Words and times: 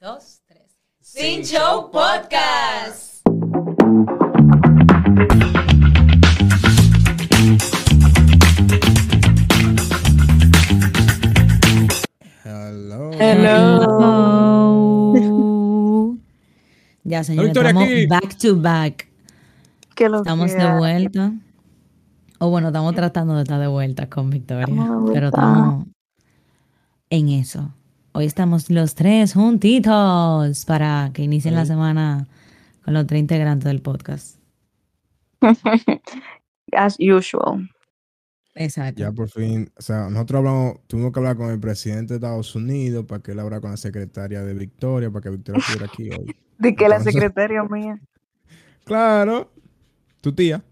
dos, 0.00 0.42
tres. 0.46 0.76
Sin 1.00 1.42
Show 1.42 1.90
Podcast. 1.90 3.26
Hello. 12.44 13.10
Hello. 13.18 13.88
ya, 17.02 17.24
señores, 17.24 17.48
Victoria, 17.48 17.70
estamos 17.70 17.88
aquí. 17.88 18.06
back 18.06 18.38
to 18.38 18.60
back. 18.60 19.08
Que 19.96 20.08
lo 20.08 20.18
Estamos 20.18 20.52
de 20.52 20.78
vuelta. 20.78 21.32
O 22.38 22.50
bueno, 22.50 22.68
estamos 22.68 22.94
tratando 22.94 23.34
de 23.34 23.42
estar 23.42 23.58
de 23.58 23.66
vuelta 23.66 24.08
con 24.08 24.30
Victoria. 24.30 24.66
Estamos 24.68 25.10
Pero 25.12 25.26
estamos 25.26 25.86
en 27.10 27.30
eso. 27.30 27.72
Hoy 28.18 28.26
estamos 28.26 28.68
los 28.68 28.96
tres 28.96 29.34
juntitos 29.34 30.64
para 30.64 31.12
que 31.14 31.22
inicien 31.22 31.54
la 31.54 31.64
semana 31.64 32.26
con 32.84 32.92
los 32.92 33.06
tres 33.06 33.20
integrantes 33.20 33.66
del 33.66 33.80
podcast. 33.80 34.40
As 36.72 36.96
usual. 36.98 37.70
Exacto. 38.56 39.02
Ya 39.02 39.12
por 39.12 39.28
fin, 39.30 39.70
o 39.78 39.80
sea, 39.80 40.10
nosotros 40.10 40.38
hablamos, 40.38 40.80
tuvimos 40.88 41.12
que 41.12 41.20
hablar 41.20 41.36
con 41.36 41.48
el 41.50 41.60
presidente 41.60 42.14
de 42.14 42.16
Estados 42.16 42.56
Unidos 42.56 43.06
para 43.06 43.22
que 43.22 43.30
él 43.30 43.38
hablara 43.38 43.60
con 43.60 43.70
la 43.70 43.76
secretaria 43.76 44.42
de 44.42 44.52
Victoria, 44.52 45.12
para 45.12 45.22
que 45.22 45.30
Victoria 45.30 45.60
estuviera 45.60 45.86
aquí 45.86 46.10
hoy. 46.10 46.34
De 46.58 46.74
que 46.74 46.88
la 46.88 46.98
secretaria 46.98 47.62
mía, 47.70 48.00
Claro, 48.82 49.52
tu 50.20 50.32
tía. 50.32 50.64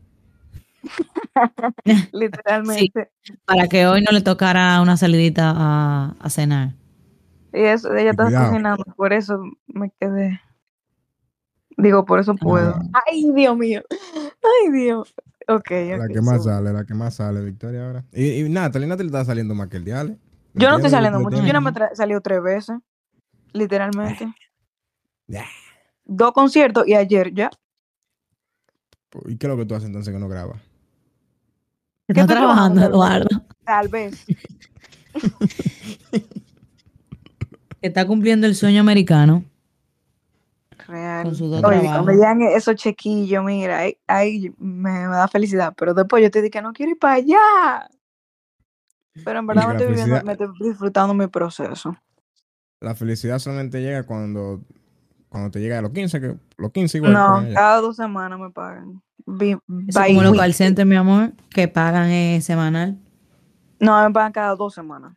literalmente. 2.10 3.08
Para 3.44 3.68
que 3.68 3.86
hoy 3.86 4.02
no 4.02 4.10
le 4.10 4.22
tocara 4.22 4.80
una 4.80 4.96
salidita 4.96 5.52
a, 5.54 6.16
a 6.18 6.28
cenar. 6.28 6.74
Y 7.52 7.60
eso, 7.62 7.94
ella 7.94 8.10
está 8.10 8.24
Cuidado. 8.24 8.48
cocinando, 8.50 8.84
por 8.96 9.12
eso 9.12 9.40
me 9.66 9.90
quedé. 10.00 10.40
Digo, 11.78 12.04
por 12.04 12.20
eso 12.20 12.34
puedo. 12.34 12.74
Ah. 12.74 13.02
Ay, 13.10 13.30
Dios 13.34 13.56
mío. 13.56 13.82
Ay, 13.90 14.72
Dios. 14.72 15.14
Ok, 15.48 15.70
La 15.70 16.08
que 16.08 16.20
más 16.20 16.38
so- 16.42 16.50
sale, 16.50 16.72
la 16.72 16.84
que 16.84 16.94
más 16.94 17.14
sale, 17.14 17.40
Victoria 17.44 17.86
ahora. 17.86 18.04
Y, 18.12 18.44
y 18.44 18.48
Natalie, 18.48 18.88
Natalie 18.88 19.08
está 19.08 19.24
saliendo 19.24 19.54
más 19.54 19.68
que 19.68 19.76
el 19.76 19.84
diale. 19.84 20.18
Yo 20.54 20.68
no 20.70 20.76
estoy 20.76 20.90
saliendo 20.90 21.20
mucho. 21.20 21.44
Yo 21.44 21.52
no 21.52 21.60
me 21.60 21.70
he 21.70 21.94
salido 21.96 22.20
tres 22.20 22.42
veces. 22.42 22.78
Literalmente. 23.52 24.26
Dos 26.04 26.32
conciertos 26.32 26.86
y 26.88 26.94
ayer 26.94 27.32
ya. 27.34 27.50
¿Y 29.26 29.36
qué 29.36 29.46
es 29.46 29.50
lo 29.50 29.56
que 29.56 29.66
tú 29.66 29.74
haces 29.74 29.86
entonces 29.86 30.12
que 30.12 30.18
no 30.20 30.28
grabas? 30.28 30.60
Está 32.08 32.22
estoy 32.22 32.36
trabajando, 32.36 32.80
trabajando, 32.80 32.86
Eduardo. 32.86 33.46
Tal 33.64 33.88
vez. 33.88 34.24
Está 37.82 38.06
cumpliendo 38.06 38.46
el 38.46 38.54
sueño 38.54 38.80
americano 38.80 39.44
Real. 40.86 41.24
con 41.24 41.34
sus 41.34 41.50
dos 41.50 41.58
Oye, 41.64 41.80
trabajos. 41.80 41.90
cuando 41.92 42.12
llegan 42.12 42.42
esos 42.42 42.74
chequillos, 42.76 43.44
mira, 43.44 43.78
ahí, 43.78 43.98
ahí 44.06 44.54
me, 44.58 45.08
me 45.08 45.14
da 45.16 45.28
felicidad. 45.28 45.74
Pero 45.76 45.94
después 45.94 46.22
yo 46.22 46.30
te 46.30 46.40
dije 46.42 46.50
que 46.50 46.62
no 46.62 46.72
quiero 46.72 46.92
ir 46.92 46.98
para 46.98 47.14
allá. 47.14 47.88
Pero 49.24 49.38
en 49.38 49.46
verdad 49.46 49.66
me 49.68 49.72
estoy, 49.72 49.86
viviendo, 49.88 50.22
me 50.24 50.32
estoy 50.32 50.48
disfrutando 50.60 51.14
mi 51.14 51.26
proceso. 51.26 51.96
La 52.80 52.94
felicidad 52.94 53.38
solamente 53.38 53.80
llega 53.80 54.04
cuando, 54.04 54.60
cuando 55.28 55.50
te 55.50 55.60
llega 55.60 55.78
a 55.78 55.82
los 55.82 55.92
15, 55.92 56.20
que 56.20 56.36
los 56.58 56.72
15 56.72 56.98
igual. 56.98 57.14
no, 57.14 57.42
cada 57.54 57.80
dos 57.80 57.96
semanas 57.96 58.38
me 58.38 58.50
pagan. 58.50 59.02
Bi- 59.24 59.56
Eso 59.88 60.00
como 60.06 60.22
los 60.22 60.36
call 60.36 60.86
mi 60.86 60.96
amor, 60.96 61.32
que 61.50 61.66
pagan 61.68 62.10
eh, 62.10 62.40
semanal. 62.42 62.98
No, 63.80 64.06
me 64.06 64.12
pagan 64.12 64.32
cada 64.32 64.54
dos 64.54 64.74
semanas. 64.74 65.16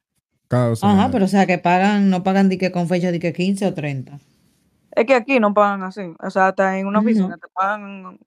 Cada 0.49 0.69
dos 0.69 0.83
Ajá, 0.83 1.09
pero 1.11 1.25
o 1.25 1.27
sea, 1.29 1.45
que 1.45 1.57
pagan, 1.59 2.09
no 2.09 2.23
pagan 2.23 2.49
de 2.49 2.57
que 2.57 2.71
con 2.71 2.87
fecha 2.89 3.11
de 3.11 3.19
que 3.19 3.31
15 3.31 3.65
o 3.67 3.73
30. 3.73 4.19
Es 4.95 5.05
que 5.05 5.13
aquí 5.13 5.39
no 5.39 5.53
pagan 5.53 5.83
así. 5.83 6.01
O 6.21 6.29
sea, 6.29 6.49
hasta 6.49 6.77
en 6.77 6.87
una 6.87 6.99
oficina 6.99 7.37
te 7.37 7.47
pagan 7.53 8.19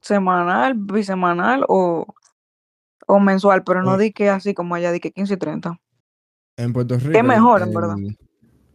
semanal, 0.00 0.74
bisemanal 0.74 1.64
o, 1.68 2.06
o 3.06 3.20
mensual, 3.20 3.64
pero 3.64 3.82
no 3.82 3.96
Eh. 3.96 4.04
di 4.04 4.12
que 4.12 4.30
así 4.30 4.54
como 4.54 4.74
allá, 4.76 4.92
di 4.92 5.00
que 5.00 5.10
15 5.10 5.34
y 5.34 5.36
30. 5.36 5.80
En 6.56 6.72
Puerto 6.72 6.96
Rico. 6.98 7.22
mejor, 7.24 7.62
en 7.62 7.68
el- 7.68 7.74
verdad. 7.74 7.96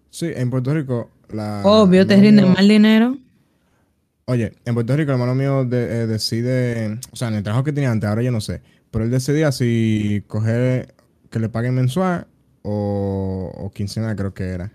Sí, 0.10 0.32
en 0.36 0.50
Puerto 0.50 0.74
Rico. 0.74 1.10
La, 1.30 1.62
Obvio, 1.64 2.06
te 2.06 2.16
rinden 2.18 2.46
mío- 2.46 2.54
más 2.54 2.68
dinero. 2.68 3.18
Oye, 4.26 4.54
en 4.66 4.74
Puerto 4.74 4.96
Rico 4.96 5.12
el 5.12 5.16
hermano 5.20 5.36
mío 5.36 5.66
de- 5.66 6.04
eh, 6.04 6.08
decide, 6.08 7.00
o 7.12 7.16
sea, 7.16 7.30
en 7.30 7.36
el 7.36 7.44
trabajo 7.44 7.64
que 7.64 7.74
tenía 7.74 7.92
antes, 7.92 8.10
ahora 8.10 8.22
yo 8.22 8.32
no 8.32 8.40
sé, 8.42 8.62
pero 8.92 9.04
él 9.06 9.12
decidía 9.12 9.52
si 9.52 10.24
coger 10.28 10.94
que 11.32 11.40
le 11.40 11.50
paguen 11.50 11.74
mensual 11.76 12.28
o, 12.64 13.52
o 13.56 13.72
quincenal, 13.72 14.16
creo 14.16 14.34
que 14.34 14.50
era. 14.50 14.72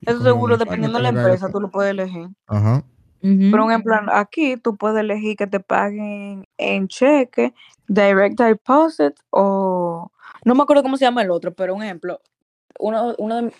Y 0.00 0.10
Eso 0.10 0.22
seguro, 0.22 0.56
dependiendo 0.56 0.98
de 0.98 1.04
que 1.04 1.12
la 1.12 1.20
empresa, 1.20 1.50
tú 1.50 1.60
lo 1.60 1.70
puedes 1.70 1.90
elegir. 1.90 2.28
Ajá. 2.46 2.84
Ujú. 3.22 3.50
Por 3.50 3.60
ejemplo, 3.60 3.94
aquí 4.12 4.56
tú 4.56 4.76
puedes 4.76 4.98
elegir 4.98 5.36
que 5.36 5.46
te 5.46 5.60
paguen 5.60 6.46
en 6.56 6.88
cheque, 6.88 7.54
direct 7.86 8.40
deposit 8.40 9.14
o 9.30 10.10
no 10.44 10.54
me 10.54 10.62
acuerdo 10.62 10.82
cómo 10.82 10.96
se 10.96 11.04
llama 11.04 11.22
el 11.22 11.30
otro, 11.30 11.52
pero 11.52 11.74
un 11.74 11.82
ejemplo, 11.82 12.20
uno, 12.78 13.14
uno 13.18 13.42
de, 13.42 13.52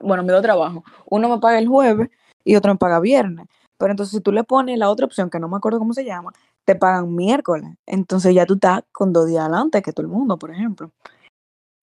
bueno, 0.00 0.22
mi 0.22 0.28
dos 0.28 0.42
trabajo, 0.42 0.84
uno 1.06 1.28
me 1.30 1.38
paga 1.38 1.58
el 1.58 1.66
jueves 1.66 2.10
y 2.44 2.56
otro 2.56 2.74
me 2.74 2.78
paga 2.78 3.00
viernes. 3.00 3.46
Pero 3.78 3.90
entonces 3.90 4.12
si 4.16 4.20
tú 4.20 4.32
le 4.32 4.44
pones 4.44 4.78
la 4.78 4.90
otra 4.90 5.06
opción, 5.06 5.30
que 5.30 5.38
no 5.38 5.48
me 5.48 5.56
acuerdo 5.56 5.78
cómo 5.78 5.94
se 5.94 6.04
llama, 6.04 6.32
te 6.64 6.74
pagan 6.74 7.14
miércoles. 7.14 7.70
Entonces 7.86 8.34
ya 8.34 8.44
tú 8.46 8.54
estás 8.54 8.82
con 8.92 9.12
dos 9.12 9.26
días 9.26 9.44
adelante 9.44 9.82
que 9.82 9.92
todo 9.92 10.06
el 10.06 10.12
mundo, 10.12 10.38
por 10.38 10.50
ejemplo. 10.50 10.90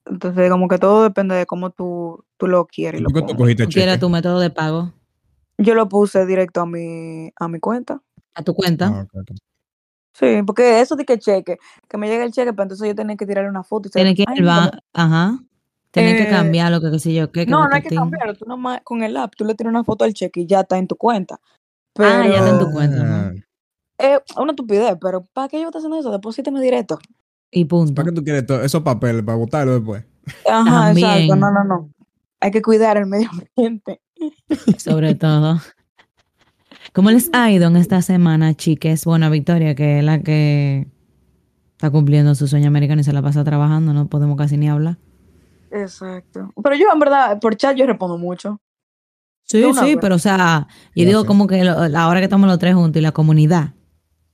Entonces 0.05 0.49
como 0.51 0.67
que 0.67 0.77
todo 0.77 1.03
depende 1.03 1.35
de 1.35 1.45
cómo 1.45 1.69
tú, 1.69 2.23
tú 2.37 2.47
lo 2.47 2.65
quieres. 2.67 2.99
y 2.99 3.01
¿Y 3.01 3.03
lo 3.05 3.09
tú 3.09 3.15
qué 3.15 3.21
tú 3.21 3.25
pones. 3.27 3.41
cogiste 3.41 3.63
Tú 3.65 3.69
quieres 3.71 3.93
cheque? 3.95 4.01
tu 4.01 4.09
método 4.09 4.39
de 4.39 4.49
pago 4.49 4.93
Yo 5.57 5.75
lo 5.75 5.87
puse 5.87 6.25
directo 6.25 6.61
a 6.61 6.65
mi, 6.65 7.31
a 7.39 7.47
mi 7.47 7.59
cuenta. 7.59 8.01
a 8.35 8.43
tu 8.43 8.53
cuenta. 8.53 8.87
Ah. 8.87 9.05
Sí, 10.13 10.41
porque 10.45 10.79
eso 10.79 10.95
de 10.95 11.05
que 11.05 11.17
cheque, 11.17 11.57
que 11.89 11.97
me 11.97 12.07
llegue 12.07 12.23
el 12.23 12.31
cheque, 12.31 12.53
pero 12.53 12.63
entonces 12.63 12.87
yo 12.87 12.95
tenía 12.95 13.15
que 13.15 13.25
tirarle 13.25 13.49
una 13.49 13.63
foto 13.63 13.87
y 13.87 13.91
Tienes 13.91 14.15
que 14.15 14.21
ir 14.23 14.27
"Ay, 14.29 14.37
al 14.47 14.79
Ajá. 14.93 15.39
Tienes 15.91 16.17
que 16.17 16.23
Eh, 16.23 16.29
cambiar 16.29 16.71
lo 16.71 16.81
que 16.81 16.91
qué 16.91 16.99
sé 16.99 17.13
yo 17.13 17.31
qué. 17.31 17.45
No, 17.45 17.67
no 17.67 17.75
hay 17.75 17.81
que 17.81 17.95
cambiarlo, 17.95 18.33
tú 18.35 18.45
nomás 18.45 18.81
con 18.83 19.03
el 19.03 19.15
app, 19.17 19.33
tú 19.35 19.45
le 19.45 19.53
tiras 19.55 19.69
una 19.71 19.83
foto 19.83 20.05
al 20.05 20.13
cheque 20.13 20.41
y 20.41 20.45
ya 20.47 20.61
está 20.61 20.77
en 20.77 20.87
tu 20.87 20.95
cuenta. 20.95 21.39
Ah, 21.99 22.27
ya 22.27 22.39
está 22.39 22.49
en 22.49 22.59
tu 22.59 22.71
cuenta, 22.71 22.97
Ah, 23.01 23.31
es 23.97 24.19
una 24.37 24.51
estupidez, 24.51 24.97
pero 24.99 25.23
¿para 25.33 25.47
qué 25.47 25.59
yo 25.61 25.67
estoy 25.67 25.79
haciendo 25.79 25.99
eso? 25.99 26.11
Deposítame 26.11 26.61
directo. 26.61 26.99
Y 27.55 27.65
punto. 27.65 27.93
¿Para 27.93 28.09
qué 28.09 28.15
tú 28.15 28.23
quieres 28.23 28.45
todo- 28.45 28.61
esos 28.63 28.81
papeles 28.81 29.23
para 29.23 29.37
botarlo 29.37 29.73
después? 29.73 30.03
Ajá, 30.49 30.91
exacto, 30.91 31.27
También. 31.27 31.39
no, 31.39 31.51
no, 31.51 31.63
no. 31.63 31.89
Hay 32.39 32.51
que 32.51 32.61
cuidar 32.61 32.97
el 32.97 33.05
medio 33.05 33.29
ambiente. 33.57 34.01
Sobre 34.77 35.13
todo. 35.15 35.59
¿Cómo 36.93 37.11
les 37.11 37.29
ha 37.33 37.49
ido 37.51 37.67
en 37.67 37.75
esta 37.75 38.01
semana, 38.01 38.53
chiques? 38.55 39.05
Bueno, 39.05 39.29
Victoria, 39.29 39.75
que 39.75 39.99
es 39.99 40.03
la 40.03 40.21
que 40.21 40.87
está 41.71 41.89
cumpliendo 41.89 42.35
su 42.35 42.47
sueño 42.47 42.67
americano 42.67 43.01
y 43.01 43.03
se 43.03 43.13
la 43.13 43.21
pasa 43.21 43.43
trabajando, 43.43 43.93
no 43.93 44.07
podemos 44.07 44.37
casi 44.37 44.57
ni 44.57 44.69
hablar. 44.69 44.97
Exacto. 45.71 46.51
Pero 46.63 46.75
yo 46.75 46.85
en 46.93 46.99
verdad, 46.99 47.39
por 47.39 47.55
chat 47.55 47.75
yo 47.75 47.85
respondo 47.87 48.17
mucho. 48.17 48.59
Sí, 49.45 49.63
sí, 49.73 49.85
vez. 49.85 49.97
pero 49.99 50.15
o 50.15 50.19
sea, 50.19 50.67
yo 50.95 51.05
digo 51.05 51.25
como 51.25 51.47
que 51.47 51.63
lo- 51.63 51.73
ahora 51.97 52.19
que 52.19 52.25
estamos 52.25 52.47
los 52.47 52.59
tres 52.59 52.75
juntos 52.75 52.99
y 52.99 53.03
la 53.03 53.11
comunidad 53.11 53.73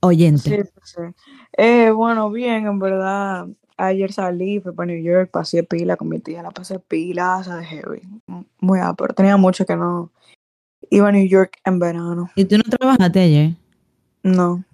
oyente. 0.00 0.64
Sí, 0.64 0.70
sí. 0.82 1.02
Eh, 1.56 1.90
bueno, 1.90 2.30
bien, 2.30 2.66
en 2.66 2.78
verdad. 2.78 3.46
Ayer 3.76 4.12
salí, 4.12 4.60
fui 4.60 4.72
para 4.72 4.92
New 4.92 5.02
York, 5.02 5.30
pasé 5.30 5.62
pila 5.62 5.96
con 5.96 6.10
mi 6.10 6.18
tía, 6.18 6.42
la 6.42 6.50
pasé 6.50 6.78
pila, 6.80 7.38
o 7.38 7.44
sea, 7.44 7.56
de 7.56 7.64
heavy. 7.64 8.02
Muy 8.60 8.78
pero 8.98 9.14
tenía 9.14 9.38
mucho 9.38 9.64
que 9.64 9.74
no 9.74 10.10
iba 10.90 11.08
a 11.08 11.12
New 11.12 11.26
York 11.26 11.56
en 11.64 11.78
verano. 11.78 12.30
¿Y 12.36 12.44
tú 12.44 12.58
no 12.58 12.64
trabajaste 12.64 13.20
ayer? 13.20 13.54
No. 14.22 14.64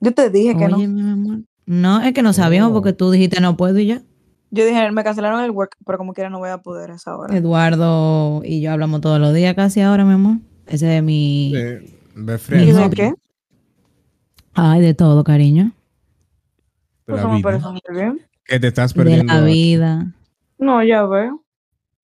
Yo 0.00 0.12
te 0.12 0.28
dije 0.30 0.56
que 0.56 0.66
no. 0.66 0.78
Mi 0.78 0.84
amor. 0.84 1.38
No, 1.66 2.00
es 2.00 2.12
que 2.14 2.22
no 2.22 2.32
sabíamos 2.32 2.72
porque 2.72 2.92
tú 2.92 3.10
dijiste 3.10 3.40
no 3.40 3.56
puedo 3.56 3.78
y 3.78 3.86
ya. 3.86 4.02
Yo 4.50 4.64
dije, 4.64 4.90
me 4.90 5.04
cancelaron 5.04 5.44
el 5.44 5.50
work, 5.50 5.76
pero 5.84 5.98
como 5.98 6.14
quiera 6.14 6.30
no 6.30 6.38
voy 6.38 6.48
a 6.48 6.58
poder 6.58 6.90
a 6.90 6.94
esa 6.94 7.16
hora. 7.16 7.36
Eduardo 7.36 8.40
y 8.42 8.62
yo 8.62 8.72
hablamos 8.72 9.02
todos 9.02 9.20
los 9.20 9.34
días 9.34 9.54
casi 9.54 9.82
ahora, 9.82 10.04
mi 10.04 10.14
amor. 10.14 10.38
Ese 10.66 10.96
es 10.96 11.02
mi... 11.02 11.52
Sí, 11.54 12.54
¿Y 12.54 12.72
de 12.72 12.90
qué? 12.90 13.12
Ay, 14.60 14.80
de 14.80 14.94
todo, 14.94 15.22
cariño. 15.24 15.72
de 17.06 17.12
la 17.14 17.18
Eso 17.20 17.28
me 17.28 17.36
vida. 17.36 17.42
parece 17.44 17.68
muy 17.68 17.80
bien. 17.90 18.20
Que 18.44 18.58
te 18.60 18.66
estás 18.68 18.92
De 18.92 18.98
perdiendo. 19.02 19.32
la 19.32 19.40
aquí. 19.40 19.52
vida. 19.52 20.12
No, 20.58 20.82
ya 20.82 21.04
veo. 21.04 21.44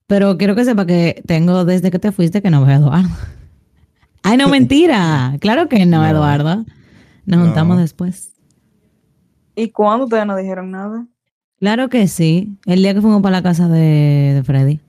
Pero 0.07 0.37
quiero 0.39 0.55
que 0.55 0.65
sepa 0.65 0.87
que 0.87 1.23
tengo 1.27 1.65
desde 1.65 1.91
que 1.91 1.99
te 1.99 2.13
fuiste 2.13 2.43
que 2.43 2.51
no 2.51 2.65
veo 2.65 2.75
a 2.75 2.79
Eduardo. 2.79 3.09
Ay, 4.23 4.37
no, 4.37 4.49
mentira. 4.49 5.37
Claro 5.41 5.69
que 5.69 5.85
no, 5.87 5.99
No. 6.03 6.07
Eduardo. 6.07 6.65
Nos 7.27 7.39
No. 7.39 7.45
juntamos 7.47 7.79
después. 7.79 8.33
¿Y 9.57 9.71
cuándo 9.71 10.05
ustedes 10.05 10.27
no 10.27 10.37
dijeron 10.37 10.71
nada? 10.71 11.07
Claro 11.61 11.89
que 11.89 12.07
sí. 12.09 12.57
El 12.67 12.83
día 12.83 12.93
que 12.95 13.01
fuimos 13.01 13.23
para 13.23 13.37
la 13.39 13.43
casa 13.43 13.69
de, 13.69 14.33
de 14.35 14.43
Freddy. 14.45 14.81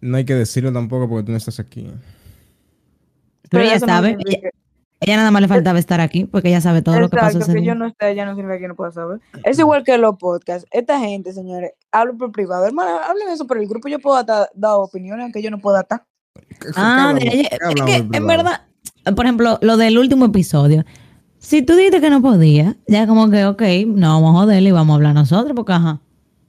No 0.00 0.16
hay 0.16 0.24
que 0.24 0.34
decirlo 0.34 0.72
tampoco 0.72 1.08
porque 1.08 1.26
tú 1.26 1.32
no 1.32 1.38
estás 1.38 1.58
aquí. 1.60 1.90
Pero 3.50 3.64
no 3.64 3.78
sabe. 3.80 4.08
significa- 4.10 4.38
Ella, 4.48 4.50
ella 5.00 5.16
nada 5.16 5.30
más 5.30 5.42
le 5.42 5.48
faltaba 5.48 5.78
estar 5.78 6.00
aquí 6.00 6.24
porque 6.24 6.48
ella 6.48 6.60
sabe 6.60 6.82
todo 6.82 6.98
lo 6.98 7.08
que 7.08 7.16
pasó 7.16 7.38
Exacto, 7.38 7.52
ese 7.52 7.60
que 7.60 7.66
yo 7.66 7.74
no 7.74 7.86
esté 7.86 8.06
allá 8.06 8.26
no 8.26 8.34
significa 8.34 8.58
que 8.60 8.68
no 8.68 8.74
pueda 8.76 8.90
saber. 8.92 9.20
Es 9.44 9.58
igual 9.58 9.84
que 9.84 9.96
los 9.98 10.16
podcasts. 10.16 10.68
Esta 10.72 10.98
gente, 10.98 11.32
señores, 11.32 11.72
hablo 11.92 12.16
por 12.16 12.32
privado. 12.32 12.66
Hermano, 12.66 12.98
hablen 12.98 13.28
eso 13.28 13.46
por 13.46 13.58
el 13.58 13.68
grupo. 13.68 13.88
Yo 13.88 14.00
puedo 14.00 14.22
dar 14.24 14.48
opiniones, 14.76 15.24
aunque 15.24 15.42
yo 15.42 15.50
no 15.50 15.58
pueda 15.58 15.80
estar. 15.82 16.04
¿Qué- 16.34 16.56
qué 16.58 16.66
Ah, 16.76 17.12
de 17.14 17.20
qué 17.20 17.48
Es 17.50 17.82
que, 17.84 18.16
en 18.16 18.26
verdad, 18.26 18.62
por 19.14 19.24
ejemplo, 19.24 19.58
lo 19.62 19.76
del 19.76 19.98
último 19.98 20.24
episodio. 20.26 20.84
Si 21.38 21.62
tú 21.62 21.76
dijiste 21.76 22.00
que 22.00 22.10
no 22.10 22.20
podía, 22.20 22.76
ya 22.88 23.06
como 23.06 23.30
que, 23.30 23.44
ok, 23.46 23.62
no 23.86 24.20
vamos 24.20 24.34
a 24.36 24.40
joderle 24.42 24.70
y 24.70 24.72
vamos 24.72 24.94
a 24.94 24.96
hablar 24.96 25.14
nosotros, 25.14 25.52
porque 25.54 25.72
ajá. 25.72 26.00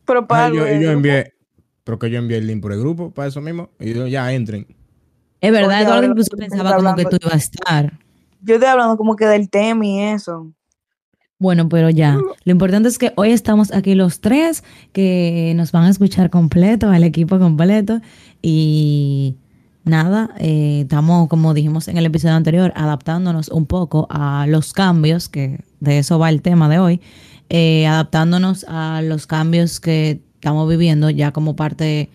Pero 0.05 0.25
para 0.27 0.45
Ah, 0.45 0.49
yo, 0.49 0.65
yo 0.65 0.91
envié, 0.91 1.33
pero 1.83 1.99
que 1.99 2.09
yo 2.09 2.17
envié 2.17 2.37
el 2.37 2.47
link 2.47 2.61
por 2.61 2.71
el 2.73 2.79
grupo 2.79 3.11
para 3.11 3.27
eso 3.27 3.39
mismo. 3.41 3.69
Y 3.79 3.93
yo, 3.93 4.07
ya 4.07 4.33
entren. 4.33 4.65
Es 5.41 5.51
verdad, 5.51 5.83
Eduardo 5.83 6.07
incluso 6.07 6.35
pensaba 6.35 6.75
como 6.75 6.95
que 6.95 7.05
tú 7.05 7.17
ibas 7.21 7.33
a 7.33 7.37
estar. 7.37 7.99
Yo 8.41 8.55
estoy 8.55 8.69
hablando 8.69 8.97
como 8.97 9.15
que 9.15 9.25
del 9.25 9.49
tema 9.49 9.85
y 9.85 9.99
eso. 9.99 10.51
Bueno, 11.39 11.69
pero 11.69 11.89
ya. 11.89 12.17
Lo 12.43 12.51
importante 12.51 12.89
es 12.89 12.97
que 12.97 13.13
hoy 13.15 13.31
estamos 13.31 13.71
aquí 13.73 13.95
los 13.95 14.19
tres, 14.19 14.63
que 14.91 15.53
nos 15.55 15.71
van 15.71 15.85
a 15.85 15.89
escuchar 15.89 16.29
completo, 16.29 16.89
al 16.89 17.05
equipo 17.05 17.39
completo. 17.39 18.01
Y 18.41 19.35
nada, 19.85 20.31
eh, 20.37 20.81
estamos, 20.81 21.29
como 21.29 21.53
dijimos 21.53 21.87
en 21.87 21.97
el 21.97 22.05
episodio 22.05 22.35
anterior, 22.35 22.73
adaptándonos 22.75 23.47
un 23.47 23.65
poco 23.65 24.05
a 24.09 24.47
los 24.49 24.73
cambios, 24.73 25.29
que 25.29 25.61
de 25.79 25.99
eso 25.99 26.19
va 26.19 26.29
el 26.29 26.41
tema 26.41 26.67
de 26.67 26.79
hoy, 26.79 27.01
eh, 27.49 27.87
adaptándonos 27.87 28.65
a 28.67 29.01
los 29.01 29.25
cambios 29.25 29.79
que 29.79 30.21
estamos 30.35 30.69
viviendo 30.69 31.09
ya 31.09 31.31
como 31.31 31.55
parte 31.55 32.09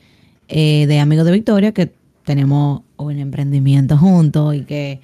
eh, 0.49 0.85
de 0.87 1.01
Amigos 1.01 1.25
de 1.25 1.33
Victoria, 1.33 1.73
que 1.73 1.95
tenemos 2.25 2.83
un 2.99 3.19
emprendimiento 3.19 3.97
juntos 3.97 4.55
y 4.55 4.65
que 4.65 5.01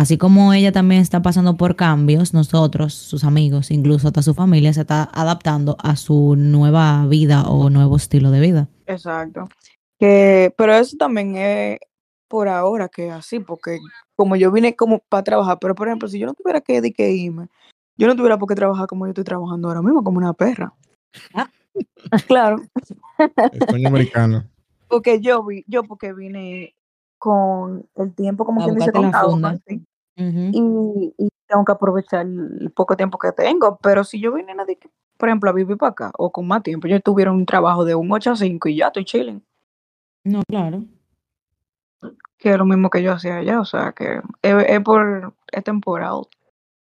así 0.00 0.16
como 0.16 0.54
ella 0.54 0.72
también 0.72 1.02
está 1.02 1.20
pasando 1.20 1.58
por 1.58 1.76
cambios, 1.76 2.32
nosotros, 2.32 2.94
sus 2.94 3.22
amigos, 3.22 3.70
incluso 3.70 4.08
hasta 4.08 4.22
su 4.22 4.32
familia, 4.32 4.72
se 4.72 4.80
está 4.80 5.10
adaptando 5.12 5.76
a 5.78 5.94
su 5.96 6.36
nueva 6.36 7.06
vida 7.06 7.42
o 7.42 7.68
nuevo 7.68 7.96
estilo 7.96 8.30
de 8.30 8.40
vida. 8.40 8.68
Exacto. 8.86 9.46
Que, 9.98 10.54
pero 10.56 10.72
eso 10.72 10.96
también 10.96 11.36
es 11.36 11.80
por 12.28 12.48
ahora 12.48 12.88
que 12.88 13.08
es 13.08 13.12
así, 13.12 13.40
porque 13.40 13.78
como 14.16 14.36
yo 14.36 14.50
vine 14.50 14.74
como 14.74 15.00
para 15.00 15.22
trabajar, 15.22 15.58
pero 15.60 15.74
por 15.74 15.88
ejemplo, 15.88 16.08
si 16.08 16.18
yo 16.18 16.26
no 16.26 16.32
tuviera 16.32 16.62
que, 16.62 16.80
que 16.92 17.10
irme, 17.10 17.48
yo 17.98 18.06
no 18.06 18.16
tuviera 18.16 18.38
por 18.38 18.48
qué 18.48 18.54
trabajar 18.54 18.86
como 18.86 19.04
yo 19.04 19.10
estoy 19.10 19.24
trabajando 19.24 19.68
ahora 19.68 19.82
mismo, 19.82 20.02
como 20.02 20.16
una 20.16 20.32
perra. 20.32 20.72
Ah. 21.34 21.50
Claro, 22.26 22.62
El 23.18 23.68
sueño 23.68 23.88
americano. 23.88 24.44
porque 24.88 25.20
yo 25.20 25.44
vi, 25.44 25.62
yo 25.68 25.84
porque 25.84 26.12
vine 26.12 26.74
con 27.18 27.86
el 27.96 28.14
tiempo 28.14 28.44
como 28.46 28.62
A 28.62 28.64
quien 28.64 28.76
dice 28.76 28.90
buscarte 28.92 29.40
la 29.40 29.60
y, 30.20 31.14
y 31.16 31.28
tengo 31.46 31.64
que 31.64 31.72
aprovechar 31.72 32.26
el 32.26 32.70
poco 32.74 32.96
tiempo 32.96 33.18
que 33.18 33.32
tengo. 33.32 33.78
Pero 33.82 34.04
si 34.04 34.20
yo 34.20 34.32
vine, 34.32 34.54
de 34.66 34.78
por 35.16 35.28
ejemplo, 35.28 35.50
a 35.50 35.52
vivir 35.52 35.76
para 35.76 35.92
acá 35.92 36.12
o 36.16 36.32
con 36.32 36.46
más 36.46 36.62
tiempo, 36.62 36.88
yo 36.88 37.00
tuviera 37.00 37.30
un 37.30 37.44
trabajo 37.46 37.84
de 37.84 37.94
un 37.94 38.10
8 38.10 38.32
a 38.32 38.36
5 38.36 38.68
y 38.68 38.76
ya 38.76 38.86
estoy 38.86 39.04
chilling, 39.04 39.44
No, 40.24 40.42
claro. 40.48 40.84
que 42.38 42.52
es 42.52 42.58
lo 42.58 42.64
mismo 42.64 42.88
que 42.88 43.02
yo 43.02 43.12
hacía 43.12 43.36
allá. 43.36 43.60
O 43.60 43.64
sea, 43.64 43.92
que 43.92 44.20
es, 44.42 44.64
es 44.66 44.80
por, 44.80 45.34
es 45.52 45.64
temporal. 45.64 46.22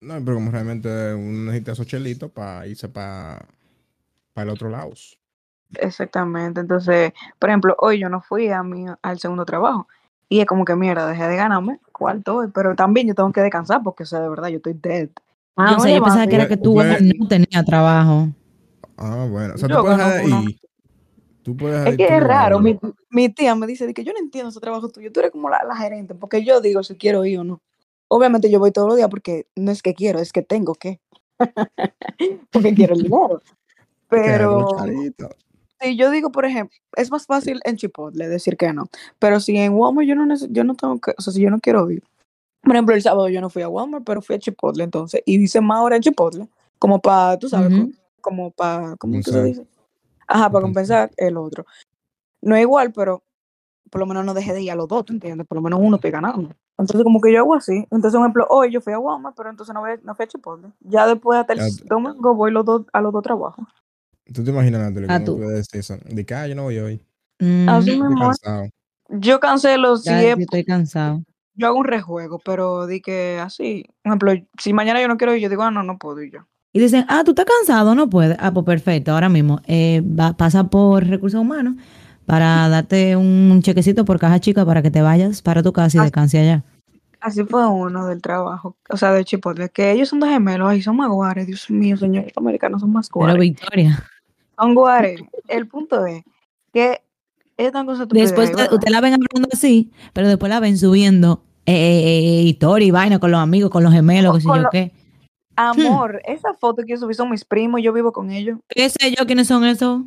No, 0.02 0.14
pero 0.24 0.36
como 0.36 0.52
realmente 0.52 1.14
uno 1.14 1.46
necesita 1.52 1.74
esos 1.74 1.88
chelitos 1.88 2.32
para 2.32 2.66
irse 2.66 2.88
para 2.88 3.46
el 4.36 4.50
otro 4.50 4.70
lado. 4.70 4.92
Exactamente. 5.76 6.62
Entonces, 6.62 7.12
por 7.38 7.50
ejemplo, 7.50 7.76
hoy 7.80 8.00
yo 8.00 8.10
no 8.10 8.22
fui 8.22 8.50
a 8.50 8.64
mi, 8.64 8.86
al 9.02 9.20
segundo 9.20 9.46
trabajo. 9.46 9.88
Y 10.30 10.40
es 10.40 10.46
como 10.46 10.64
que 10.64 10.76
mierda, 10.76 11.08
dejé 11.08 11.28
de 11.28 11.36
ganarme 11.36 11.80
cuarto. 11.92 12.50
Pero 12.54 12.76
también 12.76 13.08
yo 13.08 13.16
tengo 13.16 13.32
que 13.32 13.42
descansar 13.42 13.82
porque, 13.84 14.04
o 14.04 14.06
sea, 14.06 14.22
de 14.22 14.30
verdad, 14.30 14.50
yo 14.50 14.58
estoy 14.58 14.74
dead. 14.74 15.10
Ah, 15.56 15.72
Yo 15.72 15.78
o 15.78 15.80
sea, 15.82 15.96
yo 15.96 16.04
pensaba 16.04 16.28
que 16.28 16.36
era 16.36 16.48
que 16.48 16.58
tú 16.58 16.76
no 17.18 17.28
tenías 17.28 17.66
trabajo. 17.66 18.30
Ah, 18.96 19.28
bueno. 19.30 19.56
O 19.56 19.58
sea, 19.58 19.68
Yo 19.68 19.78
tú 19.78 19.84
puedes 19.84 19.98
dejar. 19.98 20.44
Tú 21.42 21.58
puedes 21.58 21.88
Es 21.88 21.98
que 21.98 22.06
es 22.06 22.24
raro. 22.24 22.60
Mi, 22.60 22.78
mi 23.10 23.30
tía 23.30 23.56
me 23.56 23.66
dice 23.66 23.88
de 23.88 23.94
que 23.94 24.04
yo 24.04 24.14
no 24.14 24.20
entiendo 24.20 24.50
ese 24.50 24.60
trabajo 24.60 24.90
tuyo. 24.90 25.12
Tú 25.12 25.20
eres 25.20 25.32
como 25.32 25.50
la, 25.50 25.64
la 25.64 25.76
gerente. 25.76 26.14
Porque 26.16 26.44
yo 26.44 26.62
digo 26.62 26.84
si 26.84 26.96
quiero 26.96 27.26
ir 27.26 27.40
o 27.40 27.44
no. 27.44 27.62
Obviamente 28.08 28.50
yo 28.50 28.60
voy 28.60 28.72
todos 28.72 28.88
los 28.88 28.98
días 28.98 29.10
porque 29.10 29.48
no 29.56 29.72
es 29.72 29.82
que 29.82 29.94
quiero, 29.94 30.20
es 30.20 30.32
que 30.32 30.42
tengo 30.42 30.76
que. 30.76 31.00
porque 32.52 32.74
quiero 32.74 32.94
el 32.94 33.04
dinero. 33.04 33.42
Pero. 34.10 34.68
Si 35.82 35.96
yo 35.98 36.10
digo, 36.12 36.32
por 36.32 36.46
ejemplo, 36.46 36.76
es 36.96 37.12
más 37.12 37.26
fácil 37.26 37.60
en 37.66 37.76
Chipotle 37.78 38.28
decir 38.28 38.58
que 38.58 38.72
no. 38.74 38.86
Pero 39.20 39.40
si 39.40 39.56
en 39.58 39.74
Walmart 39.74 40.08
yo 40.08 40.16
no, 40.16 40.26
neces- 40.26 40.50
yo 40.52 40.64
no 40.64 40.76
tengo 40.76 41.00
que, 41.00 41.14
o 41.18 41.22
sea, 41.22 41.34
si 41.34 41.42
yo 41.42 41.50
no 41.50 41.60
quiero 41.60 41.90
ir. 41.92 42.04
Por 42.62 42.76
ejemplo, 42.76 42.94
el 42.96 43.02
sábado 43.02 43.30
yo 43.30 43.40
no 43.42 43.50
fui 43.50 43.62
a 43.62 43.70
Walmart, 43.70 44.04
pero 44.06 44.22
fui 44.22 44.36
a 44.36 44.40
Chipotle 44.40 44.84
entonces. 44.84 45.22
Y 45.26 45.42
hice 45.42 45.62
más 45.62 45.82
horas 45.82 45.98
en 45.98 46.04
Chipotle. 46.04 46.48
Como 46.78 47.00
para, 47.02 47.38
tú 47.40 47.50
sabes, 47.50 47.72
Ujú. 47.72 47.92
co- 47.92 47.98
como 48.22 48.52
para, 48.52 48.96
¿cómo 48.98 49.14
se 49.22 49.32
Compensar. 49.32 49.44
dice? 49.44 49.68
Ajá, 50.28 50.50
para 50.50 50.62
Compensar. 50.62 51.12
el 51.18 51.38
otro. 51.38 51.66
No 52.42 52.56
es 52.56 52.62
igual, 52.62 52.92
pero 52.94 53.24
por 53.90 54.00
lo 54.00 54.06
menos 54.06 54.24
no 54.26 54.34
dejé 54.34 54.54
de 54.54 54.62
ir 54.62 54.72
a 54.72 54.76
los 54.76 54.88
dos, 54.88 55.04
¿tú 55.06 55.14
entiendes? 55.14 55.48
Por 55.48 55.56
lo 55.56 55.62
menos 55.62 55.80
uno 55.82 55.96
estoy 55.96 56.12
ganando. 56.12 56.52
Entonces, 56.78 57.04
como 57.04 57.20
que 57.20 57.34
yo 57.34 57.40
hago 57.40 57.56
así. 57.56 57.86
Entonces, 57.92 58.12
por 58.14 58.22
ejemplo, 58.22 58.48
hoy 58.50 58.72
yo 58.72 58.82
fui 58.82 58.94
a 58.94 59.00
Walmart, 59.00 59.36
pero 59.36 59.50
entonces 59.50 59.74
no, 59.74 59.82
voy- 59.82 60.00
no 60.04 60.16
fui 60.16 60.26
a 60.26 60.28
Chipotle. 60.28 60.68
Ya 60.82 61.08
después, 61.08 61.40
hasta 61.40 61.54
el 61.54 61.60
te- 61.60 61.86
domingo, 61.86 62.36
voy 62.36 62.52
los 62.52 62.64
dos, 62.66 62.86
a 62.94 63.02
los 63.02 63.12
dos 63.12 63.24
trabajos. 63.24 63.66
¿Tú 64.34 64.44
te 64.44 64.52
imaginas, 64.52 64.82
Natalie, 64.82 65.08
Ah, 65.10 65.14
cómo 65.20 65.26
tú. 65.26 65.38
puedes 65.38 65.56
decir 65.72 65.80
eso? 65.80 65.98
De 66.06 66.26
que, 66.26 66.34
ah, 66.36 66.48
yo 66.48 66.56
no 66.56 66.64
voy 66.64 66.78
hoy. 66.80 67.02
Así 67.40 67.46
Mm, 67.46 67.70
Estoy 67.80 68.00
mismo, 68.00 68.20
cansado. 68.20 68.70
yo 69.10 69.40
cancelo 69.40 69.98
si 69.98 70.10
ya, 70.10 70.22
es 70.22 70.36
yo 70.38 70.42
estoy 70.44 70.64
cansado. 70.66 71.24
yo 71.56 71.68
hago 71.68 71.78
un 71.80 71.86
rejuego, 71.86 72.40
pero 72.44 72.86
di 72.86 73.02
que 73.02 73.40
así, 73.40 73.86
por 74.04 74.10
ejemplo, 74.12 74.34
si 74.58 74.74
mañana 74.74 75.02
yo 75.02 75.08
no 75.08 75.18
quiero 75.18 75.34
ir, 75.36 75.42
yo 75.42 75.50
digo, 75.50 75.64
ah, 75.64 75.72
no, 75.72 75.84
no 75.84 75.98
puedo 75.98 76.22
ir 76.22 76.32
yo. 76.34 76.40
Y 76.74 76.80
dicen, 76.80 77.06
ah, 77.10 77.24
tú 77.24 77.32
estás 77.32 77.46
cansado, 77.46 77.96
no 77.96 78.10
puedes. 78.10 78.38
Ah, 78.40 78.54
pues 78.54 78.66
perfecto, 78.66 79.12
ahora 79.14 79.30
mismo. 79.30 79.62
eh, 79.66 80.02
va- 80.02 80.34
pasa 80.38 80.66
por 80.66 81.04
recursos 81.08 81.42
humanos 81.42 81.76
para 82.26 82.70
darte 82.70 83.16
un 83.16 83.62
chequecito 83.64 84.06
por 84.06 84.20
caja 84.20 84.40
chica 84.40 84.64
para 84.66 84.82
que 84.84 84.92
te 84.92 85.02
vayas 85.02 85.42
para 85.42 85.64
tu 85.64 85.74
casa 85.74 85.98
y 85.98 86.02
descanse 86.02 86.38
allá. 86.40 86.64
Así 87.22 87.44
fue 87.44 87.68
uno 87.68 88.06
del 88.06 88.22
trabajo, 88.22 88.78
o 88.90 88.96
sea, 88.96 89.12
de 89.12 89.26
Chipotle, 89.26 89.70
que 89.70 89.92
ellos 89.92 90.08
son 90.08 90.20
dos 90.22 90.30
gemelos, 90.30 90.70
ay, 90.70 90.82
son 90.82 90.96
más 90.96 91.10
guares, 91.10 91.48
Dios 91.48 91.70
mío, 91.70 91.98
señores, 91.98 92.32
los 92.34 92.38
americanos 92.42 92.80
son 92.82 92.94
más 92.94 93.10
Pero. 93.10 93.36
Victoria, 93.42 94.08
Son 94.60 94.76
guares. 94.76 95.22
El 95.48 95.68
punto 95.68 96.06
es 96.06 96.24
que 96.74 97.02
su 97.58 97.64
estupidez, 97.64 98.30
después 98.36 98.52
usted, 98.72 98.90
la 98.90 99.02
ven 99.02 99.14
hablando 99.14 99.50
así, 99.52 99.92
pero 100.14 100.28
después 100.28 100.50
la 100.50 100.60
ven 100.60 100.78
subiendo 100.78 101.44
eh, 101.66 101.74
eh, 101.74 102.20
eh, 102.20 102.42
historia 102.44 102.88
y 102.88 102.92
vaina 102.92 103.20
con 103.20 103.32
los 103.32 103.40
amigos, 103.40 103.70
con 103.70 103.84
los 103.84 103.94
gemelos, 103.94 104.36
qué 104.36 104.42
sé 104.42 104.48
yo 104.48 104.70
qué. 104.72 104.92
Amor, 105.56 106.22
esa 106.26 106.54
foto 106.54 106.84
que 106.84 106.94
yo 106.94 106.98
subí 106.98 107.14
son 107.14 107.30
mis 107.30 107.44
primos, 107.44 107.82
yo 107.82 107.92
vivo 107.92 108.14
con 108.14 108.32
ellos. 108.32 108.60
¿Qué 108.70 108.90
sé 108.90 109.14
yo 109.18 109.26
quiénes 109.26 109.48
son 109.48 109.66
esos? 109.66 110.02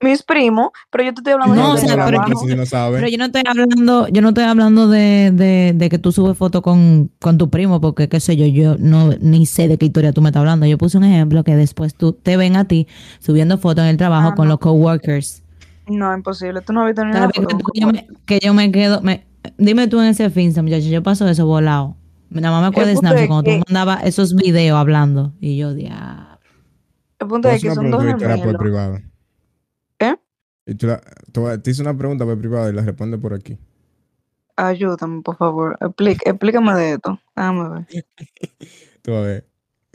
Mis 0.00 0.22
primos, 0.22 0.70
pero 0.90 1.02
yo 1.02 1.12
te 1.12 1.20
estoy 1.20 1.32
hablando 1.32 1.56
No, 1.56 1.68
de 1.74 1.74
o 1.74 1.76
sea, 1.78 1.96
pero 2.06 2.22
si 2.38 2.46
no. 2.54 2.64
Pero 2.92 3.08
yo 3.08 3.18
no 3.18 3.24
estoy 3.24 3.42
hablando, 3.44 4.06
yo 4.08 4.22
no 4.22 4.28
estoy 4.28 4.44
hablando 4.44 4.88
de, 4.88 5.32
de, 5.34 5.72
de 5.74 5.88
que 5.88 5.98
tú 5.98 6.12
subes 6.12 6.38
fotos 6.38 6.62
con, 6.62 7.10
con 7.18 7.36
tu 7.36 7.50
primo, 7.50 7.80
porque 7.80 8.08
qué 8.08 8.20
sé 8.20 8.36
yo, 8.36 8.46
yo 8.46 8.76
no 8.78 9.10
ni 9.20 9.44
sé 9.44 9.66
de 9.66 9.76
qué 9.76 9.86
historia 9.86 10.12
tú 10.12 10.22
me 10.22 10.28
estás 10.28 10.40
hablando. 10.40 10.66
Yo 10.66 10.78
puse 10.78 10.98
un 10.98 11.04
ejemplo 11.04 11.42
que 11.42 11.56
después 11.56 11.96
tú 11.96 12.12
te 12.12 12.36
ven 12.36 12.54
a 12.54 12.64
ti 12.66 12.86
subiendo 13.18 13.58
fotos 13.58 13.82
en 13.82 13.90
el 13.90 13.96
trabajo 13.96 14.28
Ah, 14.28 14.34
con 14.36 14.46
no. 14.46 14.52
los 14.52 14.60
coworkers. 14.60 15.42
No, 15.88 16.14
imposible, 16.14 16.60
tú 16.60 16.72
no 16.72 16.82
has 16.82 16.86
visto 16.94 17.02
¿Sabes? 17.12 17.32
Que, 17.32 17.42
foto. 17.42 17.56
tú- 17.58 17.64
que 17.72 17.80
yo 17.80 17.86
me, 17.88 18.06
que 18.24 18.38
yo 18.40 18.54
me 18.54 18.70
quedo, 18.70 19.00
me- 19.00 19.26
dime 19.56 19.88
tú 19.88 19.98
en 20.00 20.08
ese 20.08 20.30
Finsta, 20.30 20.62
muchacho, 20.62 20.86
yo 20.86 21.02
paso 21.02 21.26
eso 21.26 21.44
volado. 21.44 21.96
Nada 22.30 22.52
más 22.52 22.60
me 22.62 22.68
acuerdo 22.68 22.90
de 22.90 22.96
Snapchat 22.98 23.26
cuando 23.26 23.42
tú 23.42 23.50
que- 23.50 23.62
mandabas 23.66 24.04
esos 24.04 24.36
videos 24.36 24.78
hablando 24.78 25.32
y 25.40 25.56
yo, 25.56 25.74
diablo. 25.74 26.38
El 27.18 27.26
punto 27.26 27.48
es 27.48 27.60
que 27.62 27.74
son 27.74 27.90
dos 27.90 28.04
gemelos. 28.04 28.56
privado. 28.58 28.98
¿Eh? 30.00 30.14
Y 30.14 30.14
tú 30.14 30.20
la- 30.80 31.00
te, 31.62 31.70
hice 31.70 31.82
una 31.82 31.96
pregunta 31.96 32.24
por 32.24 32.38
privado 32.38 32.68
y 32.68 32.72
la 32.72 32.82
responde 32.82 33.18
por 33.18 33.34
aquí. 33.34 33.58
Ayúdame, 34.56 35.22
por 35.22 35.36
favor. 35.36 35.78
Explícame 35.80 36.74
de 36.74 36.92
esto. 36.94 37.20
Déjame 37.36 37.68
ver. 37.68 37.86
Tú 39.02 39.14
a 39.14 39.20
ver. 39.20 39.46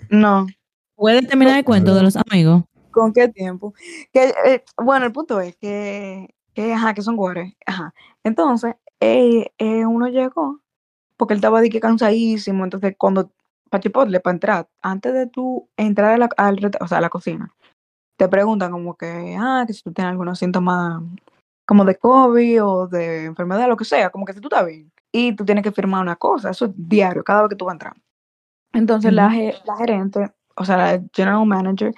No. 0.09 0.47
¿Puedes 0.95 1.27
terminar 1.27 1.57
el 1.57 1.65
cuento 1.65 1.93
de 1.93 2.03
los 2.03 2.15
amigos? 2.15 2.63
¿Con 2.91 3.11
qué 3.11 3.27
tiempo? 3.27 3.73
Que, 4.11 4.33
eh, 4.45 4.63
bueno, 4.77 5.05
el 5.05 5.11
punto 5.11 5.41
es 5.41 5.55
que, 5.57 6.33
que, 6.53 6.73
ajá, 6.73 6.93
que 6.93 7.01
son 7.01 7.15
guares. 7.15 7.53
Ajá. 7.65 7.93
Entonces, 8.23 8.75
eh, 8.99 9.51
eh, 9.57 9.85
uno 9.85 10.07
llegó, 10.07 10.61
porque 11.17 11.33
él 11.33 11.39
estaba 11.39 11.59
de 11.59 11.69
que 11.69 11.79
cansadísimo. 11.79 12.63
Entonces, 12.63 12.95
cuando, 12.97 13.31
para 13.69 13.81
Chipotle, 13.81 14.19
para 14.19 14.33
entrar, 14.35 14.69
antes 14.81 15.13
de 15.13 15.27
tú 15.27 15.67
entrar 15.75 16.13
a 16.13 16.17
la, 16.17 16.29
al 16.37 16.71
o 16.79 16.87
sea, 16.87 16.99
a 16.99 17.01
la 17.01 17.09
cocina, 17.09 17.53
te 18.17 18.27
preguntan 18.27 18.71
como 18.71 18.95
que, 18.95 19.35
ah, 19.39 19.63
que 19.67 19.73
si 19.73 19.81
tú 19.81 19.91
tienes 19.91 20.11
algunos 20.11 20.39
síntomas 20.39 21.01
como 21.65 21.85
de 21.85 21.95
COVID 21.97 22.63
o 22.63 22.87
de 22.87 23.25
enfermedad, 23.25 23.67
lo 23.67 23.77
que 23.77 23.85
sea, 23.85 24.09
como 24.09 24.25
que 24.25 24.33
si 24.33 24.39
tú 24.41 24.47
estás 24.47 24.65
bien. 24.65 24.91
Y 25.11 25.35
tú 25.35 25.45
tienes 25.45 25.63
que 25.63 25.71
firmar 25.71 26.01
una 26.01 26.15
cosa, 26.15 26.49
eso 26.51 26.65
es 26.65 26.71
diario, 26.75 27.23
cada 27.23 27.43
vez 27.43 27.49
que 27.49 27.55
tú 27.55 27.65
vas 27.65 27.73
a 27.73 27.75
entrar. 27.75 27.93
Entonces, 28.73 29.13
la, 29.13 29.27
Ujú. 29.27 29.35
ge- 29.35 29.55
la 29.65 29.77
gerente, 29.77 30.31
o 30.55 30.65
sea, 30.65 30.77
la 30.77 31.03
general 31.13 31.45
manager, 31.45 31.93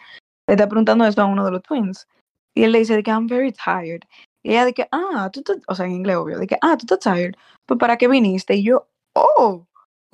le 0.48 0.54
está 0.54 0.68
preguntando 0.68 1.06
eso 1.06 1.22
a 1.22 1.26
uno 1.26 1.46
de 1.46 1.52
los 1.52 1.64
twins. 1.64 2.08
Y 2.54 2.64
él 2.64 2.72
le 2.72 2.80
dice 2.80 2.96
de 2.96 3.04
que 3.04 3.12
I'm 3.12 3.28
very 3.28 3.52
tired. 3.54 4.02
Y 4.44 4.52
ella 4.52 4.66
de 4.66 4.74
que, 4.74 4.88
ah, 4.92 5.30
tú 5.32 5.40
estás, 5.40 5.58
o 5.68 5.76
sea, 5.76 5.86
en 5.86 5.94
inglés 5.94 6.18
obvio, 6.18 6.38
de 6.38 6.48
que, 6.48 6.58
ah, 6.62 6.78
tú 6.78 6.86
estás 6.94 7.00
tired. 7.14 7.34
Pues 7.66 7.80
para 7.80 7.98
qué 7.98 8.08
viniste? 8.08 8.56
Y 8.56 8.64
yo, 8.64 8.88
oh, 9.14 9.66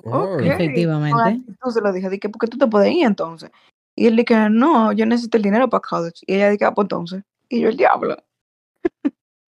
Oh, 0.04 0.34
ok. 0.34 0.42
Efectivamente. 0.42 1.44
Se 1.70 1.80
lo 1.80 1.92
dije, 1.92 2.10
de 2.10 2.18
que, 2.18 2.28
¿por 2.28 2.40
qué 2.40 2.48
tú 2.48 2.58
te 2.58 2.66
puedes 2.66 2.92
ir 2.92 3.04
entonces? 3.06 3.50
Y 3.96 4.06
él 4.06 4.16
dije, 4.16 4.48
no, 4.50 4.92
yo 4.92 5.06
necesito 5.06 5.36
el 5.36 5.42
dinero 5.42 5.68
para 5.68 5.82
college. 5.82 6.20
Y 6.26 6.34
ella 6.34 6.50
dije, 6.50 6.64
ah, 6.64 6.74
pues 6.74 6.86
entonces. 6.86 7.22
Y 7.48 7.60
yo, 7.60 7.68
el 7.68 7.76
diablo. 7.76 8.16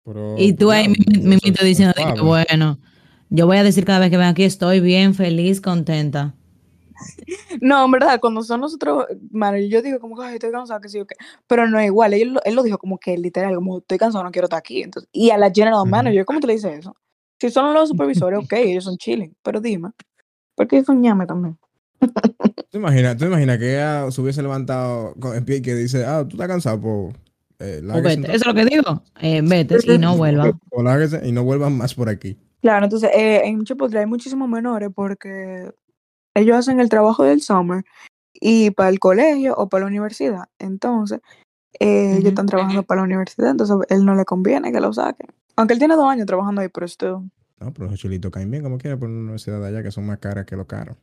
pero, 0.03 0.35
Y 0.37 0.53
tú 0.53 0.71
ahí 0.71 0.87
mimito 0.89 1.61
es 1.61 1.65
diciendo 1.65 1.93
que, 1.95 2.21
bueno, 2.21 2.77
Yo 3.29 3.47
voy 3.47 3.57
a 3.57 3.63
decir 3.63 3.85
cada 3.85 3.99
vez 3.99 4.09
que 4.11 4.17
ven 4.17 4.27
aquí, 4.27 4.43
estoy 4.43 4.79
bien, 4.79 5.15
feliz, 5.15 5.61
contenta. 5.61 6.35
No, 7.61 7.85
en 7.85 7.91
verdad, 7.91 8.19
cuando 8.19 8.43
son 8.43 8.61
nosotros, 8.61 9.05
mano, 9.31 9.57
yo 9.57 9.81
digo 9.81 9.99
como 9.99 10.15
que 10.17 10.23
"Ay, 10.23 10.33
estoy 10.35 10.51
cansada, 10.51 10.79
que 10.81 10.89
sí 10.89 10.99
o 10.99 11.05
qué. 11.07 11.15
Pero 11.47 11.67
no 11.67 11.79
es 11.79 11.87
igual. 11.87 12.13
Él, 12.13 12.33
lo- 12.33 12.43
él 12.43 12.55
lo 12.55 12.63
dijo 12.63 12.77
como 12.77 12.97
que 12.99 13.17
literal, 13.17 13.55
como 13.55 13.79
estoy 13.79 13.97
cansado, 13.97 14.23
no 14.23 14.31
quiero 14.31 14.45
estar 14.45 14.59
aquí. 14.59 14.83
Entonces, 14.83 15.09
y 15.11 15.29
a 15.31 15.37
la 15.37 15.51
general 15.51 15.85
manager, 15.87 16.25
¿cómo 16.25 16.39
te 16.39 16.47
le 16.47 16.53
dices 16.53 16.79
eso? 16.79 16.95
Si 17.39 17.49
son 17.49 17.73
los 17.73 17.89
supervisores, 17.89 18.39
ok, 18.39 18.53
ellos 18.53 18.83
son 18.85 18.97
chilling. 18.97 19.35
Pero 19.43 19.59
dime, 19.61 19.91
¿por 20.55 20.67
qué 20.67 20.83
son 20.83 21.01
ñame 21.01 21.25
también? 21.27 21.57
¿Tú 22.69 22.77
imaginas, 22.77 23.17
tú 23.17 23.25
imaginas 23.25 23.57
que 23.57 23.73
ella 23.73 24.09
se 24.11 24.21
hubiese 24.21 24.41
levantado 24.41 25.13
con 25.19 25.35
el 25.35 25.43
pie 25.43 25.57
y 25.57 25.61
que 25.61 25.75
dice, 25.75 26.05
ah, 26.05 26.25
tú 26.27 26.35
estás 26.35 26.47
cansado, 26.47 26.81
pues, 26.81 27.15
eh, 27.59 27.81
lárguese 27.83 28.21
vete. 28.21 28.35
Eso 28.35 28.37
es 28.37 28.45
lo 28.47 28.53
que 28.53 28.65
digo. 28.65 29.03
Eh, 29.21 29.41
vete 29.43 29.77
y 29.93 29.97
no 29.97 30.17
vuelva. 30.17 30.45
entonces, 30.45 30.67
o 30.71 30.83
lárguese 30.83 31.27
y 31.27 31.31
no 31.31 31.43
vuelvan 31.43 31.77
más 31.77 31.93
por 31.93 32.09
aquí. 32.09 32.37
Claro, 32.61 32.85
entonces 32.85 33.09
eh, 33.13 33.41
en 33.45 33.63
Chipotle 33.63 33.99
hay 33.99 34.05
muchísimos 34.05 34.47
menores 34.47 34.89
porque 34.95 35.71
ellos 36.33 36.57
hacen 36.57 36.79
el 36.79 36.89
trabajo 36.89 37.23
del 37.23 37.41
summer 37.41 37.83
y 38.33 38.71
para 38.71 38.89
el 38.89 38.99
colegio 38.99 39.53
o 39.55 39.69
para 39.69 39.81
la 39.81 39.87
universidad. 39.87 40.45
Entonces, 40.59 41.19
eh, 41.79 42.17
ellos 42.17 42.29
están 42.29 42.45
trabajando 42.45 42.83
para 42.83 43.01
la 43.01 43.05
universidad, 43.05 43.51
entonces 43.51 43.75
a 43.75 43.93
él 43.93 44.05
no 44.05 44.15
le 44.15 44.25
conviene 44.25 44.71
que 44.71 44.79
lo 44.79 44.93
saquen. 44.93 45.27
Aunque 45.55 45.73
él 45.73 45.79
tiene 45.79 45.95
dos 45.95 46.07
años 46.07 46.25
trabajando 46.25 46.61
ahí, 46.61 46.69
pero 46.69 46.85
esto, 46.85 47.23
No, 47.59 47.73
pero 47.73 47.89
los 47.89 47.99
chulitos 47.99 48.31
caen 48.31 48.49
bien 48.49 48.63
como 48.63 48.77
quiera 48.77 48.97
por 48.97 49.09
una 49.09 49.19
universidad 49.19 49.59
de 49.59 49.67
allá 49.67 49.83
que 49.83 49.91
son 49.91 50.05
más 50.05 50.19
caras 50.19 50.45
que 50.45 50.55
lo 50.55 50.65
caro. 50.65 50.95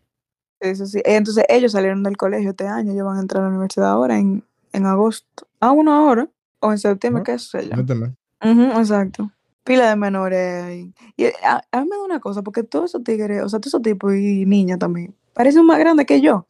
Eso 0.61 0.87
sí. 0.87 1.01
Entonces 1.05 1.45
ellos 1.49 1.73
salieron 1.73 2.03
del 2.03 2.17
colegio 2.17 2.51
este 2.51 2.67
año, 2.67 2.93
ellos 2.93 3.07
van 3.07 3.17
a 3.19 3.21
entrar 3.21 3.43
a 3.43 3.47
la 3.47 3.51
universidad 3.51 3.91
ahora 3.91 4.19
en, 4.19 4.45
en 4.73 4.87
agosto. 4.87 5.47
Ah, 5.61 5.73
uno 5.73 5.93
ahora, 5.93 6.29
o 6.61 6.71
en 6.73 6.79
septiembre, 6.79 7.23
Ajá. 7.23 7.33
qué 7.33 7.39
sé 7.39 7.69
yo. 7.69 7.77
Méteme. 7.77 8.15
Ujú, 8.43 8.79
exacto. 8.79 9.31
Pila 9.65 9.89
de 9.91 9.97
menores 9.97 10.65
ahí. 10.65 10.95
Y 11.17 11.25
eh, 11.25 11.35
a, 11.45 11.63
a 11.71 11.81
mí 11.83 11.89
me 11.91 11.97
da 11.97 12.03
una 12.03 12.21
cosa, 12.21 12.43
porque 12.43 12.63
todos 12.63 12.91
esos 12.91 13.05
tigres, 13.05 13.43
o 13.43 13.49
sea, 13.49 13.59
todos 13.59 13.69
esos 13.69 13.83
tipos 13.83 14.15
y 14.15 14.47
niñas 14.47 14.79
también, 14.79 15.15
parecen 15.35 15.67
más 15.67 15.79
grandes 15.79 16.07
que 16.07 16.21
yo. 16.21 16.47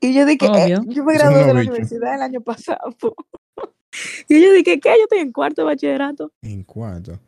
Y 0.00 0.12
yo 0.14 0.26
dije, 0.26 0.48
Obvio. 0.48 0.82
yo 0.86 1.04
me 1.04 1.14
gradué 1.14 1.44
de 1.44 1.54
la 1.54 1.60
universidad 1.60 2.14
el 2.14 2.22
año 2.22 2.40
pasado. 2.42 2.94
y 4.28 4.42
yo 4.42 4.52
dije, 4.52 4.78
¿qué? 4.78 4.90
Yo 4.90 5.04
estoy 5.04 5.18
en 5.20 5.32
cuarto 5.32 5.62
de 5.62 5.66
bachillerato. 5.66 6.32
En 6.42 6.62
cuarto. 6.64 7.18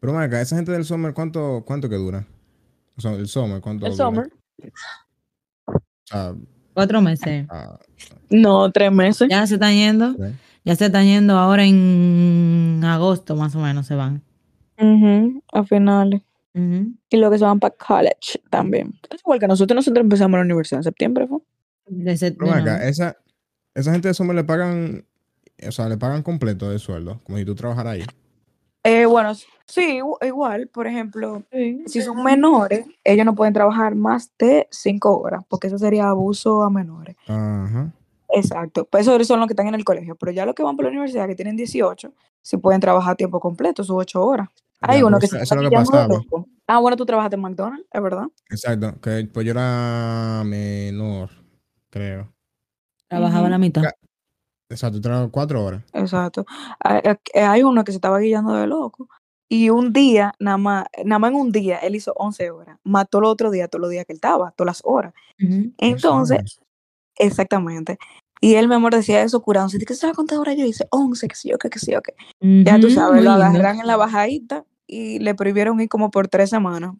Pero 0.00 0.18
acá, 0.18 0.40
esa 0.40 0.56
gente 0.56 0.72
del 0.72 0.84
summer, 0.84 1.12
¿cuánto, 1.14 1.62
cuánto 1.66 1.88
que 1.88 1.96
dura? 1.96 2.26
O 2.96 3.00
sea, 3.00 3.12
el 3.12 3.28
summer, 3.28 3.60
¿cuánto 3.60 3.86
El 3.86 3.92
dura? 3.92 4.04
summer. 4.06 4.32
Sea, 6.06 6.34
Cuatro 6.74 7.00
meses. 7.00 7.46
ah, 7.50 7.78
No, 8.30 8.70
tres 8.70 8.92
meses. 8.92 9.28
Ya 9.30 9.46
se 9.46 9.54
están 9.54 9.74
yendo. 9.74 10.14
Ya 10.64 10.74
se 10.76 10.86
están 10.86 11.04
yendo 11.06 11.38
ahora 11.38 11.64
en 11.64 12.80
agosto, 12.84 13.36
más 13.36 13.54
o 13.54 13.60
menos, 13.60 13.86
se 13.86 13.94
van. 13.94 14.22
Ujú, 14.78 15.42
a 15.52 15.64
finales. 15.64 16.22
Ujú. 16.54 16.92
Y 17.10 17.16
lo 17.18 17.30
que 17.30 17.38
se 17.38 17.44
van 17.44 17.60
para 17.60 17.74
college 17.76 18.40
también. 18.50 18.94
Es 19.10 19.20
igual 19.20 19.38
que 19.38 19.46
nosotros, 19.46 19.76
nosotros 19.76 20.02
empezamos 20.02 20.38
la 20.38 20.44
universidad 20.44 20.80
en 20.80 20.84
septiembre, 20.84 21.26
¿fue? 21.28 21.38
De 21.86 22.12
sep- 22.14 22.36
Pero 22.38 22.52
ven 22.52 22.64
no. 22.64 22.70
acá, 22.72 22.88
esa, 22.88 23.16
esa 23.74 23.92
gente 23.92 24.08
de 24.08 24.14
summer 24.14 24.34
le 24.34 24.44
pagan, 24.44 25.04
o 25.66 25.72
sea, 25.72 25.88
le 25.88 25.96
pagan 25.96 26.22
completo 26.22 26.68
de 26.70 26.78
sueldo, 26.78 27.20
como 27.24 27.38
si 27.38 27.44
tú 27.44 27.54
trabajaras 27.54 27.94
ahí. 27.94 28.04
Eh, 28.86 29.04
bueno, 29.06 29.34
sí, 29.66 29.98
igu- 30.00 30.18
igual, 30.24 30.68
por 30.68 30.86
ejemplo, 30.86 31.42
si 31.86 32.00
son 32.02 32.22
menores, 32.22 32.86
ellos 33.04 33.26
no 33.26 33.34
pueden 33.34 33.52
trabajar 33.52 33.94
más 33.94 34.30
de 34.38 34.68
cinco 34.70 35.18
horas, 35.18 35.42
porque 35.48 35.66
eso 35.66 35.78
sería 35.78 36.08
abuso 36.08 36.62
a 36.62 36.70
menores. 36.70 37.16
Exacto. 38.28 38.84
Pues 38.90 39.06
esos 39.06 39.26
son 39.26 39.38
los 39.40 39.46
que 39.48 39.52
están 39.52 39.68
en 39.68 39.74
el 39.74 39.84
colegio, 39.84 40.16
pero 40.16 40.32
ya 40.32 40.44
los 40.46 40.54
que 40.54 40.62
van 40.62 40.76
por 40.76 40.84
la 40.84 40.90
universidad, 40.90 41.26
que 41.26 41.34
tienen 41.34 41.56
18, 41.56 42.12
sí 42.42 42.56
pueden 42.56 42.80
trabajar 42.80 43.12
a 43.12 43.16
tiempo 43.16 43.40
completo, 43.40 43.82
sus 43.84 43.96
ocho 43.96 44.24
horas. 44.24 44.48
Hay 44.80 44.98
Ya, 45.00 45.06
uno 45.06 45.18
que 45.18 45.26
eso- 45.26 45.36
se 45.36 45.42
eso 45.42 45.54
está 45.54 45.56
es 45.56 45.62
lo 45.62 45.70
que 45.70 45.76
pasaba. 45.76 46.08
Ah, 46.66 46.78
bueno, 46.80 46.96
tú 46.96 47.06
trabajaste 47.06 47.36
en 47.36 47.42
McDonald's, 47.42 47.86
es 47.90 48.02
verdad. 48.02 48.26
Exacto, 48.50 49.00
que 49.00 49.28
pues 49.32 49.46
yo 49.46 49.52
era 49.52 50.42
menor, 50.44 51.30
creo. 51.90 52.32
Trabajaba 53.08 53.42
Ujú. 53.42 53.50
la 53.50 53.58
mitad. 53.58 53.82
Exacto, 54.68 55.00
trabajo 55.00 55.30
cuatro 55.30 55.64
horas. 55.64 55.82
Exacto. 55.92 56.44
Hay, 56.80 57.62
uno 57.62 57.84
que 57.84 57.92
se 57.92 57.96
estaba 57.96 58.18
guiando 58.18 58.54
de 58.54 58.66
loco. 58.66 59.08
Y 59.48 59.70
un 59.70 59.92
día, 59.92 60.34
nada 60.40 60.56
más, 60.56 60.86
nada 61.04 61.20
más 61.20 61.30
en 61.30 61.36
un 61.36 61.52
día, 61.52 61.78
él 61.78 61.94
hizo 61.94 62.12
11 62.16 62.50
horas. 62.50 62.78
Mató 62.82 63.20
los 63.20 63.30
otros 63.30 63.52
días, 63.52 63.70
todos 63.70 63.80
los 63.80 63.90
días 63.90 64.04
que 64.04 64.12
él 64.12 64.16
estaba, 64.16 64.50
todas 64.56 64.66
las 64.66 64.82
horas. 64.84 65.14
Entonces, 65.78 66.60
exactamente. 67.16 67.98
Y 68.40 68.54
él, 68.54 68.68
mi 68.68 68.74
amor, 68.74 68.94
decía 68.94 69.22
eso 69.22 69.40
curándose. 69.40 69.78
¿Qué 69.78 69.94
sabes 69.94 70.16
cuántas 70.16 70.38
horas 70.38 70.56
yo 70.56 70.66
hice? 70.66 70.86
11, 70.90 71.28
qué 71.28 71.34
sé 71.36 71.48
yo, 71.48 71.58
qué, 71.58 71.70
qué 71.70 71.78
sé 71.78 71.92
yo, 71.92 72.02
qué. 72.02 72.14
Ya 72.64 72.80
tú 72.80 72.90
sabes, 72.90 73.22
lo 73.22 73.30
agarran 73.30 73.78
en 73.78 73.86
la 73.86 73.96
bajadita 73.96 74.64
y 74.86 75.20
le 75.20 75.34
prohibieron 75.34 75.80
ir 75.80 75.88
como 75.88 76.10
por 76.10 76.26
tres 76.26 76.50
semanas. 76.50 76.94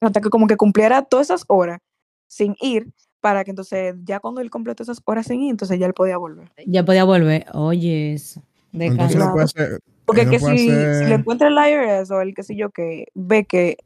Hasta 0.00 0.20
que 0.20 0.28
como 0.28 0.46
que 0.48 0.56
cumpliera 0.56 1.02
todas 1.02 1.28
esas 1.28 1.44
horas 1.46 1.80
sin 2.26 2.56
ir, 2.60 2.92
para 3.26 3.42
que 3.42 3.50
entonces, 3.50 3.96
ya 4.04 4.20
cuando 4.20 4.40
él 4.40 4.50
completó 4.50 4.84
esas 4.84 5.02
horas 5.04 5.26
sin 5.26 5.42
ir, 5.42 5.50
entonces 5.50 5.80
ya 5.80 5.86
él 5.86 5.94
podía 5.94 6.16
volver. 6.16 6.48
Ya 6.64 6.84
podía 6.84 7.02
volver. 7.02 7.44
Oye, 7.54 8.12
eso. 8.12 8.40
De 8.70 8.86
Entonces 8.86 9.16
casa. 9.16 9.26
no 9.26 9.32
puede 9.32 9.44
hacer, 9.46 9.80
Porque 10.04 10.28
que 10.30 10.38
puede 10.38 10.56
si, 10.58 10.68
le 10.68 11.14
encuentra 11.14 11.48
el 11.48 11.54
IRS 11.54 12.12
o 12.14 12.20
el 12.20 12.36
qué 12.36 12.44
sé 12.44 12.54
yo 12.54 12.70
que 12.70 13.06
ve 13.14 13.44
que 13.44 13.78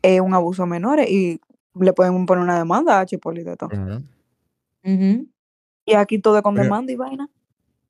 es 0.00 0.18
un 0.22 0.32
abuso 0.32 0.62
a 0.62 0.66
menores 0.66 1.10
y 1.10 1.42
le 1.78 1.92
pueden 1.92 2.24
poner 2.24 2.42
una 2.42 2.56
demanda 2.56 3.00
a 3.00 3.04
todo. 3.04 3.68
Claro. 3.68 4.02
Ujú. 4.82 5.26
Y 5.84 5.92
aquí 5.92 6.18
todo 6.18 6.38
es 6.38 6.42
con 6.42 6.54
demanda 6.54 6.90
y 6.90 6.96
vaina. 6.96 7.28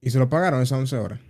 Y 0.01 0.11
se 0.11 0.19
lo 0.19 0.29
pagaron 0.29 0.61
esas 0.61 0.77
11 0.81 0.97
horas. 0.97 1.21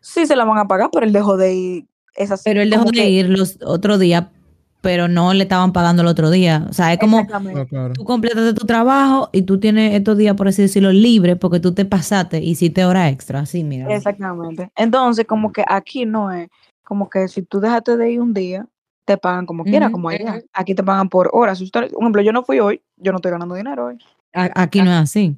Sí 0.00 0.26
se 0.26 0.34
la 0.34 0.44
van 0.44 0.58
a 0.58 0.66
pagar, 0.66 0.90
pero 0.92 1.06
él 1.06 1.12
dejó 1.12 1.36
de 1.36 1.54
ir 1.54 1.86
esas 2.16 2.42
Pero 2.42 2.60
él 2.60 2.70
dejó 2.70 2.86
de 2.86 2.90
que- 2.90 3.08
ir 3.08 3.28
los 3.28 3.56
otro 3.62 3.98
día, 3.98 4.32
pero 4.80 5.08
no 5.08 5.32
le 5.34 5.42
estaban 5.42 5.72
pagando 5.72 6.02
el 6.02 6.08
otro 6.08 6.30
día. 6.30 6.66
O 6.68 6.72
sea, 6.72 6.92
es 6.92 6.98
como 6.98 7.26
claro. 7.26 7.92
tú 7.92 8.04
completaste 8.04 8.54
tu 8.54 8.66
trabajo 8.66 9.28
y 9.32 9.42
tú 9.42 9.58
tienes 9.58 9.94
estos 9.94 10.16
días, 10.16 10.36
por 10.36 10.48
así 10.48 10.62
decirlo, 10.62 10.92
libres 10.92 11.36
porque 11.36 11.60
tú 11.60 11.72
te 11.74 11.84
pasaste 11.84 12.38
y 12.38 12.50
hiciste 12.50 12.84
hora 12.84 13.08
extra. 13.08 13.40
Así, 13.40 13.64
mira. 13.64 13.92
Exactamente. 13.94 14.70
Entonces, 14.76 15.26
como 15.26 15.52
que 15.52 15.64
aquí 15.66 16.06
no 16.06 16.30
es, 16.32 16.48
como 16.84 17.10
que 17.10 17.26
si 17.28 17.42
tú 17.42 17.58
dejaste 17.60 17.96
de 17.96 18.12
ir 18.12 18.20
un 18.20 18.32
día, 18.32 18.66
te 19.04 19.16
pagan 19.16 19.46
como 19.46 19.64
quiera, 19.64 19.86
Ujú, 19.86 19.92
como 19.92 20.08
allá. 20.08 20.40
Aquí 20.52 20.74
te 20.74 20.82
pagan 20.82 21.08
por 21.08 21.30
horas. 21.32 21.58
Si 21.58 21.64
usted- 21.64 21.90
por 21.90 22.02
ejemplo, 22.02 22.22
yo 22.22 22.32
no 22.32 22.44
fui 22.44 22.58
hoy, 22.60 22.80
yo 22.96 23.12
no 23.12 23.18
estoy 23.18 23.30
ganando 23.32 23.54
dinero 23.54 23.86
hoy. 23.86 23.98
A- 24.32 24.50
Aquí 24.62 24.82
no 24.82 24.90
es 24.92 24.98
así. 24.98 25.36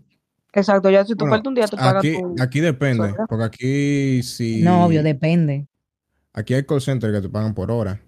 Exacto, 0.52 0.90
ya 0.90 1.04
si 1.04 1.12
tú 1.14 1.18
Bueno, 1.24 1.32
faltas 1.36 1.48
un 1.48 1.54
día, 1.54 1.66
te 1.66 1.76
pagan 1.76 1.98
Aquí, 1.98 2.18
tu... 2.20 2.34
aquí 2.42 2.60
depende, 2.60 3.14
porque 3.28 3.44
aquí 3.44 4.22
sí. 4.22 4.62
No, 4.62 4.86
obvio, 4.86 5.02
depende. 5.02 5.66
Aquí 6.32 6.54
hay 6.54 6.64
call 6.64 6.80
center 6.80 7.12
que 7.12 7.20
te 7.20 7.28
pagan 7.28 7.54
por 7.54 7.70
hora. 7.70 8.00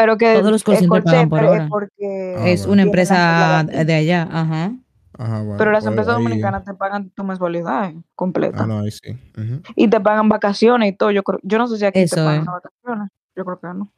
Pero 0.00 0.16
que 0.16 0.34
Todos 0.38 0.50
los 0.52 0.64
call 0.64 0.74
el 0.74 0.80
centers 0.80 1.04
pagan 1.04 1.28
por 1.28 1.38
center 1.40 1.50
hora. 1.54 1.64
es 1.64 1.70
porque... 1.70 2.34
Ah, 2.38 2.48
es 2.48 2.60
bueno. 2.60 2.72
una 2.72 2.82
empresa 2.82 3.64
de 3.64 3.94
allá. 3.94 4.28
Ajá. 4.30 4.72
Ajá, 5.18 5.38
bueno. 5.42 5.56
Pero 5.58 5.70
las 5.72 5.84
pues 5.84 5.90
empresas 5.92 6.16
ahí- 6.16 6.22
dominicanas 6.24 6.64
te 6.64 6.74
pagan 6.74 7.10
tu 7.10 7.24
mensualidad 7.24 7.92
completa. 8.14 8.62
Ah, 8.62 8.66
no, 8.66 8.80
ahí 8.80 8.90
sí. 8.90 9.10
Ujú. 9.36 9.60
Y 9.76 9.88
te 9.88 10.00
pagan 10.00 10.28
vacaciones 10.30 10.88
y 10.90 10.96
todo. 10.96 11.10
Yo 11.10 11.22
creo, 11.22 11.38
yo 11.42 11.58
no 11.58 11.66
sé 11.66 11.76
si 11.76 11.84
aquí 11.84 12.00
Eso 12.00 12.16
te 12.16 12.22
pagan 12.22 12.40
es. 12.40 12.46
vacaciones. 12.46 13.08
Yo 13.36 13.44
creo 13.44 13.60
que 13.60 13.66
no. 13.78 13.92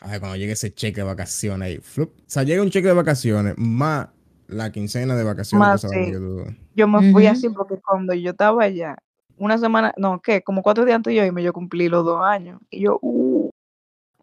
Ay, 0.00 0.20
cuando 0.20 0.36
llegue 0.36 0.52
ese 0.52 0.72
cheque 0.72 1.00
de 1.00 1.06
vacaciones 1.06 1.66
ahí. 1.66 1.78
flup. 1.82 2.10
O 2.16 2.22
sea, 2.26 2.44
llega 2.44 2.62
un 2.62 2.70
cheque 2.70 2.88
de 2.88 2.94
vacaciones 2.94 3.54
más 3.58 4.08
la 4.46 4.70
quincena 4.72 5.14
de 5.16 5.24
vacaciones. 5.24 5.68
Más, 5.68 5.82
que 5.82 6.04
sí. 6.06 6.12
tú- 6.12 6.46
Yo 6.74 6.88
me 6.88 7.12
fui 7.12 7.26
así 7.26 7.48
porque 7.50 7.76
cuando 7.84 8.14
yo 8.14 8.30
estaba 8.30 8.62
allá, 8.62 8.96
una 9.36 9.58
semana, 9.58 9.92
no, 9.98 10.20
¿qué? 10.22 10.42
Como 10.42 10.62
cuatro 10.62 10.84
días 10.86 10.96
antes 10.96 11.10
de 11.10 11.16
yo 11.16 11.24
irme, 11.24 11.42
yo 11.42 11.52
cumplí 11.52 11.88
los 11.88 12.04
dos 12.04 12.22
años. 12.24 12.58
Y 12.70 12.80
yo, 12.84 12.98
uh, 13.02 13.47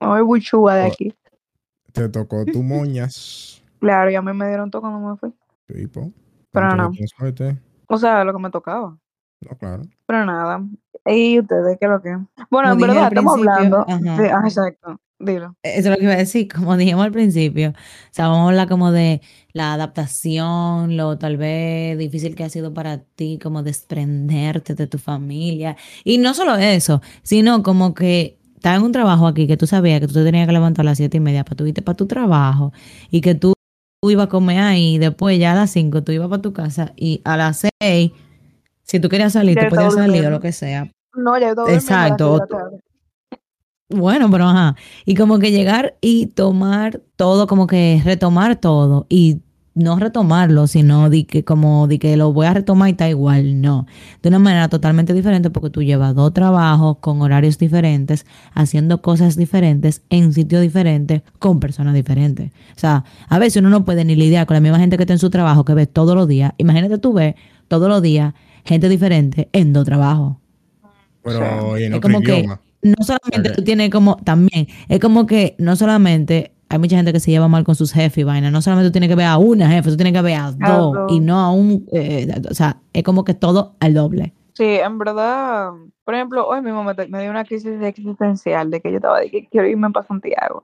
me 0.06 0.12
voy 0.12 0.22
buchúa 0.22 0.76
de 0.76 0.84
Oh. 0.84 0.88
aquí. 0.92 1.14
Te 1.92 2.10
tocó 2.10 2.46
tu 2.46 2.62
moñas. 2.64 3.64
Claro, 3.80 4.10
y 4.12 4.16
a 4.16 4.22
mí 4.22 4.34
me 4.34 4.48
dieron 4.48 4.70
todo 4.72 4.82
cuando 4.82 5.00
me 5.10 5.18
fui. 5.18 5.34
Tipo. 5.68 6.12
Pero 6.52 6.76
no. 6.76 6.92
O 7.88 7.98
sea, 7.98 8.24
lo 8.24 8.34
que 8.34 8.40
me 8.40 8.50
tocaba. 8.50 8.98
No, 9.42 9.58
claro. 9.58 9.84
Pero 10.08 10.26
nada. 10.26 10.64
¿Y 11.06 11.40
ustedes 11.40 11.78
qué 11.80 11.86
es 11.86 11.92
lo 11.92 12.02
que? 12.02 12.18
Bueno, 12.50 12.72
en 12.72 12.80
verdad, 12.80 13.08
estamos 13.10 13.38
hablando. 13.38 13.86
ajá. 13.88 14.22
de- 14.22 14.32
ah, 14.32 14.42
exacto. 14.44 15.00
Dilo. 15.20 15.56
Eso 15.64 15.80
es 15.80 15.86
lo 15.86 15.96
que 15.98 16.04
iba 16.04 16.14
a 16.14 16.18
decir, 16.18 16.48
como 16.54 16.76
dijimos 16.76 17.06
al 17.06 17.12
principio. 17.12 17.70
O 17.70 17.74
sea, 18.12 18.28
vamos 18.28 18.48
a 18.48 18.50
hablar 18.50 18.68
como 18.68 18.92
de 18.92 19.22
la 19.54 19.74
adaptación, 19.74 20.98
lo 20.98 21.18
tal 21.18 21.38
vez 21.38 21.98
difícil 21.98 22.36
que 22.36 22.44
ha 22.44 22.50
sido 22.50 22.74
para 22.74 23.00
ti, 23.00 23.40
como 23.42 23.64
desprenderte 23.64 24.76
de 24.76 24.88
tu 24.88 24.98
familia. 24.98 25.78
Y 26.04 26.18
no 26.18 26.34
solo 26.34 26.56
eso, 26.58 27.02
sino 27.24 27.64
como 27.64 27.94
que 27.94 28.38
estás 28.66 28.80
en 28.80 28.84
un 28.84 28.92
trabajo 28.92 29.28
aquí 29.28 29.46
que 29.46 29.58
tú 29.58 29.68
sabías 29.68 30.00
que 30.00 30.08
tú 30.08 30.16
te 30.16 30.24
tenías 30.24 30.48
que 30.48 30.54
levantar 30.54 30.84
a 30.84 30.90
las 30.90 30.98
siete 30.98 31.18
y 31.18 31.20
media 31.20 31.44
para 31.46 31.56
tu 31.56 31.68
irte 31.68 31.84
para 31.84 31.96
tu 31.96 32.08
trabajo 32.08 32.74
y 33.12 33.22
que 33.22 33.36
tú, 33.36 33.54
tú 34.02 34.10
ibas 34.10 34.26
a 34.26 34.30
comer 34.30 34.60
ahí 34.60 34.96
y 34.96 34.98
después 34.98 35.38
ya 35.38 35.52
a 35.52 35.56
las 35.56 35.70
cinco 35.70 36.02
tú 36.02 36.12
ibas 36.12 36.30
para 36.30 36.42
tu 36.42 36.52
casa 36.52 36.92
y 36.96 37.22
a 37.26 37.38
las 37.38 37.64
seis, 37.80 38.12
si 38.82 39.00
tú 39.00 39.08
querías 39.08 39.34
salir, 39.34 39.56
tú 39.56 39.66
estaba 39.66 39.88
podías 39.88 39.94
salir 39.94 40.26
o 40.26 40.32
lo 40.32 40.40
que 40.40 40.52
sea. 40.52 40.92
No, 41.14 41.38
ya 41.38 41.50
estaba 41.50 41.72
Exacto. 41.72 42.48
Bueno, 43.88 44.32
pero 44.32 44.46
ajá. 44.46 44.76
Y 45.06 45.14
como 45.14 45.38
que 45.38 45.52
llegar 45.52 45.96
y 46.02 46.26
tomar 46.26 47.02
todo, 47.18 47.46
como 47.46 47.68
que 47.68 48.02
retomar 48.04 48.56
todo 48.56 49.06
y 49.10 49.42
no 49.76 50.00
retomarlo, 50.00 50.68
sino 50.68 51.10
de 51.10 51.26
que 51.28 51.44
como 51.44 51.88
de 51.88 52.00
que 52.00 52.16
lo 52.18 52.32
voy 52.34 52.48
a 52.48 52.54
retomar 52.54 52.88
y 52.90 52.92
está 52.92 53.10
igual, 53.10 53.62
no. 53.62 53.86
De 54.24 54.30
una 54.30 54.40
manera 54.40 54.70
totalmente 54.70 55.14
diferente 55.14 55.50
porque 55.50 55.70
tú 55.70 55.84
llevas 55.84 56.16
dos 56.16 56.34
trabajos 56.34 56.98
con 57.02 57.22
horarios 57.22 57.58
diferentes, 57.58 58.26
haciendo 58.54 59.02
cosas 59.02 59.36
diferentes, 59.36 60.02
en 60.10 60.34
sitios 60.34 60.62
diferentes, 60.62 61.22
con 61.40 61.60
personas 61.60 61.94
diferentes. 61.94 62.52
O 62.76 62.80
sea, 62.80 63.04
a 63.28 63.38
veces 63.40 63.58
uno 63.62 63.70
no 63.70 63.86
puede 63.86 64.06
ni 64.06 64.16
lidiar 64.16 64.48
con 64.48 64.56
la 64.56 64.62
misma 64.62 64.80
gente 64.80 64.98
que 64.98 65.04
está 65.04 65.14
en 65.14 65.20
su 65.20 65.30
trabajo, 65.30 65.66
que 65.66 65.74
ves 65.74 65.92
todos 65.92 66.16
los 66.16 66.28
días. 66.28 66.54
Imagínate 66.58 66.98
tú 66.98 67.14
ves 67.14 67.36
todos 67.68 67.90
los 67.90 68.02
días 68.02 68.34
gente 68.64 68.90
diferente 68.90 69.50
en 69.54 69.74
dos 69.74 69.86
trabajos. 69.86 70.38
Pero 71.24 71.78
y 71.80 71.84
en 71.86 71.94
Es 71.94 71.98
otro 72.00 72.02
como 72.02 72.22
que 72.22 72.40
idioma. 72.40 72.62
no 72.84 72.96
solamente 73.04 73.52
tú 73.52 73.64
tienes 73.64 73.90
como, 73.90 74.18
también, 74.18 74.68
es 74.90 75.00
como 75.00 75.26
que 75.26 75.56
no 75.60 75.76
solamente 75.76 76.55
hay 76.70 76.80
mucha 76.80 76.96
gente 76.96 77.14
que 77.14 77.20
se 77.20 77.32
lleva 77.32 77.48
mal 77.48 77.64
con 77.64 77.76
sus 77.76 77.92
jefes 77.92 78.18
y 78.20 78.24
vaina, 78.24 78.52
no 78.52 78.62
solamente 78.62 78.90
tú 78.90 78.94
tienes 78.94 79.10
que 79.10 79.16
ver 79.16 79.28
a 79.28 79.38
una 79.38 79.70
jefe, 79.70 79.90
tú 79.90 79.98
tienes 79.98 80.14
que 80.14 80.22
ver 80.22 80.40
a 80.40 80.52
dos 80.52 81.12
y 81.12 81.20
no 81.20 81.40
a 81.40 81.52
un, 81.52 81.88
eh, 81.92 82.28
o 82.50 82.54
sea, 82.54 82.78
es 82.94 83.04
como 83.04 83.24
que 83.24 83.34
todo 83.34 83.76
al 83.80 83.94
doble. 83.94 84.34
Sí, 84.54 84.64
en 84.64 84.98
verdad, 84.98 85.72
por 86.06 86.16
ejemplo, 86.16 86.48
hoy 86.48 86.62
mismo 86.62 86.84
me, 86.84 86.94
me 87.10 87.22
dio 87.22 87.30
una 87.30 87.44
crisis 87.44 87.82
existencial 87.82 88.72
de 88.72 88.80
que 88.80 88.90
yo 88.90 88.98
estaba 88.98 89.20
de 89.20 89.30
que 89.30 89.48
quiero 89.48 89.68
irme 89.68 89.90
para 89.92 90.08
Santiago. 90.08 90.64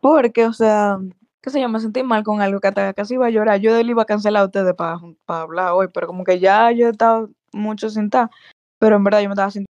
Porque, 0.00 0.46
o 0.46 0.52
sea, 0.52 0.98
qué 1.40 1.50
sé 1.50 1.60
yo, 1.60 1.68
me 1.68 1.80
sentí 1.80 2.02
mal 2.02 2.22
con 2.22 2.40
algo 2.40 2.60
que 2.60 2.68
hasta 2.68 2.94
casi 2.94 3.14
iba 3.14 3.26
a 3.26 3.30
llorar. 3.30 3.58
Yo 3.60 3.82
le 3.82 3.90
iba 3.90 4.02
a 4.02 4.06
cancelar 4.06 4.42
a 4.42 4.46
ustedes 4.46 4.74
para, 4.74 4.98
hablar 5.26 5.72
hoy, 5.72 5.88
pero 5.92 6.06
como 6.06 6.24
que 6.24 6.38
ya 6.38 6.70
yo 6.72 6.86
he 6.86 6.90
estado 6.90 7.30
mucho 7.52 7.90
sin 7.90 8.04
estar, 8.04 8.30
pero 8.78 8.96
en 8.96 9.04
verdad 9.04 9.20
yo 9.20 9.28
me 9.28 9.34
estaba 9.34 9.50
sintiendo 9.50 9.73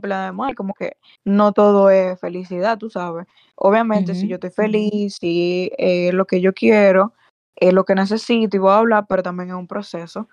peleada 0.00 0.26
de 0.26 0.32
mal, 0.32 0.54
como 0.54 0.74
que 0.74 0.96
no 1.24 1.52
todo 1.52 1.90
es 1.90 2.18
felicidad, 2.20 2.78
tú 2.78 2.90
sabes. 2.90 3.26
Obviamente, 3.56 4.14
si 4.14 4.28
yo 4.28 4.36
estoy 4.36 4.50
feliz, 4.50 5.16
si 5.20 5.70
es 5.76 6.12
lo 6.14 6.26
que 6.26 6.40
yo 6.40 6.52
quiero, 6.52 7.12
es 7.56 7.72
lo 7.72 7.84
que 7.84 7.94
necesito 7.94 8.56
y 8.56 8.60
voy 8.60 8.70
a 8.70 8.78
hablar, 8.78 9.06
pero 9.08 9.22
también 9.22 9.50
es 9.50 9.54
un 9.54 9.66
proceso 9.66 10.28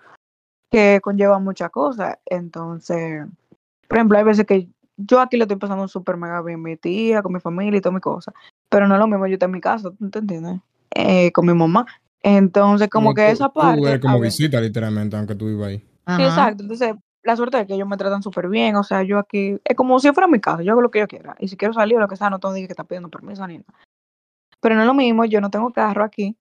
que 0.70 1.00
conlleva 1.02 1.38
muchas 1.38 1.70
cosas. 1.70 2.16
Entonces, 2.26 3.26
por 3.88 3.98
ejemplo, 3.98 4.18
hay 4.18 4.24
veces 4.24 4.46
que 4.46 4.68
yo 4.96 5.20
aquí 5.20 5.36
le 5.36 5.44
estoy 5.44 5.56
pasando 5.58 5.88
súper 5.88 6.16
mega 6.16 6.40
bien, 6.42 6.62
mi 6.62 6.76
tía, 6.76 7.22
con 7.22 7.32
mi 7.32 7.40
familia 7.40 7.78
y 7.78 7.80
todas 7.80 7.94
mis 7.94 8.02
cosas, 8.02 8.34
pero 8.68 8.86
no 8.86 8.94
es 8.94 9.00
lo 9.00 9.06
mismo 9.06 9.26
yo 9.26 9.34
estoy 9.34 9.46
en 9.46 9.52
mi 9.52 9.60
casa, 9.60 9.90
¿tú 9.98 10.10
te 10.10 10.18
entiendes? 10.20 10.60
Eh, 10.94 11.32
con 11.32 11.46
mi 11.46 11.54
mamá. 11.54 11.86
Entonces, 12.22 12.88
como 12.88 13.10
Tú- 13.10 13.14
que 13.16 13.26
tú- 13.26 13.32
esa 13.32 13.48
tú 13.48 13.60
parte... 13.60 13.88
eres 13.88 14.00
como 14.00 14.20
visita, 14.20 14.60
literalmente, 14.60 15.16
aunque 15.16 15.34
tú 15.34 15.46
vivas 15.46 15.68
ahí. 15.68 15.78
Sí, 15.78 15.86
Ajá. 16.06 16.24
exacto. 16.26 16.62
Entonces, 16.62 16.94
la 17.24 17.36
suerte 17.36 17.60
es 17.60 17.66
que 17.66 17.74
ellos 17.74 17.88
me 17.88 17.96
tratan 17.96 18.22
súper 18.22 18.48
bien. 18.48 18.76
O 18.76 18.84
sea, 18.84 19.02
yo 19.02 19.18
aquí, 19.18 19.58
es 19.64 19.76
como 19.76 19.98
si 19.98 20.12
fuera 20.12 20.28
mi 20.28 20.40
casa, 20.40 20.62
yo 20.62 20.72
hago 20.72 20.80
lo 20.82 20.90
que 20.90 21.00
yo 21.00 21.08
quiera. 21.08 21.34
Y 21.40 21.48
si 21.48 21.56
quiero 21.56 21.74
salir 21.74 21.96
o 21.96 22.00
lo 22.00 22.08
que 22.08 22.16
sea, 22.16 22.30
no 22.30 22.38
tengo 22.38 22.54
que 22.54 22.64
estar 22.64 22.86
pidiendo 22.86 23.08
permiso 23.08 23.46
ni 23.46 23.58
nada. 23.58 23.74
Pero 24.60 24.74
no 24.76 24.82
es 24.82 24.86
lo 24.86 24.94
mismo, 24.94 25.24
yo 25.24 25.40
no 25.40 25.50
tengo 25.50 25.70
carro 25.72 26.04
aquí. 26.04 26.36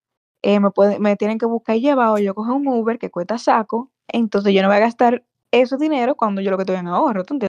eh, 0.45 0.59
me, 0.59 0.71
puede- 0.71 0.99
me 0.99 1.15
tienen 1.15 1.37
que 1.37 1.45
buscar 1.45 1.77
y 1.77 1.79
llevar, 1.81 2.09
o 2.09 2.17
yo 2.17 2.35
cojo 2.35 2.53
un 2.53 2.67
Uber 2.67 2.99
que 2.99 3.09
cuesta 3.09 3.37
saco. 3.37 3.89
Entonces, 4.09 4.53
yo 4.53 4.61
no 4.61 4.67
voy 4.67 4.75
a 4.75 4.81
gastar 4.81 5.23
ese 5.51 5.77
dinero 5.77 6.15
cuando 6.15 6.41
yo 6.41 6.51
lo 6.51 6.57
que 6.57 6.63
estoy 6.63 6.75
en 6.75 6.87
ahorro, 6.87 7.23
¿tú 7.23 7.35
entiendes? 7.35 7.47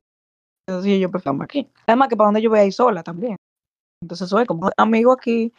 Entonces, 0.68 1.00
yo 1.00 1.10
prefiero 1.10 1.42
aquí. 1.42 1.68
Además, 1.88 2.08
que 2.08 2.16
para 2.16 2.28
donde 2.28 2.40
yo 2.40 2.50
voy 2.50 2.60
a 2.60 2.64
ir 2.64 2.72
sola 2.72 3.02
también. 3.02 3.34
Entonces, 4.00 4.28
soy 4.28 4.46
como 4.46 4.70
amigo 4.76 5.10
aquí. 5.10 5.52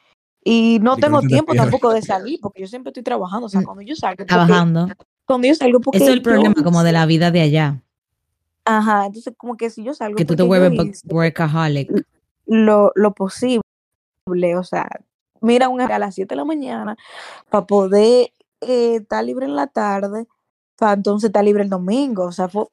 Y 0.46 0.80
no 0.82 0.96
tengo 0.96 1.20
te 1.20 1.28
tiempo 1.28 1.54
tampoco 1.56 1.92
de 1.92 2.02
salir, 2.04 2.40
porque 2.42 2.62
yo 2.62 2.68
siempre 2.68 2.92
estoy 2.92 3.04
trabajando. 3.04 3.48
O 3.48 3.50
sea, 3.50 3.64
cuando 3.66 3.82
yo 3.82 3.96
salgo, 3.96 4.16
porque, 4.20 4.28
Trabajando. 4.34 4.94
Cuando 5.26 5.48
yo 5.48 5.56
salgo, 5.56 5.80
porque 5.82 5.98
Eso 5.98 6.08
es 6.08 6.14
el 6.14 6.20
yo 6.20 6.24
problema 6.24 6.56
como 6.64 6.84
de 6.84 6.92
la 6.92 7.06
vida 7.06 7.32
de 7.32 7.42
allá, 7.42 7.82
Ajá, 8.68 9.06
entonces 9.06 9.34
como 9.38 9.58
que 9.58 9.70
si 9.70 9.84
yo 9.84 9.94
salgo 9.94 10.16
que 10.18 10.26
tú 10.26 10.36
te 10.36 10.42
vuelves 10.44 11.04
workaholic. 11.08 12.04
lo, 12.48 12.92
lo 12.96 13.14
posible, 13.14 13.62
o 14.58 14.64
sea, 14.64 14.88
mira 15.42 15.70
un 15.70 15.82
a 15.82 16.00
las 16.00 16.16
7 16.16 16.34
de 16.34 16.38
la 16.38 16.46
mañana 16.46 16.98
para 17.50 17.66
poder 17.68 18.32
eh, 18.62 18.96
estar 18.96 19.24
libre 19.24 19.46
en 19.46 19.56
la 19.56 19.68
tarde, 19.68 20.26
para 20.78 20.94
entonces 20.94 21.28
estar 21.30 21.44
libre 21.44 21.64
el 21.64 21.70
domingo, 21.70 22.24
o 22.26 22.32
sea, 22.32 22.48
fue- 22.50 22.66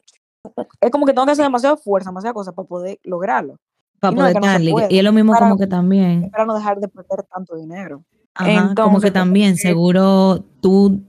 es 0.80 0.90
como 0.90 1.04
que 1.06 1.12
tengo 1.12 1.26
que 1.26 1.32
hacer 1.32 1.44
demasiada 1.44 1.76
fuerza, 1.76 2.10
demasiada 2.10 2.34
cosa 2.34 2.52
para 2.52 2.66
poder 2.66 2.98
lograrlo, 3.04 3.56
Para 4.00 4.12
Y 4.12 4.16
poder 4.16 4.34
no 4.34 4.46
estar 4.46 4.60
li- 4.60 4.70
puede, 4.72 4.86
Y 4.90 4.98
es 4.98 5.04
lo 5.04 5.12
mismo 5.12 5.32
para- 5.32 5.46
como 5.46 5.58
que 5.58 5.66
también, 5.66 6.30
para 6.30 6.46
no 6.46 6.54
dejar 6.54 6.80
de 6.80 6.88
perder 6.88 7.22
tanto 7.24 7.54
dinero. 7.56 8.02
ajá, 8.34 8.74
como 8.74 8.98
que 9.00 9.10
también 9.10 9.56
seguro 9.56 10.42
tú 10.62 11.02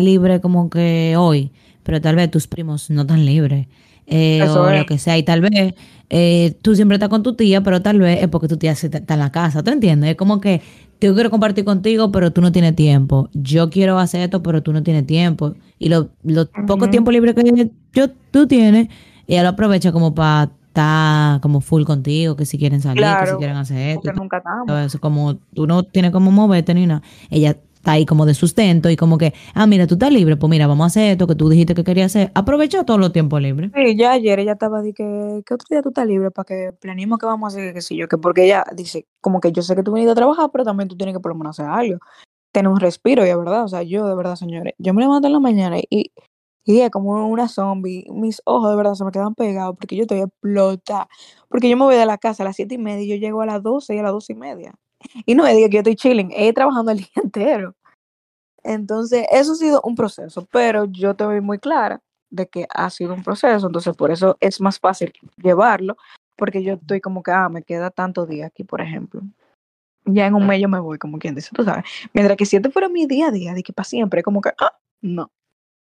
libre 0.00 0.40
como 0.40 0.70
que 0.70 1.14
hoy, 1.18 1.52
pero 1.82 2.00
tal 2.00 2.16
vez 2.16 2.30
tus 2.30 2.46
primos 2.46 2.90
no 2.90 3.02
están 3.02 3.24
libres. 3.24 3.66
eh, 4.06 4.46
o 4.48 4.68
es. 4.68 4.78
lo 4.80 4.86
que 4.86 4.98
sea, 4.98 5.16
y 5.16 5.22
tal 5.22 5.40
vez 5.40 5.74
eh, 6.10 6.56
tú 6.62 6.74
siempre 6.74 6.96
estás 6.96 7.08
con 7.08 7.22
tu 7.22 7.34
tía, 7.34 7.62
pero 7.62 7.80
tal 7.82 7.98
vez 8.00 8.22
es 8.22 8.28
porque 8.28 8.48
tu 8.48 8.56
tía 8.58 8.72
está 8.72 9.14
en 9.14 9.20
la 9.20 9.32
casa, 9.32 9.62
¿tú 9.62 9.70
entiendes? 9.70 10.10
Es 10.10 10.16
como 10.16 10.40
que 10.40 10.60
yo 11.00 11.14
quiero 11.14 11.30
compartir 11.30 11.64
contigo, 11.64 12.10
pero 12.12 12.32
tú 12.32 12.40
no 12.40 12.50
tienes 12.52 12.74
tiempo. 12.76 13.28
Yo 13.34 13.68
quiero 13.70 13.98
hacer 13.98 14.22
esto, 14.22 14.42
pero 14.42 14.62
tú 14.62 14.72
no 14.72 14.82
tienes 14.82 15.06
tiempo. 15.06 15.54
Y 15.78 15.88
lo, 15.90 16.10
lo 16.22 16.46
poco 16.66 16.88
tiempo 16.88 17.10
libre 17.10 17.34
que 17.34 17.70
yo, 17.92 18.08
tú 18.30 18.46
tienes, 18.46 18.88
ella 19.26 19.42
lo 19.42 19.50
aprovecha 19.50 19.92
como 19.92 20.14
para 20.14 20.50
estar 20.68 21.40
como 21.40 21.60
full 21.60 21.84
contigo, 21.84 22.36
que 22.36 22.46
si 22.46 22.58
quieren 22.58 22.80
salir, 22.80 23.16
que 23.18 23.26
si 23.26 23.36
quieren 23.36 23.56
hacer 23.56 23.98
esto. 23.98 24.12
nunca 24.12 24.38
estamos. 24.38 24.66
todo 24.66 24.78
eso, 24.80 24.98
como 25.00 25.36
tú 25.54 25.66
no 25.66 25.82
tienes 25.84 26.10
como 26.10 26.30
moverte 26.30 26.74
ni 26.74 26.86
nada, 26.86 27.02
ella 27.30 27.56
está 27.84 27.92
ahí 27.92 28.06
como 28.06 28.24
de 28.24 28.32
sustento 28.32 28.88
y 28.88 28.96
como 28.96 29.18
que, 29.18 29.34
ah, 29.52 29.66
mira, 29.66 29.86
tú 29.86 29.94
estás 29.94 30.10
libre, 30.10 30.36
pues 30.36 30.48
mira, 30.48 30.66
vamos 30.66 30.84
a 30.84 30.86
hacer 30.86 31.12
esto 31.12 31.26
que 31.26 31.34
tú 31.34 31.50
dijiste 31.50 31.74
que 31.74 31.84
querías 31.84 32.06
hacer. 32.06 32.32
Aprovecha 32.34 32.84
todos 32.84 32.98
los 32.98 33.12
tiempos 33.12 33.42
libres. 33.42 33.70
Sí, 33.74 33.94
ya 33.94 34.12
ayer 34.12 34.40
ella 34.40 34.52
estaba 34.52 34.80
de 34.80 34.94
que, 34.94 35.42
que 35.44 35.54
otro 35.54 35.66
día 35.68 35.82
tú 35.82 35.90
estás 35.90 36.06
libre 36.06 36.30
para 36.30 36.46
que 36.46 36.72
planeemos 36.80 37.18
qué 37.18 37.26
vamos 37.26 37.52
a 37.52 37.58
hacer, 37.58 37.74
que 37.74 37.82
sí 37.82 37.96
yo, 37.96 38.08
que 38.08 38.16
porque 38.16 38.46
ella 38.46 38.64
dice, 38.74 39.06
como 39.20 39.38
que 39.40 39.52
yo 39.52 39.60
sé 39.60 39.76
que 39.76 39.82
tú 39.82 39.92
viniste 39.92 40.12
a 40.12 40.14
trabajar, 40.14 40.48
pero 40.50 40.64
también 40.64 40.88
tú 40.88 40.96
tienes 40.96 41.14
que 41.14 41.20
por 41.20 41.32
lo 41.32 41.36
menos 41.36 41.60
hacer 41.60 41.70
algo, 41.70 41.98
tener 42.52 42.70
un 42.72 42.80
respiro, 42.80 43.26
y 43.26 43.28
es 43.28 43.36
verdad, 43.36 43.64
o 43.64 43.68
sea, 43.68 43.82
yo 43.82 44.08
de 44.08 44.14
verdad, 44.14 44.36
señores, 44.36 44.72
yo 44.78 44.94
me 44.94 45.02
levanto 45.02 45.26
en 45.26 45.34
la 45.34 45.40
mañana 45.40 45.76
y, 45.78 46.12
y 46.64 46.90
como 46.90 47.28
una 47.28 47.48
zombie, 47.48 48.06
mis 48.10 48.40
ojos 48.46 48.70
de 48.70 48.76
verdad 48.76 48.94
se 48.94 49.04
me 49.04 49.10
quedan 49.10 49.34
pegados 49.34 49.76
porque 49.78 49.96
yo 49.96 50.02
estoy 50.02 50.20
explotada, 50.22 51.08
porque 51.50 51.68
yo 51.68 51.76
me 51.76 51.84
voy 51.84 51.96
de 51.96 52.06
la 52.06 52.16
casa 52.16 52.44
a 52.44 52.46
las 52.46 52.56
siete 52.56 52.76
y 52.76 52.78
media 52.78 53.04
y 53.04 53.08
yo 53.08 53.16
llego 53.16 53.42
a 53.42 53.46
las 53.46 53.62
doce 53.62 53.94
y 53.94 53.98
a 53.98 54.02
las 54.02 54.12
doce 54.12 54.32
y 54.32 54.36
media, 54.36 54.74
y 55.26 55.34
no 55.34 55.44
me 55.44 55.54
diga 55.54 55.68
que 55.68 55.74
yo 55.74 55.80
estoy 55.80 55.96
chilling, 55.96 56.30
he 56.34 56.52
trabajando 56.52 56.90
el 56.90 56.98
día 56.98 57.08
entero. 57.22 57.74
Entonces, 58.62 59.26
eso 59.30 59.52
ha 59.52 59.56
sido 59.56 59.80
un 59.84 59.94
proceso, 59.94 60.48
pero 60.50 60.86
yo 60.86 61.10
estoy 61.10 61.40
muy 61.40 61.58
clara 61.58 62.00
de 62.30 62.48
que 62.48 62.66
ha 62.74 62.90
sido 62.90 63.14
un 63.14 63.22
proceso, 63.22 63.66
entonces 63.66 63.94
por 63.94 64.10
eso 64.10 64.36
es 64.40 64.60
más 64.60 64.78
fácil 64.80 65.12
llevarlo, 65.36 65.96
porque 66.36 66.62
yo 66.62 66.74
estoy 66.74 67.00
como 67.00 67.22
que, 67.22 67.30
ah, 67.30 67.48
me 67.48 67.62
queda 67.62 67.90
tanto 67.90 68.26
día 68.26 68.46
aquí, 68.46 68.64
por 68.64 68.80
ejemplo. 68.80 69.20
Ya 70.06 70.26
en 70.26 70.34
un 70.34 70.46
mes 70.46 70.60
yo 70.60 70.68
me 70.68 70.80
voy, 70.80 70.98
como 70.98 71.18
quien 71.18 71.34
dice, 71.34 71.50
tú 71.54 71.62
sabes. 71.62 71.84
Mientras 72.12 72.36
que 72.36 72.46
si 72.46 72.56
este 72.56 72.70
fuera 72.70 72.88
mi 72.88 73.06
día 73.06 73.28
a 73.28 73.30
día, 73.30 73.54
de 73.54 73.62
que 73.62 73.72
para 73.72 73.84
siempre, 73.84 74.22
como 74.22 74.40
que, 74.40 74.50
ah, 74.58 74.72
no. 75.00 75.30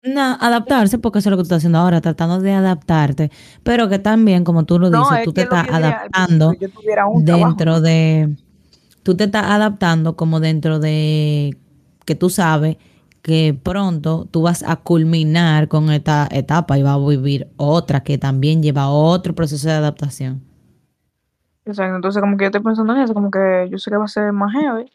No, 0.04 0.36
adaptarse, 0.40 0.98
porque 0.98 1.20
eso 1.20 1.30
es 1.30 1.32
lo 1.32 1.38
que 1.38 1.42
tú 1.42 1.46
estás 1.46 1.58
haciendo 1.58 1.78
ahora, 1.78 2.02
tratando 2.02 2.40
de 2.40 2.54
adaptarte, 2.54 3.32
pero 3.64 3.88
que 3.88 4.00
también, 4.00 4.44
como 4.44 4.66
tú 4.66 4.80
lo 4.80 4.90
dices, 4.90 5.20
es 5.20 5.26
tú 5.26 5.34
te 5.34 5.44
estás 5.44 5.70
al 5.70 5.84
adaptando 5.84 6.56
trabajo, 6.84 7.22
dentro 7.22 7.82
de, 7.82 8.36
tú 9.04 9.16
te 9.16 9.26
estás 9.26 9.46
adaptando 9.46 10.16
como 10.16 10.40
dentro 10.40 10.80
de 10.80 11.58
que 12.06 12.16
tú 12.16 12.30
sabes 12.30 12.78
que 13.22 13.58
pronto 13.62 14.28
tú 14.32 14.44
vas 14.44 14.64
a 14.64 14.78
culminar 14.78 15.68
con 15.68 15.92
esta 15.92 16.28
etapa 16.32 16.78
y 16.78 16.84
vas 16.84 16.96
a 16.96 17.08
vivir 17.08 17.48
otra 17.58 18.02
que 18.02 18.18
también 18.18 18.64
lleva 18.64 18.90
otro 18.90 19.36
proceso 19.36 19.68
de 19.68 19.76
adaptación. 19.76 20.42
Exacto, 21.66 21.96
entonces 21.96 22.22
como 22.22 22.38
que 22.38 22.46
yo 22.46 22.48
estoy 22.48 22.62
pensando 22.62 22.94
en 22.96 23.02
eso, 23.02 23.14
como 23.14 23.30
que 23.30 23.68
yo 23.70 23.78
sé 23.78 23.92
que 23.92 23.98
va 23.98 24.06
a 24.06 24.08
ser 24.08 24.32
más 24.34 24.52
heavy 24.54 24.92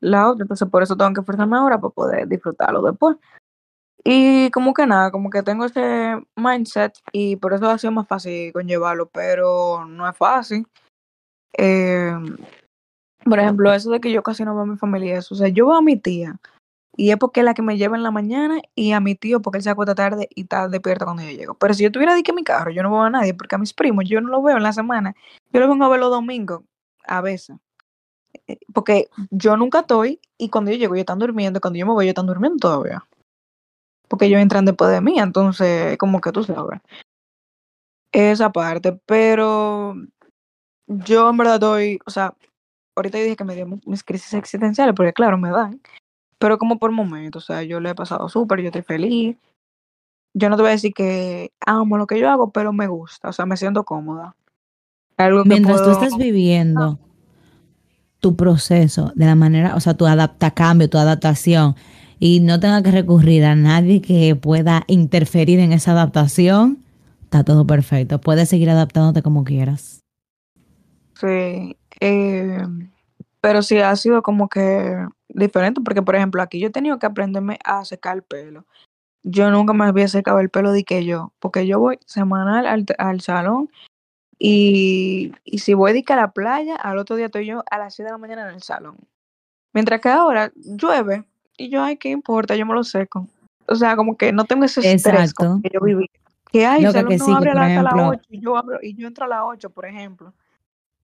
la 0.00 0.30
otra, 0.30 0.44
entonces 0.44 0.68
por 0.68 0.82
eso 0.82 0.96
tengo 0.96 1.12
que 1.12 1.20
esforzarme 1.20 1.56
ahora 1.56 1.80
para 1.80 1.92
poder 1.92 2.28
disfrutarlo 2.28 2.82
después. 2.82 3.16
Y 4.04 4.50
como 4.50 4.74
que 4.74 4.86
nada, 4.86 5.10
como 5.10 5.30
que 5.30 5.42
tengo 5.42 5.64
ese 5.64 6.22
mindset 6.36 6.92
y 7.10 7.36
por 7.36 7.54
eso 7.54 7.70
ha 7.70 7.78
sido 7.78 7.90
más 7.92 8.06
fácil 8.06 8.52
conllevarlo, 8.52 9.08
pero 9.08 9.86
no 9.86 10.06
es 10.06 10.14
fácil. 10.14 10.66
Eh, 11.56 12.14
por 13.24 13.38
ejemplo, 13.38 13.72
eso 13.72 13.90
de 13.90 14.00
que 14.00 14.12
yo 14.12 14.22
casi 14.22 14.44
no 14.44 14.54
veo 14.54 14.64
a 14.64 14.66
mi 14.66 14.76
familia, 14.76 15.18
eso, 15.18 15.34
o 15.34 15.38
sea, 15.38 15.48
yo 15.48 15.66
veo 15.66 15.76
a 15.76 15.82
mi 15.82 15.96
tía 15.96 16.38
y 16.96 17.10
es 17.10 17.16
porque 17.16 17.40
es 17.40 17.44
la 17.44 17.54
que 17.54 17.62
me 17.62 17.76
lleva 17.76 17.96
en 17.96 18.02
la 18.02 18.10
mañana 18.10 18.60
y 18.74 18.92
a 18.92 19.00
mi 19.00 19.14
tío 19.14 19.40
porque 19.42 19.58
él 19.58 19.64
se 19.64 19.70
acuesta 19.70 19.94
tarde 19.94 20.28
y 20.34 20.42
está 20.42 20.68
despierto 20.68 21.04
cuando 21.04 21.22
yo 21.22 21.30
llego. 21.30 21.54
Pero 21.54 21.74
si 21.74 21.82
yo 21.82 21.90
tuviera 21.90 22.20
que 22.22 22.32
mi 22.32 22.44
carro, 22.44 22.70
yo 22.70 22.82
no 22.82 22.90
veo 22.90 23.02
a 23.02 23.10
nadie 23.10 23.34
porque 23.34 23.56
a 23.56 23.58
mis 23.58 23.72
primos 23.72 24.04
yo 24.08 24.20
no 24.20 24.28
los 24.28 24.44
veo 24.44 24.56
en 24.56 24.62
la 24.62 24.72
semana, 24.72 25.14
yo 25.52 25.60
los 25.60 25.68
vengo 25.68 25.84
a 25.84 25.88
ver 25.88 26.00
los 26.00 26.10
domingos 26.10 26.62
a 27.06 27.20
veces. 27.20 27.56
Eh, 28.46 28.58
Porque 28.72 29.08
yo 29.30 29.56
nunca 29.56 29.80
estoy 29.80 30.20
y 30.38 30.50
cuando 30.50 30.70
yo 30.70 30.76
llego 30.76 30.94
ellos 30.94 31.02
están 31.02 31.18
durmiendo, 31.18 31.60
cuando 31.60 31.78
yo 31.78 31.86
me 31.86 31.92
voy 31.92 32.04
ellos 32.04 32.12
están 32.12 32.26
durmiendo 32.26 32.58
todavía. 32.58 33.04
Porque 34.08 34.26
ellos 34.26 34.40
entran 34.40 34.64
después 34.64 34.90
de 34.90 35.00
mí, 35.00 35.18
entonces 35.18 35.96
como 35.98 36.20
que 36.20 36.30
tú 36.30 36.44
sabes. 36.44 36.80
Esa 38.12 38.52
parte, 38.52 38.92
pero 39.06 39.96
yo 40.86 41.30
en 41.30 41.36
verdad 41.36 41.54
estoy, 41.54 41.98
o 42.06 42.10
sea, 42.10 42.34
ahorita 42.94 43.18
yo 43.18 43.24
dije 43.24 43.36
que 43.36 43.44
me 43.44 43.54
dio 43.54 43.66
mis 43.86 44.04
crisis 44.04 44.34
existenciales, 44.34 44.94
porque 44.94 45.12
claro, 45.12 45.38
me 45.38 45.50
dan, 45.50 45.80
pero 46.38 46.58
como 46.58 46.78
por 46.78 46.90
momentos, 46.90 47.44
o 47.44 47.46
sea, 47.46 47.62
yo 47.62 47.80
le 47.80 47.90
he 47.90 47.94
pasado 47.94 48.28
súper, 48.28 48.60
yo 48.60 48.66
estoy 48.66 48.82
feliz. 48.82 49.36
Yo 50.34 50.50
no 50.50 50.56
te 50.56 50.62
voy 50.62 50.70
a 50.70 50.72
decir 50.72 50.92
que 50.92 51.52
amo 51.64 51.96
lo 51.96 52.06
que 52.06 52.18
yo 52.18 52.28
hago, 52.28 52.50
pero 52.50 52.72
me 52.72 52.88
gusta, 52.88 53.28
o 53.28 53.32
sea, 53.32 53.46
me 53.46 53.56
siento 53.56 53.84
cómoda. 53.84 54.34
Algo 55.16 55.44
Mientras 55.44 55.82
tú 55.82 55.90
estás 55.90 56.16
viviendo 56.16 56.98
tu 58.18 58.34
proceso 58.36 59.12
de 59.14 59.26
la 59.26 59.36
manera, 59.36 59.76
o 59.76 59.80
sea, 59.80 59.94
tu 59.94 60.06
adapta 60.06 60.50
cambio, 60.50 60.90
tu 60.90 60.98
adaptación, 60.98 61.76
y 62.18 62.40
no 62.40 62.58
tenga 62.58 62.82
que 62.82 62.90
recurrir 62.90 63.44
a 63.44 63.54
nadie 63.54 64.00
que 64.00 64.34
pueda 64.34 64.82
interferir 64.86 65.60
en 65.60 65.72
esa 65.72 65.92
adaptación, 65.92 66.82
está 67.22 67.44
todo 67.44 67.66
perfecto. 67.66 68.20
Puedes 68.20 68.48
seguir 68.48 68.70
adaptándote 68.70 69.22
como 69.22 69.44
quieras. 69.44 70.00
Sí, 71.14 71.76
eh, 72.00 72.62
pero 73.40 73.62
sí 73.62 73.78
ha 73.78 73.94
sido 73.96 74.22
como 74.22 74.48
que 74.48 75.06
diferente, 75.28 75.80
porque 75.82 76.02
por 76.02 76.16
ejemplo 76.16 76.40
aquí 76.42 76.60
yo 76.60 76.68
he 76.68 76.72
tenido 76.72 76.98
que 76.98 77.06
aprenderme 77.06 77.58
a 77.64 77.84
secar 77.84 78.16
el 78.16 78.22
pelo. 78.22 78.64
Yo 79.22 79.50
nunca 79.50 79.72
me 79.72 79.84
había 79.86 80.08
secado 80.08 80.40
el 80.40 80.50
pelo 80.50 80.72
de 80.72 80.84
que 80.84 81.04
yo, 81.04 81.32
porque 81.40 81.66
yo 81.66 81.78
voy 81.78 81.98
semanal 82.06 82.66
al, 82.66 82.86
al 82.98 83.20
salón 83.20 83.70
y, 84.38 85.32
y 85.44 85.58
si 85.58 85.74
voy 85.74 85.92
de 85.92 86.02
que 86.02 86.12
a 86.12 86.16
la 86.16 86.32
playa, 86.32 86.76
al 86.76 86.98
otro 86.98 87.16
día 87.16 87.26
estoy 87.26 87.46
yo 87.46 87.64
a 87.70 87.78
las 87.78 87.94
7 87.94 88.06
de 88.06 88.12
la 88.12 88.18
mañana 88.18 88.48
en 88.48 88.54
el 88.54 88.62
salón. 88.62 88.96
Mientras 89.72 90.00
que 90.00 90.08
ahora 90.08 90.52
llueve 90.54 91.24
y 91.56 91.68
yo, 91.68 91.82
ay, 91.82 91.96
¿qué 91.96 92.10
importa? 92.10 92.56
Yo 92.56 92.66
me 92.66 92.74
lo 92.74 92.84
seco. 92.84 93.26
O 93.66 93.74
sea, 93.74 93.96
como 93.96 94.16
que 94.16 94.32
no 94.32 94.44
tengo 94.44 94.64
ese 94.64 94.92
estrés 94.92 95.34
como 95.34 95.60
que 95.62 95.70
yo 95.72 95.80
viví. 95.80 96.10
Que 96.50 96.66
hay, 96.66 96.84
el 96.84 96.92
que, 96.92 96.92
salón 96.92 97.08
que 97.08 97.18
no 97.18 97.24
sí, 97.24 97.30
que 97.30 97.36
abre 97.36 97.50
por 97.52 97.60
hasta 97.60 97.82
las 97.82 97.92
ejemplo, 97.94 98.08
8 98.08 98.22
y 98.30 98.40
yo, 98.40 98.56
abro, 98.56 98.78
y 98.82 98.94
yo 98.94 99.08
entro 99.08 99.24
a 99.24 99.28
las 99.28 99.40
8, 99.44 99.70
por 99.70 99.86
ejemplo. 99.86 100.32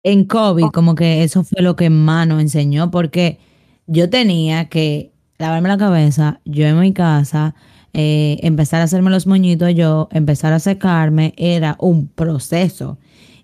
En 0.06 0.24
COVID, 0.24 0.66
como 0.66 0.94
que 0.94 1.24
eso 1.24 1.42
fue 1.42 1.62
lo 1.62 1.74
que 1.74 1.90
más 1.90 2.28
nos 2.28 2.40
enseñó, 2.40 2.92
porque 2.92 3.40
yo 3.88 4.08
tenía 4.08 4.68
que 4.68 5.10
lavarme 5.36 5.68
la 5.68 5.78
cabeza, 5.78 6.38
yo 6.44 6.64
en 6.64 6.78
mi 6.78 6.92
casa, 6.92 7.56
eh, 7.92 8.38
empezar 8.44 8.80
a 8.80 8.84
hacerme 8.84 9.10
los 9.10 9.26
moñitos, 9.26 9.74
yo 9.74 10.08
empezar 10.12 10.52
a 10.52 10.60
secarme, 10.60 11.34
era 11.36 11.74
un 11.80 12.06
proceso. 12.06 12.98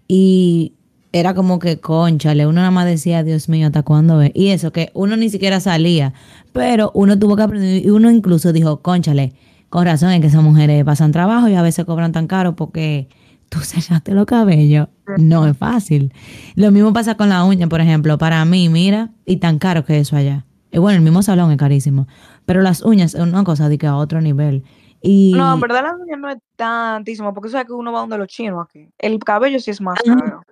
Y 0.06 0.74
era 1.10 1.34
como 1.34 1.58
que, 1.58 1.80
conchale, 1.80 2.46
uno 2.46 2.60
nada 2.60 2.70
más 2.70 2.86
decía, 2.86 3.24
Dios 3.24 3.48
mío, 3.48 3.66
¿hasta 3.66 3.82
cuándo 3.82 4.22
es? 4.22 4.30
Y 4.32 4.50
eso, 4.50 4.70
que 4.70 4.92
uno 4.94 5.16
ni 5.16 5.30
siquiera 5.30 5.58
salía, 5.58 6.14
pero 6.52 6.92
uno 6.94 7.18
tuvo 7.18 7.34
que 7.34 7.42
aprender, 7.42 7.84
y 7.84 7.90
uno 7.90 8.08
incluso 8.08 8.52
dijo, 8.52 8.82
conchale, 8.82 9.32
con 9.68 9.84
razón 9.84 10.12
es 10.12 10.20
que 10.20 10.28
esas 10.28 10.44
mujeres 10.44 10.84
pasan 10.84 11.10
trabajo 11.10 11.48
y 11.48 11.54
a 11.56 11.62
veces 11.62 11.86
cobran 11.86 12.12
tan 12.12 12.28
caro 12.28 12.54
porque 12.54 13.08
tú 13.52 13.60
sellaste 13.60 14.14
los 14.14 14.24
cabellos. 14.24 14.88
No 15.18 15.46
es 15.46 15.56
fácil. 15.56 16.12
Lo 16.54 16.72
mismo 16.72 16.92
pasa 16.94 17.16
con 17.16 17.28
la 17.28 17.44
uña, 17.44 17.68
por 17.68 17.82
ejemplo. 17.82 18.16
Para 18.16 18.42
mí, 18.46 18.70
mira, 18.70 19.10
y 19.26 19.36
tan 19.36 19.58
caro 19.58 19.84
que 19.84 19.98
eso 19.98 20.16
allá. 20.16 20.46
Y 20.70 20.78
bueno, 20.78 20.96
el 20.96 21.02
mismo 21.02 21.22
salón 21.22 21.50
es 21.50 21.58
carísimo. 21.58 22.08
Pero 22.46 22.62
las 22.62 22.82
uñas 22.82 23.14
es 23.14 23.20
una 23.20 23.44
cosa 23.44 23.68
de 23.68 23.76
que 23.76 23.86
a 23.86 23.96
otro 23.96 24.22
nivel. 24.22 24.64
No, 25.04 25.54
en 25.54 25.60
verdad 25.60 25.82
la 25.82 25.96
uña 25.96 26.16
no 26.16 26.30
es 26.30 26.38
tantísimo, 26.56 27.34
porque 27.34 27.50
sabes 27.50 27.66
que 27.66 27.72
uno 27.72 27.92
va 27.92 28.00
donde 28.00 28.16
los 28.16 28.28
chinos 28.28 28.64
aquí. 28.66 28.88
El 28.98 29.18
cabello 29.18 29.58
sí 29.60 29.70
es 29.70 29.80
más 29.80 29.98
Ajá. 30.06 30.16
caro. 30.16 30.42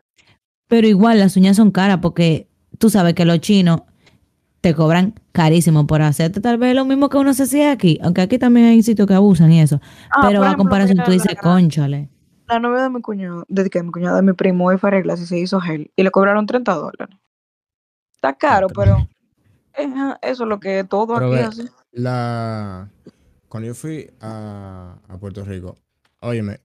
Pero 0.66 0.86
igual 0.86 1.20
las 1.20 1.36
uñas 1.36 1.56
son 1.56 1.70
caras 1.70 1.98
porque 2.02 2.48
tú 2.78 2.90
sabes 2.90 3.14
que 3.14 3.24
los 3.24 3.40
chinos 3.40 3.82
te 4.60 4.74
cobran 4.74 5.14
carísimo 5.32 5.86
por 5.86 6.02
hacerte 6.02 6.40
tal 6.40 6.58
vez 6.58 6.74
lo 6.74 6.84
mismo 6.84 7.08
que 7.08 7.16
uno 7.16 7.32
se 7.32 7.44
hacía 7.44 7.72
aquí. 7.72 7.98
Aunque 8.02 8.20
aquí 8.20 8.38
también 8.38 8.66
hay 8.66 8.82
sitios 8.82 9.08
que 9.08 9.14
abusan 9.14 9.50
y 9.52 9.60
eso. 9.60 9.80
Ah, 10.10 10.26
Pero 10.26 10.44
a 10.44 10.54
comparación 10.56 10.98
tú 11.02 11.12
dices, 11.12 11.34
conchale. 11.40 12.10
La 12.50 12.60
novia 12.60 12.82
de 12.84 12.90
mi 12.90 13.00
cuñado, 13.02 13.44
de 13.48 13.70
que 13.70 13.82
mi 13.82 13.90
cuñado 13.92 14.16
de 14.16 14.22
mi 14.22 14.32
primo 14.32 14.66
hoy 14.66 14.78
fue 14.78 14.88
a 14.88 14.92
arreglarse 14.92 15.24
y 15.24 15.26
se 15.26 15.38
hizo 15.38 15.60
gel 15.60 15.90
y 15.96 16.02
le 16.02 16.10
cobraron 16.10 16.46
30 16.46 16.72
dólares. 16.74 17.16
Está 18.14 18.36
caro, 18.36 18.68
pero 18.68 19.08
ajá, 19.74 20.18
eso 20.22 20.42
es 20.44 20.48
lo 20.48 20.60
que 20.60 20.84
todo 20.84 21.14
Pero 21.14 21.26
aquí 21.26 21.38
así. 21.38 21.68
la... 21.92 22.90
Cuando 23.48 23.68
yo 23.68 23.74
fui 23.74 24.10
a, 24.20 25.00
a 25.08 25.18
Puerto 25.18 25.44
Rico, 25.44 25.76
óyeme, 26.20 26.60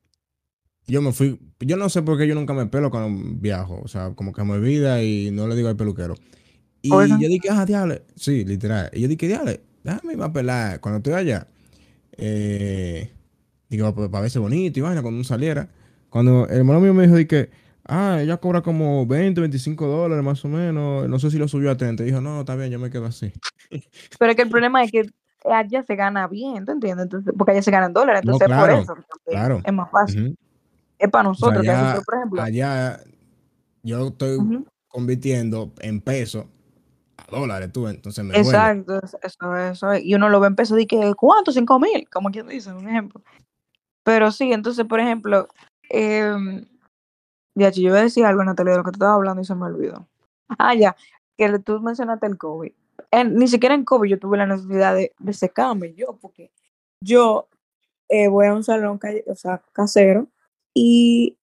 yo 0.88 1.02
me 1.02 1.12
fui, 1.14 1.40
yo 1.60 1.78
no 1.78 1.90
sé 1.90 2.04
por 2.04 2.18
qué 2.18 2.28
yo 2.28 2.36
nunca 2.36 2.54
me 2.54 2.68
pelo 2.68 2.92
cuando 2.92 3.20
viajo, 3.40 3.82
o 3.84 3.88
sea, 3.88 4.14
como 4.16 4.34
que 4.34 4.44
me 4.44 4.54
olvida 4.54 5.02
y 5.04 5.32
no 5.32 5.48
le 5.48 5.56
digo 5.56 5.70
al 5.70 5.76
peluquero. 5.78 6.16
Y 6.82 6.92
Oigan. 6.94 7.20
yo 7.20 7.28
dije, 7.28 7.50
ah, 7.52 7.66
diable, 7.66 8.04
sí, 8.16 8.46
literal. 8.46 8.92
Y 8.94 9.02
yo 9.02 9.08
dije, 9.08 9.28
diable, 9.28 9.62
déjame 9.84 10.14
irme 10.14 10.26
a 10.26 10.34
pelar 10.34 10.80
cuando 10.82 10.98
estoy 10.98 11.14
allá. 11.14 11.48
Eh, 12.18 13.12
digo, 13.70 13.94
para 13.94 14.22
verse 14.22 14.40
bonito 14.40 14.80
y 14.80 14.82
vaina, 14.82 15.02
cuando 15.02 15.18
uno 15.18 15.24
saliera. 15.24 15.68
Cuando 16.10 16.48
el 16.48 16.58
hermano 16.60 16.80
mío 16.80 16.94
me 16.94 17.08
dijo, 17.08 17.28
que, 17.28 17.50
ah, 17.86 18.20
ella 18.22 18.38
cobra 18.38 18.62
como 18.62 19.06
20, 19.06 19.42
25 19.42 19.88
dólares 19.88 20.24
más 20.24 20.44
o 20.46 20.48
menos, 20.48 21.10
no 21.10 21.20
sé 21.20 21.30
si 21.32 21.38
lo 21.38 21.48
subió 21.48 21.72
a 21.72 21.78
30. 21.78 22.04
Y 22.04 22.08
dijo, 22.08 22.22
no, 22.22 22.40
está 22.42 22.56
bien, 22.56 22.70
yo 22.72 22.80
me 22.80 22.90
quedo 22.90 23.06
así. 23.06 23.34
Pero 24.20 24.32
es 24.32 24.36
que 24.36 24.44
el 24.44 24.50
problema 24.50 24.84
es 24.84 24.92
que 24.92 25.06
allá 25.44 25.84
se 25.84 25.96
gana 25.96 26.28
bien, 26.28 26.66
¿te 26.66 26.72
entiendes? 26.72 27.04
Entonces, 27.06 27.34
porque 27.38 27.52
allá 27.52 27.62
se 27.62 27.72
ganan 27.72 27.94
dólares, 27.94 28.22
No, 28.24 28.34
entonces 28.34 28.58
por 28.58 28.68
claro, 28.68 28.82
eso 28.82 28.96
claro. 29.26 29.62
es 29.64 29.74
más 29.74 29.92
fácil. 29.92 30.38
Es 30.98 31.10
para 31.10 31.30
O 31.30 31.36
sea, 31.36 31.50
nosotros 31.50 31.64
que 31.66 31.70
allá, 31.72 31.92
pero 31.92 32.04
por 32.04 32.16
ejemplo, 32.16 32.42
allá 32.42 33.00
yo 33.84 34.08
estoy 34.08 34.66
convirtiendo 34.88 35.74
en 35.82 36.00
pesos 36.02 36.46
a 37.18 37.30
dólares, 37.36 37.72
tú, 37.74 37.88
entonces 37.88 38.24
me 38.24 38.34
duele. 38.34 38.48
exacto, 38.48 39.00
es- 39.04 39.18
eso, 39.22 39.56
eso 39.58 39.92
es. 39.92 40.04
Y 40.06 40.16
uno 40.16 40.30
lo 40.30 40.40
ve 40.40 40.48
en 40.48 40.56
pesos 40.56 40.78
de 40.78 40.88
que, 40.88 41.14
¿cuánto? 41.16 41.52
Cinco 41.52 41.80
mil, 41.80 42.08
como 42.10 42.32
quien 42.32 42.48
dice, 42.48 42.72
un 42.74 42.88
ejemplo. 42.88 43.22
Pero 44.06 44.32
sí, 44.32 44.54
entonces, 44.54 44.86
por 44.86 45.02
ejemplo, 45.02 45.50
eh, 45.90 46.32
ya, 47.56 47.70
yo 47.72 47.82
iba 47.84 48.00
a 48.00 48.04
decir 48.04 48.26
algo, 48.26 48.44
Natalia, 48.44 48.74
de 48.74 48.78
lo 48.80 48.84
que 48.84 48.92
te 48.92 48.96
estaba 48.98 49.16
hablando 49.16 49.42
y 49.42 49.46
se 49.46 49.56
me 49.56 49.66
olvidó. 49.66 50.08
Ah, 50.60 50.76
ya, 50.76 50.96
que 51.38 51.60
tú 51.60 51.80
mencionaste 51.82 52.28
el 52.28 52.38
COVID. 52.38 52.72
Ni 53.32 53.48
siquiera 53.48 53.76
en 53.76 53.86
COVID 53.86 54.10
yo 54.10 54.20
tuve 54.20 54.38
la 54.38 54.46
necesidad 54.46 54.94
de, 54.96 55.14
de 55.18 55.34
secarme 55.34 55.94
yo, 55.96 56.18
porque 56.22 56.52
yo 57.02 57.48
eh, 58.10 58.28
voy 58.28 58.48
a 58.48 58.54
un 58.54 58.64
salón 58.64 58.98
calle- 59.00 59.24
o 59.28 59.36
sea, 59.36 59.62
casero 59.74 60.28
y, 60.74 61.38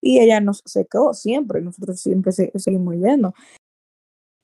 y 0.00 0.20
ella 0.20 0.40
nos 0.40 0.62
secó 0.64 1.14
siempre, 1.14 1.60
nosotros 1.60 2.00
siempre 2.00 2.32
se- 2.32 2.52
seguimos 2.58 2.94
yendo. 2.96 3.34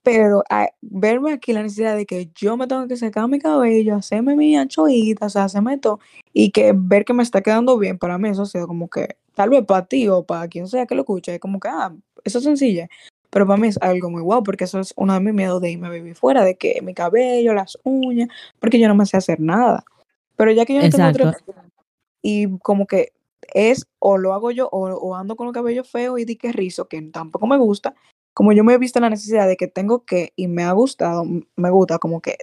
Pero 0.02 0.42
a, 0.50 0.68
verme 0.80 1.32
aquí 1.32 1.52
la 1.52 1.62
necesidad 1.62 1.96
de 1.96 2.06
que 2.06 2.30
yo 2.34 2.56
me 2.56 2.66
tengo 2.66 2.88
que 2.88 2.96
secar 2.96 3.28
mi 3.28 3.38
cabello, 3.38 3.94
hacerme 3.94 4.34
mi 4.34 4.56
anchoita, 4.56 5.26
o 5.26 5.30
sea, 5.30 5.44
hacerme 5.44 5.78
todo, 5.78 6.00
y 6.32 6.50
que 6.50 6.72
ver 6.74 7.04
que 7.04 7.12
me 7.12 7.22
está 7.22 7.40
quedando 7.40 7.78
bien, 7.78 7.98
para 7.98 8.18
mí 8.18 8.28
eso 8.28 8.42
ha 8.42 8.46
sido 8.46 8.66
como 8.66 8.88
que, 8.88 9.16
tal 9.34 9.50
vez 9.50 9.64
para 9.64 9.86
ti 9.86 10.08
o 10.08 10.24
para 10.24 10.48
quien 10.48 10.66
sea 10.66 10.86
que 10.86 10.94
lo 10.94 11.02
escuche, 11.02 11.34
es 11.34 11.40
como 11.40 11.60
que, 11.60 11.68
ah, 11.68 11.94
eso 12.24 12.38
es 12.38 12.44
sencillo. 12.44 12.86
Pero 13.30 13.46
para 13.46 13.58
mí 13.58 13.68
es 13.68 13.78
algo 13.80 14.10
muy 14.10 14.22
guau, 14.22 14.42
porque 14.42 14.64
eso 14.64 14.80
es 14.80 14.92
uno 14.96 15.14
de 15.14 15.20
mis 15.20 15.32
miedos 15.32 15.60
de 15.62 15.70
irme 15.70 15.86
a 15.86 15.90
vivir 15.90 16.14
fuera, 16.14 16.44
de 16.44 16.56
que 16.56 16.80
mi 16.82 16.94
cabello, 16.94 17.54
las 17.54 17.78
uñas, 17.84 18.28
porque 18.58 18.78
yo 18.78 18.88
no 18.88 18.94
me 18.94 19.06
sé 19.06 19.16
hacer 19.16 19.40
nada. 19.40 19.84
Pero 20.36 20.50
ya 20.52 20.66
que 20.66 20.74
yo 20.74 20.82
no 20.82 20.90
tengo 20.90 21.08
otra 21.08 21.36
y 22.22 22.58
como 22.58 22.86
que 22.86 23.12
es 23.52 23.86
o 23.98 24.16
lo 24.16 24.32
hago 24.34 24.50
yo 24.50 24.68
o, 24.68 24.88
o 24.88 25.14
ando 25.16 25.36
con 25.36 25.48
el 25.48 25.52
cabello 25.52 25.84
feo 25.84 26.18
y 26.18 26.24
di 26.24 26.36
que 26.36 26.52
rizo, 26.52 26.88
que 26.88 27.02
tampoco 27.02 27.46
me 27.46 27.58
gusta, 27.58 27.94
como 28.34 28.52
yo 28.52 28.64
me 28.64 28.74
he 28.74 28.78
visto 28.78 29.00
la 29.00 29.10
necesidad 29.10 29.46
de 29.46 29.56
que 29.56 29.68
tengo 29.68 30.04
que, 30.04 30.32
y 30.36 30.48
me 30.48 30.62
ha 30.62 30.72
gustado, 30.72 31.24
me 31.56 31.70
gusta 31.70 31.98
como 31.98 32.20
que 32.20 32.36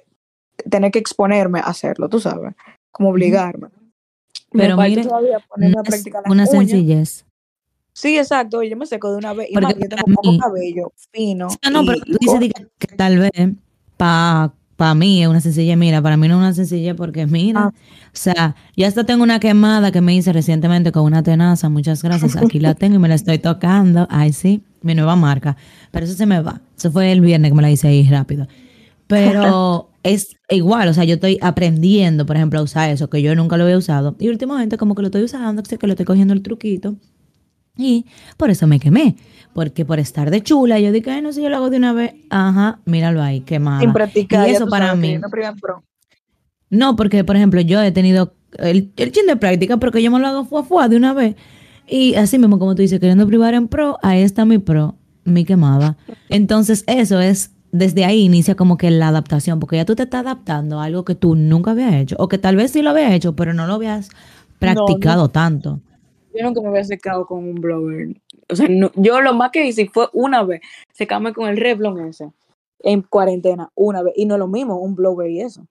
tener 0.69 0.91
que 0.91 0.99
exponerme 0.99 1.59
a 1.59 1.63
hacerlo, 1.63 2.09
tú 2.09 2.19
sabes, 2.19 2.53
como 2.91 3.09
obligarme. 3.09 3.69
Me 4.51 4.63
Pero 4.63 4.75
falta 4.77 4.89
mire, 4.89 5.03
todavía 5.03 5.39
practicar 5.83 6.23
las 6.23 6.31
una 6.31 6.43
uñas. 6.43 6.49
sencillez. 6.49 7.25
Sí, 7.93 8.17
exacto, 8.17 8.63
yo 8.63 8.77
me 8.77 8.85
seco 8.85 9.11
de 9.11 9.17
una 9.17 9.33
vez, 9.33 9.49
y 9.49 9.55
más 9.55 9.75
yo 9.75 9.89
tengo 9.89 10.05
poco 10.15 10.31
mí, 10.31 10.39
cabello 10.39 10.93
fino 11.11 11.47
Ah, 11.61 11.69
no, 11.69 11.85
pero 11.85 11.99
tú 12.01 12.17
dices 12.19 12.53
que 12.77 12.95
tal 12.95 13.19
vez 13.19 13.31
para 13.97 14.53
pa 14.79 14.95
mí 14.95 15.21
es 15.21 15.27
una 15.27 15.41
sencilla. 15.41 15.75
Mira, 15.75 16.01
para 16.01 16.15
mí 16.15 16.29
no 16.29 16.35
es 16.35 16.39
una 16.39 16.53
sencilla 16.53 16.95
porque 16.95 17.27
mira, 17.27 17.65
Ah, 17.65 17.73
o 17.73 18.09
sea, 18.13 18.55
ya 18.77 18.87
hasta 18.87 19.03
tengo 19.03 19.23
una 19.23 19.37
quemada 19.41 19.91
que 19.91 19.99
me 19.99 20.15
hice 20.15 20.31
recientemente 20.31 20.93
con 20.93 21.03
una 21.03 21.21
tenaza. 21.21 21.67
Muchas 21.67 22.01
gracias. 22.01 22.37
Aquí 22.37 22.61
la 22.61 22.75
tengo 22.75 22.95
y 22.95 22.99
me 22.99 23.09
la 23.09 23.15
estoy 23.15 23.39
tocando. 23.39 24.07
Ay, 24.09 24.31
sí, 24.31 24.63
mi 24.81 24.95
nueva 24.95 25.17
marca. 25.17 25.57
Pero 25.91 26.05
eso 26.05 26.15
se 26.15 26.25
me 26.25 26.39
va. 26.41 26.61
Eso 26.77 26.93
fue 26.93 27.11
el 27.11 27.19
viernes 27.19 27.51
que 27.51 27.55
me 27.55 27.61
la 27.61 27.69
hice 27.69 27.89
ahí 27.89 28.07
rápido. 28.09 28.47
Pero 29.07 29.89
es 30.03 30.37
igual, 30.49 30.87
o 30.87 30.93
sea, 30.93 31.03
yo 31.03 31.15
estoy 31.15 31.37
aprendiendo, 31.41 32.25
por 32.25 32.37
ejemplo, 32.37 32.59
a 32.59 32.63
usar 32.63 32.89
eso 32.89 33.09
que 33.09 33.21
yo 33.21 33.35
nunca 33.35 33.57
lo 33.57 33.65
había 33.65 33.77
usado. 33.77 34.15
Y 34.17 34.29
últimamente 34.29 34.77
como 34.77 34.95
que 34.95 35.01
lo 35.01 35.09
estoy 35.09 35.23
usando, 35.23 35.61
que 35.61 35.87
le 35.87 35.93
estoy 35.93 36.05
cogiendo 36.05 36.33
el 36.33 36.41
truquito. 36.41 36.95
Y 37.77 38.05
por 38.37 38.49
eso 38.49 38.67
me 38.67 38.79
quemé. 38.79 39.15
Porque 39.53 39.85
por 39.85 39.99
estar 39.99 40.29
de 40.31 40.41
chula, 40.43 40.79
yo 40.79 40.91
dije, 40.91 41.11
ay, 41.11 41.21
no 41.21 41.33
sé, 41.33 41.41
yo 41.41 41.49
lo 41.49 41.57
hago 41.57 41.69
de 41.69 41.77
una 41.77 41.93
vez. 41.93 42.13
Ajá, 42.29 42.81
míralo 42.85 43.21
ahí, 43.21 43.41
sin 43.79 43.91
quemada. 43.91 43.93
practicar, 43.93 44.49
Y 44.49 44.51
eso 44.51 44.67
para 44.69 44.95
sabes 44.95 44.95
mí. 44.95 45.19
no 45.21 45.29
primer 45.29 45.55
pro. 45.59 45.83
No, 46.69 46.95
porque 46.95 47.23
por 47.23 47.35
ejemplo, 47.35 47.61
yo 47.61 47.81
he 47.81 47.91
tenido 47.91 48.35
el, 48.57 48.93
el 48.97 49.11
chin 49.11 49.25
de 49.27 49.37
práctica, 49.37 49.77
porque 49.77 50.03
yo 50.03 50.11
me 50.11 50.19
lo 50.19 50.27
hago 50.27 50.45
fuá 50.45 50.63
fuá 50.63 50.87
de 50.89 50.97
una 50.97 51.13
vez. 51.13 51.35
Y 51.87 52.15
así 52.15 52.37
mismo, 52.37 52.59
como 52.59 52.75
tú 52.75 52.81
dices, 52.83 52.99
queriendo 52.99 53.25
privar 53.27 53.53
en 53.55 53.67
pro, 53.67 53.97
ahí 54.03 54.21
está 54.21 54.45
mi 54.45 54.59
pro, 54.59 54.97
mi 55.23 55.45
quemada. 55.45 55.97
Entonces, 56.29 56.83
eso 56.87 57.19
es, 57.19 57.55
desde 57.71 58.05
ahí 58.05 58.21
inicia 58.21 58.55
como 58.55 58.77
que 58.77 58.91
la 58.91 59.07
adaptación, 59.07 59.59
porque 59.59 59.77
ya 59.77 59.85
tú 59.85 59.95
te 59.95 60.03
estás 60.03 60.21
adaptando 60.21 60.79
a 60.79 60.85
algo 60.85 61.05
que 61.05 61.15
tú 61.15 61.35
nunca 61.35 61.71
habías 61.71 61.93
hecho, 61.95 62.15
o 62.19 62.27
que 62.27 62.37
tal 62.37 62.55
vez 62.55 62.71
sí 62.71 62.81
lo 62.83 62.91
habías 62.91 63.11
hecho, 63.13 63.35
pero 63.35 63.53
no 63.53 63.65
lo 63.65 63.73
habías 63.75 64.09
No, 64.61 64.99
no, 64.99 64.99
practicado 64.99 65.29
tanto. 65.29 65.81
Yo 66.39 66.45
nunca 66.45 66.61
me 66.61 66.69
había 66.69 66.83
secado 66.83 67.25
con 67.27 67.43
un 67.43 67.55
blower. 67.55 68.15
O 68.49 68.55
sea, 68.55 68.67
no- 68.69 68.91
yo 68.95 69.21
lo 69.21 69.33
más 69.33 69.51
que 69.51 69.65
hice 69.67 69.89
fue 69.93 70.07
una 70.13 70.43
vez, 70.43 70.61
secarme 70.93 71.33
con 71.33 71.47
el 71.49 71.57
Revlon 71.57 71.99
ese, 72.07 72.31
en 72.79 73.01
cuarentena, 73.03 73.69
una 73.75 74.01
vez. 74.03 74.13
Y 74.17 74.25
no 74.25 74.35
es 74.35 74.39
lo 74.39 74.47
mismo, 74.47 74.77
un 74.79 74.95
blower 74.95 75.29
y 75.29 75.41
eso. 75.41 75.65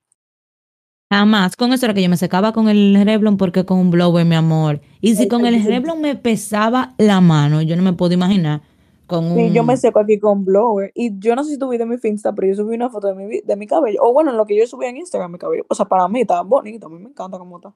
Jamás. 1.11 1.57
Con 1.57 1.73
eso 1.73 1.87
era 1.87 1.95
que 1.95 2.03
yo 2.03 2.11
me 2.11 2.19
secaba 2.19 2.53
con 2.53 2.69
el 2.69 3.03
Revlon 3.05 3.39
porque 3.39 3.65
con 3.65 3.79
un 3.79 3.91
blower, 3.91 4.27
mi 4.27 4.35
amor. 4.35 4.81
Y 5.01 5.15
si 5.17 5.23
El, 5.23 5.29
con 5.29 5.47
el 5.47 5.65
Revlon 5.65 6.01
me 6.03 6.17
pesaba 6.17 6.95
la 6.99 7.21
mano, 7.23 7.63
yo 7.63 7.77
no 7.77 7.83
me 7.83 7.95
puedo 7.95 8.13
imaginar 8.13 8.61
con 9.07 9.35
Sí, 9.35 9.51
yo 9.55 9.65
me 9.65 9.73
un... 9.73 9.79
seco 9.79 10.01
aquí 10.01 10.19
con 10.19 10.45
blower. 10.45 10.93
Y 10.95 11.19
yo 11.19 11.35
no 11.35 11.45
sé 11.45 11.53
si 11.53 11.59
tú 11.59 11.71
viste 11.71 11.87
mi 11.87 11.97
Finsta, 11.97 12.35
pero 12.35 12.49
yo 12.49 12.55
subí 12.57 12.75
una 12.75 12.91
foto 12.91 13.09
de 13.09 13.15
mi, 13.15 13.41
de 13.41 13.57
mi 13.57 13.67
cabello. 13.67 14.01
O 14.03 14.13
bueno, 14.13 14.33
lo 14.33 14.45
que 14.45 14.55
yo 14.55 14.67
subí 14.67 14.85
en 14.85 14.99
Instagram, 14.99 15.33
mi 15.33 15.39
cabello. 15.39 15.65
O 15.69 15.75
sea, 15.75 15.87
para 15.87 16.07
mí 16.09 16.21
está 16.21 16.43
bonito. 16.43 16.89
A 16.89 16.91
mí 16.91 16.99
me 16.99 17.09
encanta 17.09 17.39
cómo 17.39 17.57
está. 17.57 17.73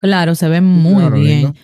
Claro, 0.00 0.34
se 0.34 0.48
ve 0.50 0.60
muy 0.60 0.96
Claro, 0.96 1.16
bien. 1.16 1.38
lindo. 1.44 1.54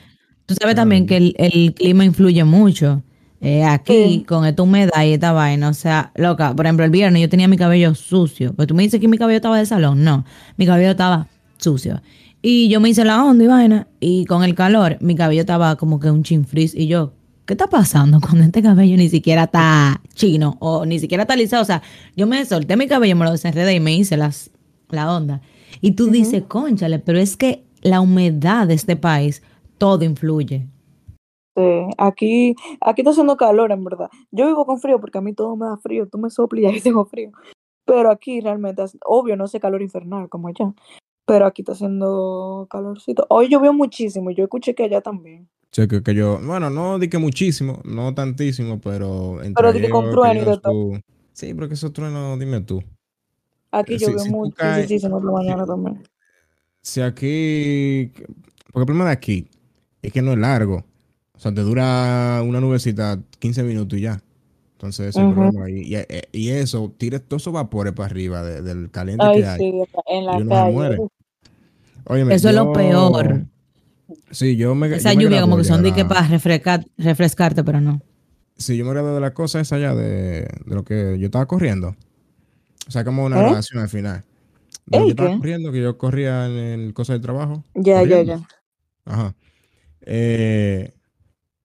Tú 0.47 0.55
sabes 0.55 0.75
Claro, 0.75 0.77
también 0.77 1.07
que 1.07 1.17
el, 1.17 1.35
el 1.39 1.75
clima 1.75 2.05
influye 2.05 2.45
mucho. 2.45 3.03
Eh, 3.41 3.63
aquí, 3.65 3.93
Sí. 3.93 4.25
con 4.27 4.47
esta 4.47 4.63
humedad 4.63 5.05
y 5.05 5.13
esta 5.13 5.33
vaina, 5.33 5.69
o 5.69 5.75
sea, 5.75 6.13
loca, 6.15 6.55
por 6.55 6.65
ejemplo, 6.67 6.85
el 6.85 6.91
viernes 6.91 7.21
yo 7.23 7.29
tenía 7.29 7.47
mi 7.49 7.57
cabello 7.59 7.95
sucio. 7.95 8.55
Pues 8.55 8.69
tú 8.69 8.75
me 8.75 8.83
dices 8.83 9.01
que 9.01 9.09
mi 9.09 9.19
cabello 9.19 9.37
estaba 9.37 9.59
de 9.59 9.67
salón. 9.67 10.03
No, 10.03 10.25
mi 10.57 10.65
cabello 10.67 10.91
estaba 10.91 11.29
sucio. 11.59 12.01
Y 12.41 12.69
yo 12.69 12.81
me 12.81 12.89
hice 12.91 13.05
la 13.05 13.23
onda 13.25 13.45
y 13.45 13.47
vaina, 13.47 13.87
y 14.01 14.25
con 14.27 14.45
el 14.45 14.55
calor, 14.55 14.97
mi 15.01 15.15
cabello 15.15 15.41
estaba 15.41 15.77
como 15.77 15.99
que 16.01 16.11
un 16.11 16.23
chin 16.23 16.45
frizz. 16.47 16.75
Y 16.75 16.87
yo, 16.87 17.13
¿qué 17.47 17.55
está 17.55 17.67
pasando 17.69 18.21
cuando 18.21 18.45
este 18.45 18.63
cabello 18.63 18.97
ni 18.97 19.09
siquiera 19.11 19.45
está 19.45 20.01
chino 20.15 20.57
o 20.61 20.85
ni 20.87 20.99
siquiera 20.99 21.23
está 21.25 21.37
lisado? 21.37 21.63
O 21.63 21.67
sea, 21.67 21.83
yo 22.17 22.27
me 22.27 22.45
solté 22.47 22.77
mi 22.77 22.87
cabello, 22.87 23.17
me 23.17 23.25
lo 23.27 23.33
desenredé 23.33 23.75
y 23.75 23.81
me 23.81 23.95
hice 23.95 24.17
las, 24.17 24.51
la 24.91 25.11
onda. 25.15 25.41
Y 25.83 25.93
tú 25.93 26.11
dices, 26.11 26.45
conchale, 26.49 26.99
pero 26.99 27.19
es 27.19 27.37
que 27.37 27.65
la 27.83 28.01
humedad 28.01 28.67
de 28.67 28.75
este 28.75 28.97
país, 28.97 29.43
todo 29.79 30.05
influye. 30.05 30.67
Sí, 31.57 31.63
aquí, 31.99 32.57
aquí 32.81 33.03
está 33.03 33.11
haciendo 33.13 33.37
calor, 33.37 33.71
en 33.71 33.85
verdad. 33.85 34.11
Yo 34.33 34.47
vivo 34.47 34.67
con 34.67 34.81
frío 34.81 35.01
porque 35.01 35.19
a 35.19 35.21
mí 35.21 35.35
todo 35.35 35.55
me 35.57 35.67
da 35.67 35.77
frío. 35.77 36.09
Tú 36.09 36.19
me 36.19 36.31
soplas 36.31 36.63
y 36.63 36.67
ahí 36.67 36.81
tengo 36.81 37.05
frío. 37.05 37.31
Pero 37.85 38.11
aquí 38.11 38.41
realmente, 38.41 38.83
obvio, 39.05 39.37
no 39.37 39.45
hace 39.45 39.61
calor 39.61 39.83
infernal 39.83 40.29
como 40.29 40.49
allá. 40.49 40.75
Pero 41.27 41.47
aquí 41.47 41.63
está 41.63 41.73
haciendo 41.73 42.67
calorcito. 42.69 43.27
Hoy 43.31 43.49
llovió 43.49 43.73
muchísimo. 43.73 44.31
y 44.31 44.35
Yo 44.35 44.45
escuché 44.45 44.75
que 44.75 44.85
allá 44.85 45.01
también. 45.01 45.49
Sí, 45.71 45.87
que, 45.89 46.03
que 46.03 46.15
yo, 46.15 46.39
bueno, 46.41 46.71
no 46.71 46.99
di 46.99 47.09
que 47.09 47.19
muchísimo, 47.19 47.81
no 47.85 48.15
tantísimo, 48.15 48.81
pero 48.81 49.43
entre 49.43 49.55
Pero 49.55 49.73
di 49.73 49.81
que 49.81 49.91
con 49.91 50.11
trueno 50.11 50.43
y 50.43 50.45
de 50.45 50.59
todo. 50.59 50.93
Sí, 51.33 51.53
pero 51.53 51.69
que 51.69 51.75
esos 51.75 51.93
truenos, 51.93 52.39
dime 52.39 52.61
tú. 52.61 52.83
Aquí 53.73 53.99
Si, 53.99 54.05
llovió 54.05 54.21
si 54.21 54.31
muchísimo 54.31 55.21
por 55.21 55.25
la 55.27 55.33
mañana 55.39 55.67
también. 55.67 56.03
si 56.81 57.01
aquí, 57.01 58.13
porque 58.73 58.81
el 58.81 58.87
problema 58.87 59.07
de 59.07 59.13
aquí 59.13 59.49
es 60.07 60.13
que 60.13 60.23
no 60.23 60.33
es 60.33 60.39
largo. 60.39 60.85
O 61.35 61.39
sea, 61.39 61.53
te 61.53 61.61
dura 61.63 62.43
una 62.45 62.61
nubecita 62.61 63.19
15 63.39 63.63
minutos 63.63 63.99
y 63.99 64.03
ya. 64.03 64.21
Entonces, 64.73 65.09
ese 65.09 65.21
es 65.21 65.25
el 65.25 65.33
Ujú. 65.33 65.35
problema. 65.53 65.71
Y, 65.71 65.95
y- 65.97 66.07
y 66.33 66.49
eso, 66.51 66.93
tira 66.97 67.19
todos 67.19 67.43
esos 67.43 67.53
vapores 67.53 67.93
para 67.93 68.07
arriba 68.07 68.43
de- 68.43 68.63
del 68.63 68.91
caliente 68.91 69.25
Ay, 69.27 69.41
que 69.41 69.47
hay. 69.47 69.59
sí, 69.59 69.65
en 70.07 70.23
Y 70.23 70.27
la 70.27 70.33
uno 70.37 70.43
se 70.45 70.49
calle. 70.49 70.73
muere. 70.73 70.99
Óyeme, 72.07 72.35
Eso 72.35 72.49
es 72.51 72.55
lo 72.55 72.73
peor. 72.73 73.47
Sí, 74.31 74.57
yo 74.57 74.75
me, 74.75 74.95
Esa 74.95 75.13
yo 75.13 75.17
me 75.19 75.25
lluvia 75.25 75.41
como 75.41 75.57
que 75.57 75.65
son 75.65 75.83
de 75.83 75.89
de 75.91 75.95
que 75.95 76.03
la- 76.03 76.09
para 76.09 76.27
refrescar, 76.29 76.87
refrescarte, 76.99 77.65
pero 77.65 77.81
no. 77.81 78.01
Sí, 78.57 78.77
yo 78.77 78.85
me 78.85 78.91
gradué 78.93 79.13
de 79.15 79.21
la 79.21 79.33
cosa 79.35 79.61
esa 79.61 79.79
ya 79.79 79.95
de, 79.95 80.43
de 80.43 80.75
lo 80.75 80.85
que 80.85 81.17
yo 81.19 81.27
estaba 81.27 81.47
corriendo. 81.47 81.97
O 82.87 82.91
sea, 82.91 83.05
como 83.05 83.25
una 83.25 83.37
¿Eh? 83.37 83.43
grabación 83.43 83.81
al 83.83 83.89
final. 83.89 84.23
De 84.87 84.99
¿El 84.99 85.05
yo 85.05 85.11
estaba 85.11 85.31
qué? 85.31 85.37
corriendo, 85.39 85.73
que 85.73 85.81
yo 85.83 85.97
corría 85.97 86.47
en 86.47 86.53
el 86.53 86.95
cosa 86.95 87.15
del 87.15 87.23
trabajo. 87.23 87.65
Ya, 87.75 88.03
ya, 88.05 88.23
ya. 88.23 88.41
Ajá. 89.07 89.35
Eh, 90.07 90.93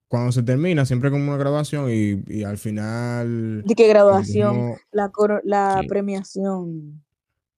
cuando 0.07 0.31
se 0.31 0.41
termina, 0.43 0.85
siempre 0.85 1.11
como 1.11 1.23
una 1.25 1.37
graduación 1.37 1.89
y, 1.91 2.23
y 2.27 2.43
al 2.43 2.57
final. 2.57 3.63
De 3.63 3.75
qué 3.75 3.87
graduación, 3.87 4.73
la, 4.91 5.09
coro- 5.09 5.41
la 5.43 5.79
Sí. 5.81 5.87
premiación. 5.87 7.03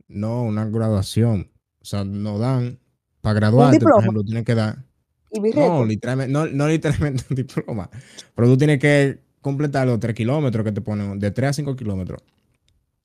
no, 0.08 0.44
una 0.44 0.66
graduación. 0.66 1.50
O 1.82 1.86
sea, 1.86 2.04
no 2.04 2.38
dan. 2.38 2.78
Para 3.22 3.36
graduarte, 3.36 3.78
por 3.80 3.80
diploma? 3.80 4.02
ejemplo, 4.02 4.24
tienes 4.24 4.44
que 4.46 4.56
dar. 4.56 4.84
Y. 5.32 5.40
No, 5.40 5.86
literalmente, 5.86 6.34
no, 6.34 6.46
no 6.48 6.68
literalmente 6.68 7.24
un 7.30 7.36
diploma. 7.38 7.90
Pero 8.36 8.48
tú 8.50 8.58
tienes 8.58 8.80
que 8.80 9.20
completar 9.42 9.88
los 9.88 10.00
3 10.00 10.14
kilómetros 10.14 10.64
que 10.66 10.72
te 10.72 10.82
ponen, 10.82 11.18
de 11.20 11.32
3 11.32 11.50
a 11.52 11.54
5 11.54 11.76
kilómetros. 11.76 12.22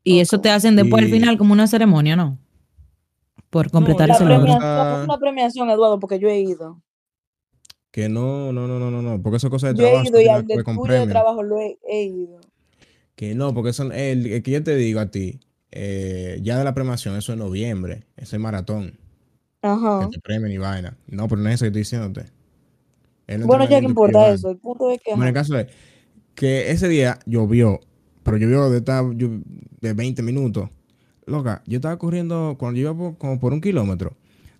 Y 0.03 0.21
eso 0.21 0.41
te 0.41 0.51
hacen 0.51 0.75
después 0.77 1.05
al 1.05 1.11
final 1.11 1.37
como 1.39 1.53
una 1.53 1.67
ceremonia, 1.67 2.17
¿no? 2.17 2.39
Por 3.51 3.71
completar 3.71 4.09
No, 4.09 4.15
La 4.15 4.17
ese 4.17 4.25
logro. 4.25 4.53
es 4.53 5.05
una 5.05 5.19
premiación, 5.19 5.71
Eduardo, 5.71 5.99
porque 6.01 6.19
yo 6.19 6.29
he 6.29 6.41
ido. 6.41 6.81
Que 7.97 8.11
no, 8.11 8.53
no, 8.53 8.69
no, 8.69 8.79
no, 8.79 8.91
no, 8.91 9.01
no. 9.01 9.23
Porque 9.23 9.39
eso 9.39 9.47
es 9.47 9.51
cosa 9.51 9.73
de 9.73 9.79
Yo 9.79 9.87
he 9.87 9.89
trabajo. 9.89 10.09
ido 10.11 10.21
y 10.21 10.29
al 10.29 10.47
del 10.47 10.59
de 10.59 11.07
trabajo 11.07 11.43
lo 11.43 11.59
he, 11.59 11.79
he 11.89 12.03
ido. 12.03 12.39
Que 13.15 13.35
no, 13.35 13.55
porque 13.55 13.71
eso, 13.71 13.91
el, 13.91 14.27
el 14.27 14.43
que 14.43 14.51
yo 14.51 14.63
te 14.63 14.77
digo 14.77 15.01
a 15.01 15.11
ti, 15.11 15.41
eh, 15.73 16.39
ya 16.43 16.59
de 16.59 16.65
la 16.65 16.75
premiación, 16.75 17.17
eso 17.17 17.33
es 17.33 17.39
noviembre, 17.39 18.05
ese 18.19 18.39
maratón, 18.39 18.99
Ajá. 19.63 20.01
que 20.11 20.17
te 20.17 20.21
premian 20.21 20.53
y 20.53 20.59
vaina. 20.59 20.99
No, 21.07 21.27
pero 21.27 21.41
no 21.41 21.49
es 21.49 21.55
eso 21.55 21.63
que 21.65 21.69
estoy 21.69 21.81
diciéndote. 21.81 22.27
Bueno, 23.47 23.67
ya 23.67 23.81
que 23.81 23.87
importa 23.87 24.29
eso. 24.29 24.51
El 24.51 24.59
punto 24.59 24.91
es 24.91 25.01
que. 25.03 25.13
Bueno, 25.13 25.29
el 25.29 25.33
caso 25.33 25.59
es 25.59 25.69
que 26.35 26.71
ese 26.71 26.89
día 26.91 27.19
llovió, 27.25 27.81
pero 28.23 28.37
llovió 28.37 28.69
de, 28.69 28.77
esta- 28.77 29.03
de 29.05 29.93
20 29.95 30.23
minutos. 30.23 30.69
Loca, 31.25 31.63
yo 31.67 31.77
estaba 31.77 31.97
corriendo, 31.99 32.57
cuando 32.59 32.79
yo 32.79 32.91
iba 32.91 32.95
por- 32.95 33.17
como 33.17 33.41
por 33.41 33.55
un 33.55 33.63
kilómetro, 33.63 34.13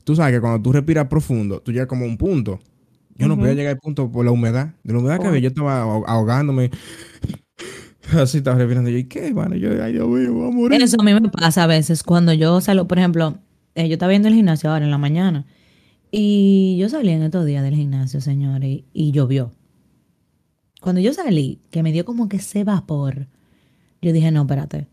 tú 0.05 0.17
sabes 0.17 0.33
que 0.33 0.41
cuando 0.41 0.63
tú 0.63 0.73
respiras 0.73 1.07
profundo, 1.09 1.61
tú 1.61 1.71
llegas 1.71 1.87
como 1.87 2.07
a 2.07 2.09
un 2.09 2.17
punto. 2.17 2.59
Yo 3.19 3.29
no 3.29 3.37
podía 3.39 3.55
llegar 3.55 3.73
al 3.75 3.79
punto 3.79 4.11
por 4.11 4.25
la 4.25 4.31
humedad. 4.31 4.75
De 4.85 4.93
la 4.93 4.99
humedad 4.99 5.19
que 5.21 5.27
había, 5.27 5.41
yo 5.41 5.49
estaba 5.49 5.85
ahog- 5.85 6.05
ahogándome. 6.07 6.71
Así 8.15 8.39
estaba 8.39 8.57
respirando. 8.59 8.89
Yo, 8.91 8.99
¿y 8.99 9.05
qué, 9.05 9.33
mano? 9.35 9.57
Yo, 9.57 9.83
ay, 9.83 9.93
Dios 9.95 10.07
mío, 10.09 10.33
voy 10.33 10.49
a 10.49 10.51
morir. 10.51 10.83
Eso 10.83 10.97
a 11.01 11.05
mí 11.05 11.13
me 11.13 11.29
pasa 11.29 11.65
a 11.65 11.67
veces 11.67 12.03
cuando 12.03 12.33
yo 12.33 12.61
salgo, 12.61 12.87
por 12.87 12.99
ejemplo, 12.99 13.39
eh, 13.75 13.89
yo 13.89 13.95
estaba 13.95 14.11
viendo 14.11 14.29
el 14.29 14.35
gimnasio 14.35 14.71
ahora 14.71 14.85
en 14.85 14.91
la 14.91 14.99
mañana 14.99 15.45
y 16.11 16.77
yo 16.79 16.89
salí 16.89 17.11
en 17.11 17.23
estos 17.23 17.45
días 17.47 17.63
del 17.65 17.75
gimnasio, 17.75 18.21
señores, 18.21 18.69
y, 18.69 18.85
y 18.93 19.11
llovió. 19.13 19.53
Cuando 20.81 21.01
yo 21.01 21.13
salí, 21.13 21.59
que 21.71 21.83
me 21.83 21.91
dio 21.93 22.05
como 22.05 22.29
que 22.29 22.37
ese 22.37 22.63
vapor, 22.63 23.27
yo 24.01 24.13
dije, 24.13 24.31
no, 24.31 24.43
espérate, 24.43 24.87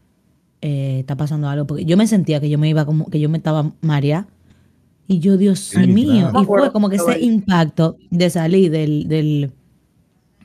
eh, 0.62 1.00
está 1.02 1.16
pasando 1.16 1.48
algo, 1.50 1.68
porque 1.68 1.86
yo 1.86 1.98
me 1.98 2.08
sentía 2.08 2.40
que 2.40 2.50
yo 2.50 2.58
me 2.58 2.68
iba 2.68 2.86
como, 2.86 3.06
que 3.08 3.20
yo 3.20 3.30
me 3.30 3.38
estaba 3.38 3.72
mareada. 3.82 4.28
Y 5.08 5.20
yo, 5.20 5.38
Dios 5.38 5.60
Sí, 5.60 5.86
mío, 5.88 6.30
claro. 6.32 6.42
y 6.42 6.46
fue 6.46 6.72
como 6.72 6.90
que 6.90 6.96
ese 6.96 7.20
impacto 7.20 7.98
de 8.10 8.30
salir 8.30 8.72
del, 8.72 9.08
del, 9.08 9.52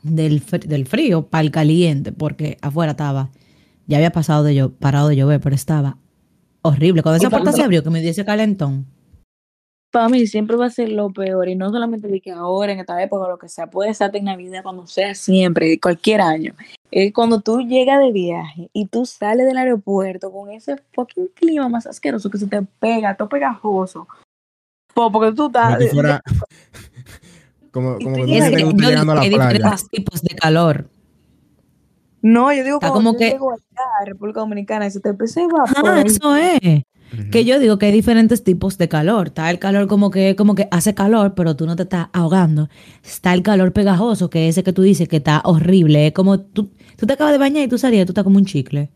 del, 0.02 0.42
del 0.66 0.86
frío 0.86 1.26
para 1.26 1.42
el 1.42 1.50
caliente, 1.50 2.12
porque 2.12 2.58
afuera 2.60 2.92
estaba, 2.92 3.30
ya 3.86 3.98
había 3.98 4.10
pasado 4.10 4.42
de 4.44 4.54
yo, 4.54 4.72
parado 4.72 5.08
de 5.08 5.16
llover, 5.16 5.40
pero 5.40 5.54
estaba 5.54 5.96
horrible. 6.62 7.02
Cuando 7.02 7.18
esa 7.18 7.30
puerta 7.30 7.52
se 7.52 7.62
abrió, 7.62 7.82
que 7.82 7.90
me 7.90 8.00
dio 8.00 8.10
ese 8.10 8.24
calentón. 8.24 8.86
Para 9.90 10.10
mí 10.10 10.26
siempre 10.26 10.56
va 10.56 10.66
a 10.66 10.70
ser 10.70 10.90
lo 10.90 11.10
peor. 11.10 11.48
Y 11.48 11.54
no 11.54 11.70
solamente 11.70 12.08
de 12.08 12.20
que 12.20 12.30
ahora, 12.30 12.72
en 12.72 12.80
esta 12.80 13.02
época, 13.02 13.24
o 13.24 13.28
lo 13.30 13.38
que 13.38 13.48
sea, 13.48 13.68
puede 13.70 13.94
ser 13.94 14.14
en 14.16 14.24
Navidad, 14.24 14.62
cuando 14.62 14.86
sea 14.86 15.14
siempre, 15.14 15.80
cualquier 15.80 16.20
año. 16.20 16.52
Es 16.90 17.12
cuando 17.14 17.40
tú 17.40 17.60
llegas 17.62 18.00
de 18.00 18.12
viaje 18.12 18.68
y 18.74 18.86
tú 18.86 19.06
sales 19.06 19.46
del 19.46 19.56
aeropuerto 19.56 20.30
con 20.30 20.50
ese 20.50 20.76
fucking 20.92 21.28
clima 21.34 21.68
más 21.70 21.86
asqueroso 21.86 22.28
que 22.28 22.38
se 22.38 22.46
te 22.46 22.60
pega, 22.80 23.16
todo 23.16 23.28
pegajoso. 23.30 24.06
Po- 24.98 25.12
Porque 25.12 25.32
tú 25.34 25.50
Como 25.52 25.68
estás. 25.70 25.90
fuera. 25.92 26.22
Como, 27.70 27.98
como 27.98 28.16
tú 28.16 28.24
que 28.26 28.38
Es 28.38 28.44
tú 28.46 28.50
que 28.50 28.56
te 28.56 28.62
yo 28.62 28.88
llegando 28.90 29.12
a 29.12 29.14
que 29.14 29.20
la 29.20 29.22
hay 29.22 29.30
playa. 29.30 29.48
diferentes 29.52 29.88
tipos 29.90 30.22
de 30.22 30.34
calor. 30.36 30.88
No, 32.22 32.52
yo 32.52 32.64
digo 32.64 32.78
Está 32.80 32.90
como 32.90 33.12
yo 33.12 33.18
que- 33.18 33.30
llego 33.30 33.52
allá 33.52 33.82
a 34.00 34.04
República 34.06 34.40
Dominicana 34.40 34.86
y 34.86 34.90
se 34.90 35.00
te 35.00 35.10
empieza 35.10 35.42
a. 35.42 35.46
Ah, 35.86 36.02
eso 36.04 36.34
es. 36.34 36.84
Que 37.30 37.44
yo 37.44 37.58
digo 37.60 37.78
que 37.78 37.86
hay 37.86 37.92
diferentes 37.92 38.42
tipos 38.42 38.76
de 38.78 38.88
calor. 38.88 39.28
Está 39.28 39.50
el 39.50 39.58
calor 39.58 39.86
como 39.86 40.10
que, 40.10 40.34
como 40.34 40.54
que 40.54 40.66
hace 40.70 40.94
calor, 40.94 41.34
pero 41.34 41.54
tú 41.56 41.64
no 41.66 41.76
te 41.76 41.84
estás 41.84 42.08
ahogando. 42.12 42.68
Está 43.04 43.32
el 43.34 43.42
calor 43.42 43.72
pegajoso, 43.72 44.28
que 44.30 44.48
es 44.48 44.56
ese 44.56 44.64
que 44.64 44.72
tú 44.72 44.82
dices 44.82 45.08
que 45.08 45.16
está 45.18 45.40
horrible. 45.44 46.08
Es 46.08 46.12
como 46.12 46.40
tú, 46.40 46.70
tú 46.96 47.06
te 47.06 47.12
acabas 47.12 47.32
de 47.32 47.38
bañar 47.38 47.62
y 47.64 47.68
tú 47.68 47.78
salías 47.78 48.02
y 48.02 48.06
tú 48.06 48.10
estás 48.12 48.24
como 48.24 48.38
un 48.38 48.44
chicle. 48.46 48.90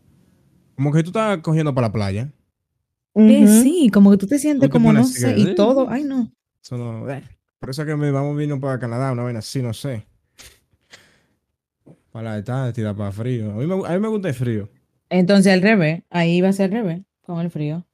Como 0.76 0.92
que 0.92 1.02
tú 1.02 1.10
estás 1.10 1.38
cogiendo 1.38 1.74
para 1.74 1.86
la 1.88 1.92
playa. 1.92 2.32
Eh, 3.14 3.46
sí, 3.62 3.90
como 3.92 4.10
que 4.10 4.16
tú 4.16 4.26
te 4.26 4.38
sientes 4.38 4.68
te 4.68 4.72
como, 4.72 4.92
no 4.92 5.04
sé, 5.04 5.34
y 5.38 5.54
todo. 5.54 5.88
Ay, 5.90 6.04
no. 6.04 6.32
Eso 6.62 6.78
no. 6.78 7.10
eh. 7.10 7.22
Por 7.58 7.70
eso 7.70 7.82
es 7.82 7.88
que 7.88 7.96
me 7.96 8.10
vamos 8.10 8.36
vino 8.36 8.58
para 8.58 8.78
Canadá, 8.78 9.12
una 9.12 9.22
vaina 9.22 9.38
así, 9.38 9.62
no 9.62 9.72
sé. 9.72 10.06
Para 12.10 12.30
la 12.30 12.34
Antártida, 12.36 12.94
para 12.94 13.12
frío. 13.12 13.52
A 13.52 13.54
mí, 13.54 13.66
me, 13.66 13.74
a 13.86 13.90
mí 13.92 13.98
me 14.00 14.08
gusta 14.08 14.28
el 14.28 14.34
frío. 14.34 14.68
Entonces 15.08 15.52
al 15.52 15.62
revés, 15.62 16.02
ahí 16.10 16.40
va 16.40 16.48
a 16.48 16.52
ser 16.52 16.74
al 16.74 16.82
revés, 16.82 17.02
con 17.20 17.40
el 17.40 17.50
frío. 17.50 17.86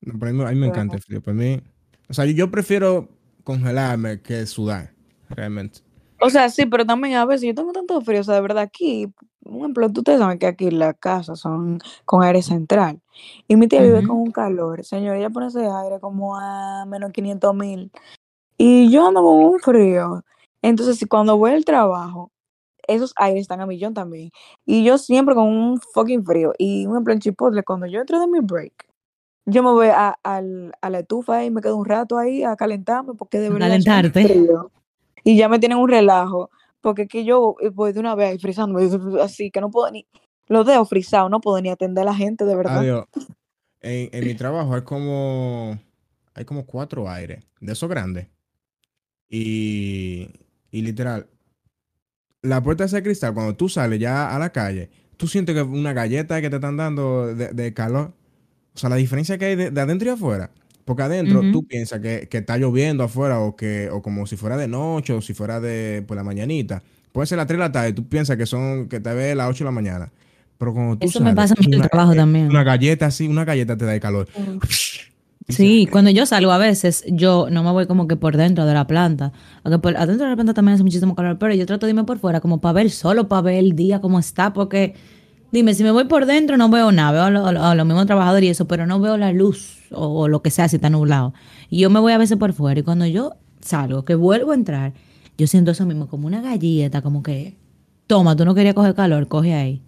No, 0.00 0.18
pero 0.18 0.30
a 0.30 0.32
mí, 0.32 0.42
a 0.42 0.48
mí 0.50 0.56
me 0.60 0.66
encanta 0.66 0.96
el 0.96 1.02
frío. 1.02 1.22
Para 1.22 1.34
mí, 1.34 1.60
o 2.08 2.14
sea, 2.14 2.24
yo, 2.24 2.32
yo 2.32 2.50
prefiero 2.50 3.08
congelarme 3.42 4.20
que 4.20 4.46
sudar, 4.46 4.92
realmente. 5.28 5.80
O 6.20 6.30
sea, 6.30 6.48
sí, 6.48 6.64
pero 6.66 6.86
también 6.86 7.14
a 7.16 7.24
veces 7.26 7.46
yo 7.46 7.54
tengo 7.54 7.72
tanto 7.72 8.00
frío, 8.00 8.20
o 8.20 8.24
sea, 8.24 8.34
de 8.34 8.40
verdad 8.40 8.62
aquí, 8.62 9.06
un 9.44 9.58
ejemplo, 9.58 9.90
tú 9.92 10.00
ustedes 10.00 10.18
saben 10.20 10.38
que 10.38 10.46
aquí 10.46 10.70
las 10.70 10.96
casas 10.98 11.38
son 11.40 11.78
con 12.04 12.22
aire 12.22 12.42
central 12.42 13.00
y 13.48 13.56
mi 13.56 13.68
tía 13.68 13.82
vive 13.82 14.02
con 14.06 14.16
un 14.16 14.30
calor, 14.32 14.84
señor, 14.84 15.16
ella 15.16 15.30
pone 15.30 15.46
ese 15.48 15.66
aire 15.66 16.00
como 16.00 16.36
a 16.36 16.84
menos 16.86 17.12
500 17.12 17.54
mil 17.54 17.90
y 18.56 18.90
yo 18.90 19.06
ando 19.08 19.22
con 19.22 19.36
un 19.44 19.58
frío. 19.60 20.22
Entonces, 20.62 20.96
si 20.98 21.06
cuando 21.06 21.36
voy 21.36 21.52
al 21.52 21.64
trabajo, 21.64 22.30
esos 22.86 23.12
aires 23.16 23.42
están 23.42 23.60
a 23.60 23.66
millón 23.66 23.94
también 23.94 24.30
y 24.66 24.84
yo 24.84 24.98
siempre 24.98 25.34
con 25.34 25.48
un 25.48 25.80
fucking 25.92 26.24
frío 26.24 26.52
y 26.58 26.86
un 26.86 26.92
ejemplo 26.92 27.12
en 27.12 27.20
Chipotle, 27.20 27.62
cuando 27.64 27.86
yo 27.86 28.00
entro 28.00 28.20
de 28.20 28.26
mi 28.28 28.40
break, 28.40 28.72
yo 29.46 29.62
me 29.62 29.70
voy 29.70 29.88
a, 29.88 30.16
al- 30.22 30.72
a 30.80 30.90
la 30.90 31.00
estufa 31.00 31.44
y 31.44 31.50
me 31.50 31.60
quedo 31.60 31.76
un 31.76 31.84
rato 31.84 32.16
ahí 32.18 32.44
a 32.44 32.56
calentarme 32.56 33.14
porque 33.14 33.38
de 33.38 33.48
A 33.48 33.50
verdad 33.50 33.66
calentarte. 33.68 34.26
frío. 34.28 34.70
Y 35.22 35.36
ya 35.36 35.48
me 35.48 35.58
tienen 35.58 35.78
un 35.78 35.88
relajo 35.88 36.50
porque 36.84 37.02
es 37.02 37.08
que 37.08 37.24
yo 37.24 37.56
eh, 37.60 37.70
voy 37.70 37.94
de 37.94 38.00
una 38.00 38.14
vez 38.14 38.30
ahí 38.30 38.38
frizando, 38.38 38.78
así 39.22 39.50
que 39.50 39.60
no 39.62 39.70
puedo 39.70 39.90
ni, 39.90 40.06
los 40.48 40.66
dedos 40.66 40.86
frisados, 40.86 41.30
no 41.30 41.40
puedo 41.40 41.60
ni 41.62 41.70
atender 41.70 42.02
a 42.02 42.04
la 42.04 42.14
gente, 42.14 42.44
de 42.44 42.54
verdad. 42.54 43.06
En, 43.80 44.24
mi 44.24 44.34
trabajo 44.34 44.74
hay 44.74 44.82
como, 44.82 45.78
hay 46.34 46.44
como 46.44 46.66
cuatro 46.66 47.08
aires, 47.08 47.42
de 47.60 47.72
esos 47.72 47.88
grandes. 47.88 48.28
Y, 49.30 50.28
y 50.70 50.82
literal, 50.82 51.26
la 52.42 52.62
puerta 52.62 52.84
de 52.84 52.88
ese 52.88 53.02
cristal, 53.02 53.32
cuando 53.32 53.56
tú 53.56 53.70
sales 53.70 53.98
ya 53.98 54.34
a 54.34 54.38
la 54.38 54.52
calle, 54.52 54.90
tú 55.16 55.26
sientes 55.26 55.54
que 55.54 55.62
una 55.62 55.94
galleta 55.94 56.42
que 56.42 56.50
te 56.50 56.56
están 56.56 56.76
dando 56.76 57.34
de, 57.34 57.74
calor. 57.74 58.12
O 58.74 58.78
sea, 58.78 58.90
la 58.90 58.96
diferencia 58.96 59.38
que 59.38 59.46
hay 59.46 59.56
de 59.56 59.80
adentro 59.80 60.10
y 60.10 60.12
afuera. 60.12 60.50
Porque 60.84 61.02
adentro 61.02 61.46
tú 61.50 61.64
piensas 61.66 62.00
que, 62.00 62.28
que 62.28 62.38
está 62.38 62.58
lloviendo 62.58 63.04
afuera 63.04 63.40
o 63.40 63.56
que 63.56 63.88
o 63.90 64.02
como 64.02 64.26
si 64.26 64.36
fuera 64.36 64.56
de 64.56 64.68
noche 64.68 65.12
o 65.14 65.20
si 65.22 65.32
fuera 65.34 65.60
de 65.60 66.02
por 66.06 66.16
la 66.16 66.24
mañanita. 66.24 66.82
Puede 67.12 67.26
ser 67.26 67.38
las 67.38 67.46
3 67.46 67.58
de 67.58 67.64
la 67.64 67.72
tarde, 67.72 67.92
tú 67.92 68.06
piensas 68.08 68.36
que 68.36 68.44
son 68.46 68.88
que 68.88 69.00
te 69.00 69.12
ve 69.14 69.34
las 69.34 69.48
8 69.48 69.64
de 69.64 69.66
la 69.66 69.70
mañana. 69.70 70.12
Pero 70.58 70.72
cuando 70.74 70.98
tú 70.98 71.06
Eso 71.06 71.20
me 71.20 71.26
sales, 71.34 71.36
pasa 71.36 71.54
a 71.56 71.60
mí 71.60 71.66
en 71.68 71.74
el 71.82 71.88
trabajo 71.88 72.12
eh, 72.12 72.16
también. 72.16 72.48
Una 72.48 72.64
galleta 72.64 73.06
así, 73.06 73.26
una 73.28 73.44
galleta 73.44 73.76
te 73.76 73.84
da 73.84 73.94
el 73.94 74.00
calor. 74.00 74.28
Sí, 75.48 75.86
cuando 75.90 76.10
yo 76.10 76.26
salgo 76.26 76.52
a 76.52 76.58
veces, 76.58 77.04
yo 77.08 77.48
no 77.50 77.62
me 77.62 77.70
voy 77.70 77.86
como 77.86 78.08
que 78.08 78.16
por 78.16 78.36
dentro 78.36 78.64
de 78.66 78.74
la 78.74 78.86
planta. 78.86 79.32
Aunque 79.62 79.78
por 79.78 79.96
adentro 79.96 80.24
de 80.24 80.30
la 80.30 80.36
planta 80.36 80.54
también 80.54 80.74
hace 80.74 80.84
muchísimo 80.84 81.14
calor, 81.14 81.38
pero 81.38 81.54
yo 81.54 81.66
trato 81.66 81.86
de 81.86 81.90
irme 81.90 82.04
por 82.04 82.18
fuera 82.18 82.40
como 82.40 82.60
para 82.60 82.72
ver, 82.74 82.90
solo 82.90 83.28
para 83.28 83.42
ver 83.42 83.54
el 83.56 83.74
día 83.76 84.00
cómo 84.00 84.18
está, 84.18 84.52
porque 84.52 84.94
dime, 85.52 85.74
si 85.74 85.82
me 85.84 85.90
voy 85.90 86.04
por 86.04 86.26
dentro 86.26 86.56
no 86.56 86.68
veo 86.70 86.92
nada, 86.92 87.12
veo 87.30 87.44
a, 87.46 87.52
lo- 87.52 87.62
a 87.64 87.74
los 87.74 87.86
mismos 87.86 88.06
trabajadores 88.06 88.46
y 88.46 88.50
eso, 88.50 88.66
pero 88.66 88.86
no 88.86 89.00
veo 89.00 89.16
la 89.16 89.32
luz 89.32 89.83
o, 89.96 90.28
lo 90.28 90.42
que 90.42 90.50
sea 90.50 90.68
si 90.68 90.76
está 90.76 90.90
nublado. 90.90 91.34
Y 91.70 91.80
yo 91.80 91.90
me 91.90 92.00
voy 92.00 92.12
a 92.12 92.18
veces 92.18 92.36
por 92.36 92.52
fuera 92.52 92.80
y 92.80 92.82
cuando 92.82 93.06
yo 93.06 93.34
salgo, 93.60 94.04
que 94.04 94.14
vuelvo 94.14 94.52
a 94.52 94.54
entrar, 94.54 94.92
yo 95.38 95.46
siento 95.46 95.70
eso 95.70 95.86
mismo, 95.86 96.08
como 96.08 96.26
una 96.26 96.40
galleta, 96.40 97.02
como 97.02 97.22
que, 97.22 97.56
toma, 98.06 98.36
tú 98.36 98.44
no 98.44 98.54
querías 98.54 98.74
coger 98.74 98.94
calor, 98.94 99.28
coge 99.28 99.54
ahí. 99.54 99.82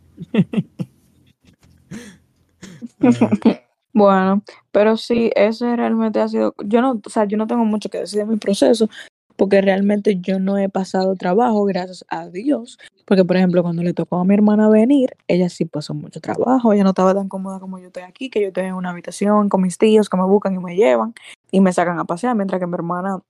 Bueno, 3.96 4.42
pero 4.72 4.98
sí, 4.98 5.30
ese 5.34 5.74
realmente 5.74 6.20
ha 6.20 6.28
sido, 6.28 6.54
yo 6.66 6.82
no, 6.82 7.00
o 7.02 7.08
sea, 7.08 7.24
yo 7.24 7.38
no 7.38 7.46
tengo 7.46 7.64
mucho 7.64 7.88
que 7.88 8.00
decir 8.00 8.18
de 8.18 8.26
mi 8.26 8.36
proceso, 8.36 8.90
porque 9.36 9.60
realmente 9.60 10.16
yo 10.20 10.38
no 10.40 10.58
he 10.58 10.68
pasado 10.68 11.14
trabajo, 11.16 11.64
gracias 11.64 12.04
a 12.08 12.28
Dios, 12.28 12.78
porque 13.04 13.24
por 13.24 13.36
ejemplo, 13.36 13.62
cuando 13.62 13.82
le 13.82 13.92
tocó 13.94 14.16
a 14.16 14.24
mi 14.24 14.34
hermana 14.34 14.68
venir, 14.68 15.10
ella 15.28 15.48
sí 15.48 15.64
pasó 15.64 15.94
mucho 15.94 16.20
trabajo, 16.20 16.72
ella 16.72 16.82
no 16.84 16.90
estaba 16.90 17.14
tan 17.14 17.28
cómoda 17.28 17.60
como 17.60 17.78
yo 17.78 17.86
estoy 17.88 18.02
aquí, 18.04 18.30
que 18.30 18.40
yo 18.40 18.48
estoy 18.48 18.64
en 18.64 18.74
una 18.74 18.90
habitación 18.90 19.48
con 19.48 19.62
mis 19.62 19.78
tíos 19.78 20.08
que 20.08 20.16
me 20.16 20.24
buscan 20.24 20.54
y 20.54 20.58
me 20.58 20.74
llevan 20.76 21.14
y 21.50 21.60
me 21.60 21.72
sacan 21.72 21.98
a 21.98 22.04
pasear, 22.04 22.34
mientras 22.34 22.58
que 22.60 22.66
mi 22.66 22.74
hermana 22.74 23.20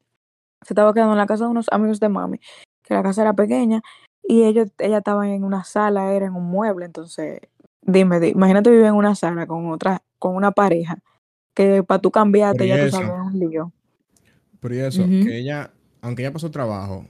se 0.62 0.72
estaba 0.72 0.92
quedando 0.94 1.12
en 1.12 1.18
la 1.18 1.26
casa 1.26 1.44
de 1.44 1.50
unos 1.50 1.66
amigos 1.70 2.00
de 2.00 2.08
mami, 2.08 2.38
que 2.82 2.94
la 2.94 3.02
casa 3.02 3.22
era 3.22 3.32
pequeña, 3.34 3.82
y 4.22 4.42
ellos, 4.44 4.68
ella 4.78 4.98
estaba 4.98 5.28
en 5.28 5.44
una 5.44 5.64
sala, 5.64 6.12
era 6.12 6.26
en 6.26 6.34
un 6.34 6.46
mueble, 6.46 6.86
entonces 6.86 7.40
Dime, 7.88 8.18
di- 8.18 8.30
imagínate 8.30 8.68
vivir 8.70 8.86
en 8.86 8.94
una 8.94 9.14
sala 9.14 9.46
con 9.46 9.70
otra, 9.70 10.02
con 10.18 10.34
una 10.34 10.50
pareja, 10.50 10.98
que 11.54 11.84
para 11.84 12.00
tú 12.00 12.10
cambiarte 12.10 12.66
ya 12.66 12.74
tú 12.86 12.90
sabes, 12.90 13.12
es 13.14 13.32
un 13.32 13.38
lío. 13.38 13.72
Pero 14.58 14.74
y 14.74 14.78
eso, 14.78 15.04
que 15.24 15.38
ella, 15.38 15.70
aunque 16.00 16.22
ella 16.22 16.32
pasó 16.32 16.50
trabajo, 16.50 17.06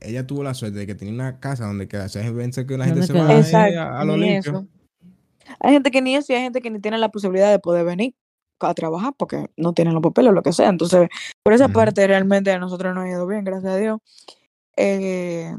ella 0.00 0.26
tuvo 0.26 0.42
la 0.42 0.54
suerte 0.54 0.78
de 0.78 0.86
que 0.86 0.94
tenía 0.94 1.14
una 1.14 1.40
casa 1.40 1.66
donde 1.66 1.88
quedarse. 1.88 2.20
Hay 2.20 2.26
que 2.26 2.78
la 2.78 2.84
gente 2.84 3.00
¿Dónde 3.00 3.06
se 3.06 3.12
va 3.12 3.38
Exacto, 3.38 3.80
a, 3.80 4.00
a 4.00 4.04
lo 4.04 4.16
limpio. 4.16 4.50
eso. 4.50 4.66
Hay 5.60 5.72
gente 5.72 5.90
que 5.90 6.02
ni 6.02 6.16
eso 6.16 6.32
y 6.32 6.36
hay 6.36 6.42
gente 6.42 6.60
que 6.60 6.70
ni 6.70 6.80
tiene 6.80 6.98
la 6.98 7.10
posibilidad 7.10 7.50
de 7.50 7.58
poder 7.58 7.84
venir 7.84 8.14
a 8.60 8.74
trabajar 8.74 9.12
porque 9.16 9.46
no 9.56 9.72
tienen 9.72 9.94
los 9.94 10.02
papeles 10.02 10.30
o 10.30 10.34
lo 10.34 10.42
que 10.42 10.52
sea. 10.52 10.68
Entonces, 10.68 11.08
por 11.42 11.52
esa 11.52 11.68
parte 11.68 12.06
realmente 12.06 12.50
a 12.52 12.58
nosotros 12.58 12.94
nos 12.94 13.04
ha 13.04 13.08
ido 13.08 13.26
bien, 13.26 13.44
gracias 13.44 13.72
a 13.72 13.76
Dios. 13.76 14.00
Eh, 14.76 15.52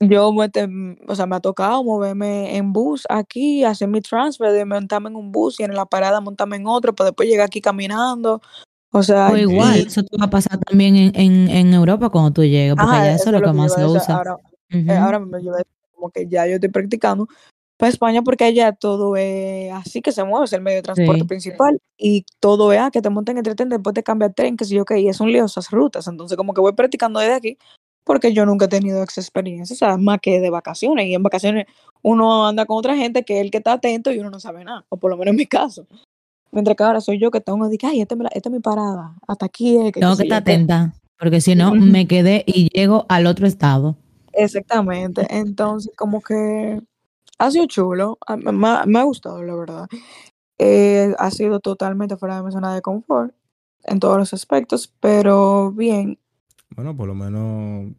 yo, 0.00 0.28
o 0.28 1.14
sea, 1.14 1.26
me 1.26 1.36
ha 1.36 1.40
tocado 1.40 1.82
moverme 1.82 2.56
en 2.56 2.72
bus 2.72 3.04
aquí, 3.08 3.64
hacer 3.64 3.88
mi 3.88 4.00
transfer, 4.00 4.52
de 4.52 4.64
montarme 4.64 5.08
en 5.08 5.16
un 5.16 5.32
bus 5.32 5.58
y 5.58 5.64
en 5.64 5.74
la 5.74 5.86
parada 5.86 6.20
montarme 6.20 6.56
en 6.56 6.66
otro, 6.66 6.94
para 6.94 7.10
después 7.10 7.28
llegar 7.28 7.46
aquí 7.46 7.60
caminando. 7.60 8.40
O 8.96 9.02
sea, 9.02 9.28
O 9.30 9.36
igual, 9.36 9.78
y- 9.78 9.82
eso 9.82 10.02
te 10.02 10.16
va 10.16 10.24
a 10.24 10.30
pasar 10.30 10.58
también 10.58 10.96
en, 10.96 11.12
en, 11.14 11.50
en 11.50 11.74
Europa 11.74 12.08
cuando 12.08 12.30
tú 12.30 12.42
llegues, 12.42 12.74
porque 12.74 12.88
ajá, 12.96 13.02
allá 13.02 13.14
eso 13.14 13.24
es 13.24 13.32
lo 13.32 13.42
que 13.42 13.52
más 13.52 13.74
se 13.74 13.84
usa. 13.84 14.16
ahora. 14.16 14.34
Ujú. 14.34 14.90
eh, 14.90 14.96
ahora 14.96 15.18
me 15.20 15.38
lleva 15.40 15.58
como 15.94 16.10
que 16.10 16.26
ya 16.26 16.46
yo 16.46 16.54
estoy 16.54 16.70
practicando 16.70 17.28
para 17.76 17.90
España 17.90 18.22
porque 18.22 18.44
allá 18.44 18.72
todo 18.72 19.16
es 19.16 19.70
así 19.72 20.00
que 20.02 20.10
se 20.12 20.24
mueve, 20.24 20.46
es 20.46 20.52
el 20.54 20.62
medio 20.62 20.78
de 20.78 20.82
transporte 20.82 21.20
Sí. 21.20 21.26
principal 21.26 21.78
y 21.98 22.24
todo 22.40 22.72
es 22.72 22.80
a 22.80 22.90
que 22.90 23.02
te 23.02 23.10
monten 23.10 23.36
en 23.38 23.46
el 23.46 23.54
tren, 23.54 23.68
después 23.68 23.92
te 23.94 24.02
cambia 24.02 24.26
el 24.28 24.34
tren, 24.34 24.56
que 24.56 24.64
sé 24.64 24.74
yo 24.74 24.84
qué, 24.84 24.98
y 24.98 25.08
es 25.08 25.20
un 25.20 25.30
lío 25.30 25.44
esas 25.44 25.70
rutas. 25.70 26.06
Entonces, 26.08 26.36
como 26.36 26.54
que 26.54 26.60
voy 26.62 26.72
practicando 26.72 27.20
desde 27.20 27.34
aquí 27.34 27.58
porque 28.04 28.32
yo 28.32 28.46
nunca 28.46 28.64
he 28.66 28.68
tenido 28.68 29.02
esa 29.02 29.20
experiencia, 29.20 29.74
o 29.74 29.76
sea, 29.76 29.96
más 29.98 30.20
que 30.22 30.40
de 30.40 30.48
vacaciones. 30.48 31.06
Y 31.06 31.14
en 31.14 31.22
vacaciones 31.22 31.66
uno 32.02 32.46
anda 32.46 32.64
con 32.64 32.78
otra 32.78 32.96
gente 32.96 33.24
que 33.24 33.38
es 33.38 33.44
el 33.44 33.50
que 33.50 33.58
está 33.58 33.72
atento 33.74 34.10
y 34.12 34.18
uno 34.20 34.30
no 34.30 34.40
sabe 34.40 34.64
nada, 34.64 34.84
o 34.88 34.96
por 34.96 35.10
lo 35.10 35.16
menos 35.16 35.32
en 35.32 35.36
mi 35.36 35.46
caso. 35.46 35.86
Mientras 36.52 36.76
que 36.76 36.82
ahora 36.84 37.00
soy 37.00 37.18
yo 37.18 37.30
que 37.30 37.40
tengo 37.40 37.58
que 37.58 37.64
decir, 37.70 37.80
ay, 37.84 38.00
esta 38.00 38.14
es, 38.14 38.18
mi- 38.20 38.26
esta 38.32 38.48
es 38.48 38.52
mi 38.52 38.60
parada, 38.60 39.14
hasta 39.26 39.46
aquí 39.46 39.76
es 39.78 39.92
que 39.92 40.00
Tengo 40.00 40.16
que 40.16 40.22
estar 40.24 40.42
qué". 40.44 40.52
atenta, 40.52 40.94
porque 41.18 41.40
si 41.40 41.54
no, 41.54 41.74
me 41.74 42.06
quedé 42.06 42.44
y 42.46 42.68
llego 42.72 43.04
al 43.08 43.26
otro 43.26 43.46
estado. 43.46 43.96
Exactamente. 44.32 45.26
Entonces, 45.30 45.90
como 45.96 46.20
que 46.20 46.80
ha 47.38 47.50
sido 47.50 47.66
chulo. 47.66 48.18
Me, 48.38 48.52
me 48.52 48.68
ha- 48.68 48.84
me 48.86 48.98
ha 48.98 49.02
gustado, 49.04 49.42
la 49.42 49.54
verdad. 49.54 49.86
Eh, 50.58 51.14
ha 51.18 51.30
sido 51.30 51.60
totalmente 51.60 52.16
fuera 52.16 52.36
de 52.36 52.42
mi 52.42 52.52
zona 52.52 52.74
de 52.74 52.82
confort 52.82 53.34
en 53.84 54.00
todos 54.00 54.16
los 54.18 54.32
aspectos, 54.34 54.92
pero 55.00 55.70
bien. 55.72 56.18
Bueno, 56.74 56.96
por 56.96 57.06
lo 57.08 57.14
menos 57.14 57.92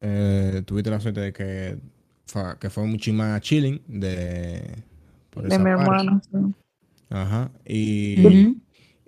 eh, 0.00 0.62
tuviste 0.66 0.90
la 0.90 1.00
suerte 1.00 1.20
de 1.20 1.32
que, 1.32 1.78
que 2.60 2.70
fue 2.70 2.84
mucho 2.86 3.12
más 3.12 3.40
chilling 3.42 3.82
de, 3.88 4.82
por 5.30 5.42
De 5.42 5.48
esa 5.48 5.58
mi 5.58 5.64
parte. 5.64 5.82
hermano. 5.82 6.20
sí. 6.30 6.54
Ajá. 7.10 7.50
Y, 7.66 8.16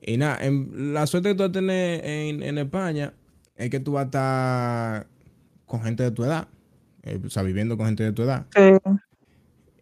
y 0.03 0.17
nada, 0.17 0.45
en- 0.45 0.93
la 0.93 1.07
suerte 1.07 1.31
que 1.31 1.35
tú 1.37 1.43
vas 1.45 1.51
a 1.51 1.53
tener 1.53 2.05
en, 2.05 2.43
en 2.43 2.59
España 2.59 3.15
es 3.57 3.71
que 3.71 3.81
tú 3.81 3.93
vas 3.93 4.03
a 4.03 4.05
estar 4.07 5.07
con 5.67 5.83
gente 5.83 6.03
de 6.03 6.11
tu 6.11 6.25
edad. 6.25 6.49
eh, 7.05 7.21
o 7.25 7.31
sea, 7.31 7.43
viviendo 7.43 7.77
con 7.77 7.87
gente 7.87 8.03
de 8.05 8.13
tu 8.13 8.23
edad. 8.23 8.47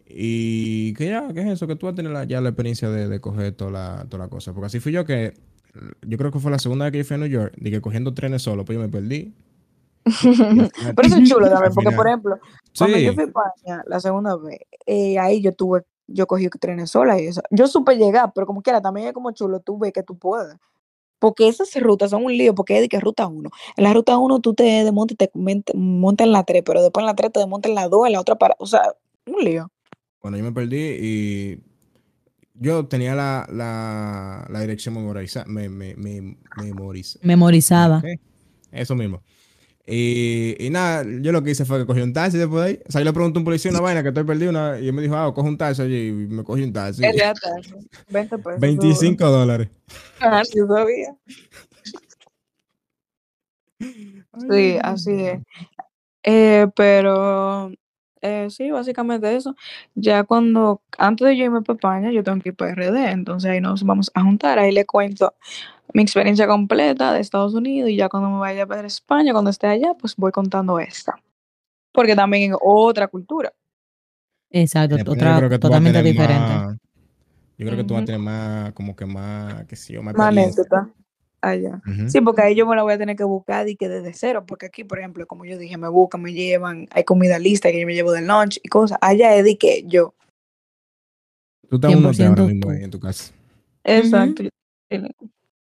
Y 0.07 0.93
que 0.95 1.07
ya, 1.07 1.31
¿qué 1.33 1.41
es 1.41 1.47
eso? 1.47 1.67
Que 1.67 1.75
tú 1.75 1.85
vas 1.85 1.93
a 1.93 1.95
tener 1.95 2.11
la- 2.11 2.25
ya 2.25 2.41
la 2.41 2.49
experiencia 2.49 2.89
de, 2.89 3.07
de 3.07 3.19
coger 3.21 3.53
toda 3.53 3.71
la, 3.71 4.05
toda 4.09 4.25
la 4.25 4.29
cosa. 4.29 4.53
Porque 4.53 4.65
así 4.67 4.79
fui 4.79 4.91
yo 4.91 5.05
que, 5.05 5.33
yo 6.05 6.17
creo 6.17 6.31
que 6.31 6.39
fue 6.39 6.51
la 6.51 6.59
segunda 6.59 6.85
vez 6.85 6.91
que 6.91 6.97
yo 6.99 7.03
fui 7.05 7.15
a 7.15 7.17
New 7.19 7.27
York, 7.27 7.53
de 7.57 7.71
que 7.71 7.81
cogiendo 7.81 8.13
trenes 8.13 8.41
solo, 8.41 8.65
pues 8.65 8.75
yo 8.77 8.81
me 8.81 8.89
perdí. 8.89 9.33
Pero 10.05 11.07
eso 11.07 11.17
es 11.17 11.29
chulo 11.29 11.49
también, 11.49 11.73
porque 11.73 11.91
por 11.95 12.07
ejemplo, 12.07 12.39
cuando 12.77 12.97
yo 13.05 13.13
fui 13.13 13.23
a 13.23 13.27
España 13.27 13.83
la 13.87 13.99
segunda 13.99 14.35
vez, 14.35 14.59
eh, 14.85 15.17
ahí 15.19 15.41
yo 15.41 15.53
tuve, 15.53 15.83
yo 16.13 16.27
cogí 16.27 16.49
trenes 16.49 16.91
sola 16.91 17.19
y 17.21 17.27
eso. 17.27 17.41
Yo 17.51 17.67
supe 17.67 17.95
llegar, 17.95 18.31
pero 18.33 18.45
como 18.47 18.61
quiera, 18.61 18.81
también 18.81 19.07
es 19.07 19.13
como 19.13 19.31
chulo, 19.31 19.59
tú 19.59 19.77
ves 19.77 19.93
que 19.93 20.03
tú 20.03 20.17
puedes. 20.17 20.55
Porque 21.19 21.47
esas 21.47 21.73
rutas 21.81 22.09
son 22.09 22.25
un 22.25 22.35
lío, 22.35 22.55
porque 22.55 22.75
es 22.75 22.81
de 22.81 22.89
que 22.89 22.99
ruta 22.99 23.27
1. 23.27 23.49
En 23.77 23.83
la 23.83 23.93
ruta 23.93 24.17
1 24.17 24.39
tú 24.39 24.53
te 24.55 24.63
desmontas 24.63 25.13
y 25.13 25.17
te 25.17 25.31
montas 25.75 26.25
en 26.25 26.31
la 26.33 26.43
3, 26.43 26.63
pero 26.65 26.81
después 26.81 27.03
en 27.03 27.07
la 27.07 27.15
3 27.15 27.31
te 27.31 27.39
desmontas 27.39 27.69
en 27.69 27.75
la 27.75 27.87
2, 27.87 28.07
en 28.07 28.13
la 28.13 28.19
otra 28.21 28.35
para, 28.35 28.55
o 28.57 28.65
sea, 28.65 28.81
un 29.27 29.43
lío. 29.43 29.69
Bueno, 30.21 30.37
yo 30.37 30.43
me 30.43 30.51
perdí 30.51 30.97
y 30.99 31.59
yo 32.55 32.87
tenía 32.87 33.13
la, 33.15 33.47
la, 33.51 34.47
la 34.49 34.59
dirección 34.61 34.95
memorizada. 34.95 35.45
Me, 35.47 35.69
me, 35.69 35.95
me, 35.95 36.37
memoriza- 36.57 37.19
Memorizada. 37.21 38.01
Eso 38.71 38.95
mismo. 38.95 39.21
Y, 39.85 40.55
y 40.59 40.69
nada, 40.69 41.03
yo 41.03 41.31
lo 41.31 41.43
que 41.43 41.51
hice 41.51 41.65
fue 41.65 41.79
que 41.79 41.85
cogí 41.85 42.01
un 42.01 42.13
taxi 42.13 42.37
después 42.37 42.63
de 42.63 42.69
ahí. 42.69 42.79
O 42.87 42.91
sea, 42.91 43.01
yo 43.01 43.05
le 43.05 43.13
pregunté 43.13 43.37
a 43.37 43.41
un 43.41 43.45
policía 43.45 43.71
una 43.71 43.81
vaina 43.81 44.03
que 44.03 44.09
estoy 44.09 44.23
perdido 44.23 44.51
una, 44.51 44.79
y 44.79 44.87
él 44.87 44.93
me 44.93 45.01
dijo, 45.01 45.15
ah, 45.15 45.33
coge 45.33 45.49
un 45.49 45.57
taxi 45.57 45.81
allí. 45.81 46.07
Y 46.09 46.11
me 46.11 46.43
cogí 46.43 46.63
un 46.63 46.73
taxi. 46.73 47.05
Es 47.05 47.15
de 47.15 47.23
atrás, 47.23 47.73
20 48.09 48.37
pesos. 48.37 48.59
25 48.59 49.25
dólares. 49.25 49.69
Ah, 50.19 50.43
sí, 50.43 50.59
sabía. 50.67 51.15
Sí, 54.49 54.77
así 54.81 55.11
es. 55.11 55.39
Eh, 56.23 56.67
pero 56.75 57.71
eh, 58.21 58.47
sí, 58.49 58.71
básicamente 58.71 59.35
eso. 59.35 59.55
Ya 59.95 60.23
cuando, 60.23 60.81
antes 60.97 61.27
de 61.27 61.37
yo 61.37 61.45
irme 61.45 61.61
para 61.61 61.75
España, 61.77 62.11
yo 62.11 62.23
tengo 62.23 62.39
que 62.41 62.49
ir 62.49 62.55
para 62.55 62.71
RD, 62.71 63.11
entonces 63.11 63.51
ahí 63.51 63.61
nos 63.61 63.83
vamos 63.83 64.11
a 64.13 64.21
juntar, 64.23 64.59
ahí 64.59 64.71
le 64.71 64.85
cuento 64.85 65.33
mi 65.93 66.03
experiencia 66.03 66.47
completa 66.47 67.13
de 67.13 67.19
Estados 67.19 67.53
Unidos 67.53 67.89
y 67.89 67.97
ya 67.97 68.09
cuando 68.09 68.29
me 68.29 68.39
vaya 68.39 68.65
para 68.67 68.87
España, 68.87 69.33
cuando 69.33 69.49
esté 69.51 69.67
allá, 69.67 69.93
pues 69.99 70.15
voy 70.15 70.31
contando 70.31 70.79
esta. 70.79 71.19
Porque 71.93 72.15
también 72.15 72.51
es 72.53 72.57
otra 72.61 73.07
cultura. 73.07 73.53
Exacto, 74.49 74.97
En 74.97 75.07
yo 75.07 75.11
otra 75.13 75.59
totalmente 75.59 76.03
diferente. 76.03 76.53
más- 76.53 76.77
yo 77.57 77.67
creo 77.67 77.77
que 77.77 77.83
tú 77.83 77.93
vas 77.93 78.03
a 78.03 78.05
tener 78.05 78.21
más, 78.21 78.73
como 78.73 78.95
que 78.95 79.05
más, 79.05 79.65
que 79.67 79.75
sí, 79.75 79.95
o 79.97 80.03
más 80.03 80.15
Más 80.15 80.27
anécdota 80.27 80.89
allá. 81.41 81.81
Ujú. 81.87 82.09
Sí, 82.09 82.21
porque 82.21 82.41
ahí 82.41 82.55
yo 82.55 82.65
me 82.65 82.75
la 82.75 82.83
voy 82.83 82.93
a 82.93 82.97
tener 82.97 83.15
que 83.15 83.23
buscar 83.23 83.67
y 83.67 83.75
que 83.75 83.89
desde 83.89 84.13
cero, 84.13 84.45
porque 84.47 84.67
aquí, 84.67 84.83
por 84.83 84.99
ejemplo, 84.99 85.25
como 85.27 85.45
yo 85.45 85.57
dije, 85.57 85.77
me 85.77 85.89
buscan, 85.89 86.21
me 86.21 86.33
llevan, 86.33 86.87
hay 86.91 87.03
comida 87.03 87.39
lista 87.39 87.71
que 87.71 87.81
yo 87.81 87.87
me 87.87 87.93
llevo 87.93 88.11
del 88.11 88.27
lunch 88.27 88.59
y 88.63 88.69
cosas. 88.69 88.97
Allá 89.01 89.35
es 89.35 89.43
de 89.43 89.57
que 89.57 89.83
yo. 89.87 90.13
Tú 91.69 91.75
estás 91.75 91.95
un 91.95 92.05
hotel 92.05 92.27
ahora 92.27 92.43
100% 92.43 92.47
mismo 92.47 92.69
ahí 92.71 92.83
en 92.83 92.91
tu 92.91 92.99
casa. 92.99 93.33
Exacto. 93.83 94.43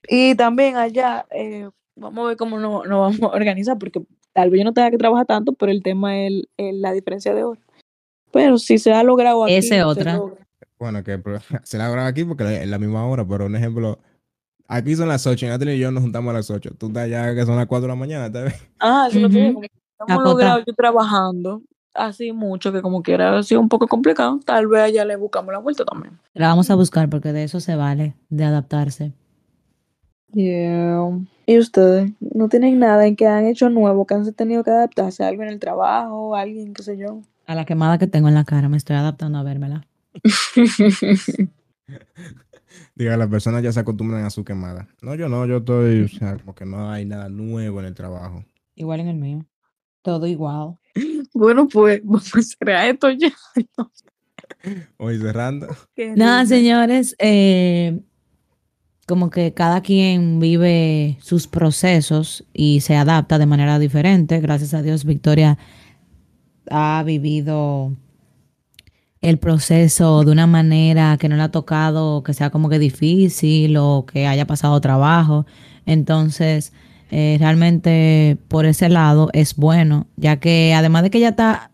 Y 0.07 0.35
también 0.35 0.75
allá, 0.75 1.25
eh, 1.31 1.69
vamos 1.95 2.25
a 2.25 2.27
ver 2.29 2.37
cómo 2.37 2.59
nos, 2.59 2.87
nos 2.87 2.99
vamos 2.99 3.33
a 3.33 3.35
organizar, 3.35 3.77
porque 3.77 4.01
tal 4.33 4.49
vez 4.49 4.59
yo 4.59 4.65
no 4.65 4.73
tenga 4.73 4.91
que 4.91 4.97
trabajar 4.97 5.25
tanto, 5.25 5.53
pero 5.53 5.71
el 5.71 5.83
tema 5.83 6.17
es 6.17 6.43
la 6.57 6.91
diferencia 6.93 7.33
de 7.33 7.43
hora. 7.43 7.61
Pero 8.31 8.57
si 8.57 8.77
se 8.77 8.93
ha 8.93 9.03
logrado 9.03 9.45
aquí, 9.45 9.59
otra. 9.81 10.19
Bueno, 10.77 11.03
que 11.03 11.21
se 11.63 11.77
la 11.77 11.89
graba 11.89 12.07
aquí 12.07 12.23
porque 12.23 12.63
es 12.63 12.67
la 12.67 12.79
misma 12.79 13.05
hora, 13.05 13.27
pero 13.27 13.45
un 13.45 13.55
ejemplo, 13.55 13.99
aquí 14.69 14.95
son 14.95 15.09
las 15.09 15.27
8, 15.27 15.45
y 15.45 15.49
Natalie 15.49 15.75
y 15.75 15.79
yo 15.79 15.91
nos 15.91 16.01
juntamos 16.01 16.29
a 16.31 16.33
las 16.37 16.49
8. 16.49 16.71
Tú 16.77 16.87
estás 16.87 17.09
ya 17.09 17.35
que 17.35 17.45
son 17.45 17.57
las 17.57 17.65
4 17.67 17.81
de 17.83 17.87
la 17.89 17.95
mañana, 17.95 18.31
¿te 18.31 18.43
ves? 18.43 18.53
Ah, 18.79 19.07
eso 19.09 19.17
es 19.17 19.23
lo 19.23 19.29
que 19.29 19.35
Ujú. 19.35 19.41
digo, 19.47 19.53
como 19.55 19.61
que 19.61 19.69
hemos 19.99 20.11
Acotado. 20.11 20.29
logrado 20.33 20.59
yo 20.65 20.73
trabajando 20.73 21.61
así 21.93 22.31
mucho 22.31 22.71
que 22.71 22.81
como 22.81 23.03
quiera 23.03 23.37
ha 23.37 23.43
sido 23.43 23.59
un 23.59 23.67
poco 23.67 23.87
complicado. 23.87 24.39
Tal 24.45 24.67
vez 24.67 24.83
allá 24.83 25.03
le 25.03 25.17
buscamos 25.17 25.51
la 25.51 25.59
vuelta 25.59 25.83
también. 25.83 26.17
La 26.33 26.47
vamos 26.47 26.69
a 26.69 26.75
buscar 26.75 27.09
porque 27.09 27.33
de 27.33 27.43
eso 27.43 27.59
se 27.59 27.75
vale, 27.75 28.15
de 28.29 28.45
adaptarse. 28.45 29.11
Yeah. 30.31 31.09
¿Y 31.47 31.57
ustedes? 31.57 32.11
¿No 32.19 32.47
tienen 32.49 32.77
nada 32.79 33.07
en 33.07 33.15
que 33.15 33.25
han 33.25 33.47
hecho 33.47 33.69
nuevo, 33.69 34.05
que 34.05 34.13
han 34.13 34.31
tenido 34.33 34.63
que 34.63 34.69
adaptarse? 34.69 35.23
¿Algo 35.23 35.41
en 35.43 35.49
el 35.49 35.59
trabajo? 35.59 36.35
¿Alguien, 36.35 36.73
qué 36.73 36.83
sé 36.83 36.97
yo? 36.97 37.21
A 37.47 37.55
la 37.55 37.65
quemada 37.65 37.97
que 37.97 38.05
tengo 38.05 38.27
en 38.27 38.35
la 38.35 38.45
cara, 38.45 38.69
me 38.69 38.77
estoy 38.77 38.95
adaptando 38.95 39.39
a 39.39 39.43
vérmela. 39.43 39.87
Diga, 42.95 43.17
las 43.17 43.27
personas 43.27 43.63
ya 43.63 43.71
se 43.71 43.79
acostumbran 43.79 44.25
a 44.25 44.29
su 44.29 44.43
quemada. 44.43 44.87
No, 45.01 45.15
yo 45.15 45.29
no, 45.29 45.45
yo 45.45 45.57
estoy, 45.57 46.03
o 46.03 46.07
sea, 46.07 46.37
como 46.37 46.53
que 46.55 46.65
no 46.65 46.91
hay 46.91 47.05
nada 47.05 47.29
nuevo 47.29 47.79
en 47.79 47.85
el 47.87 47.95
trabajo. 47.95 48.45
Igual 48.75 49.01
en 49.01 49.07
el 49.07 49.15
mío. 49.17 49.45
Todo 50.01 50.27
igual. 50.27 50.77
bueno, 51.33 51.67
pues 51.67 52.01
vamos 52.03 52.35
a 52.35 52.41
cerrar 52.41 52.89
esto 52.89 53.09
ya. 53.11 53.33
Hoy 54.97 55.17
cerrando. 55.19 55.67
Nada, 56.15 56.45
señores, 56.45 57.15
eh, 57.19 57.99
como 59.07 59.29
que 59.29 59.53
cada 59.53 59.81
quien 59.81 60.39
vive 60.39 61.17
sus 61.21 61.47
procesos 61.47 62.45
y 62.53 62.81
se 62.81 62.95
adapta 62.95 63.37
de 63.37 63.45
manera 63.45 63.79
diferente. 63.79 64.39
Gracias 64.39 64.73
a 64.73 64.81
Dios, 64.81 65.05
Victoria 65.05 65.57
ha 66.69 67.03
vivido 67.03 67.95
el 69.21 69.37
proceso 69.37 70.23
de 70.23 70.31
una 70.31 70.47
manera 70.47 71.17
que 71.17 71.29
no 71.29 71.35
le 71.35 71.43
ha 71.43 71.51
tocado 71.51 72.23
que 72.23 72.33
sea 72.33 72.49
como 72.49 72.69
que 72.69 72.79
difícil 72.79 73.77
o 73.77 74.05
que 74.05 74.27
haya 74.27 74.45
pasado 74.47 74.79
trabajo. 74.81 75.45
Entonces, 75.85 76.73
eh, 77.11 77.37
realmente 77.39 78.37
por 78.47 78.65
ese 78.65 78.89
lado 78.89 79.29
es 79.33 79.55
bueno, 79.55 80.07
ya 80.15 80.37
que 80.37 80.73
además 80.73 81.03
de 81.03 81.09
que 81.09 81.17
ella 81.17 81.29
está 81.29 81.71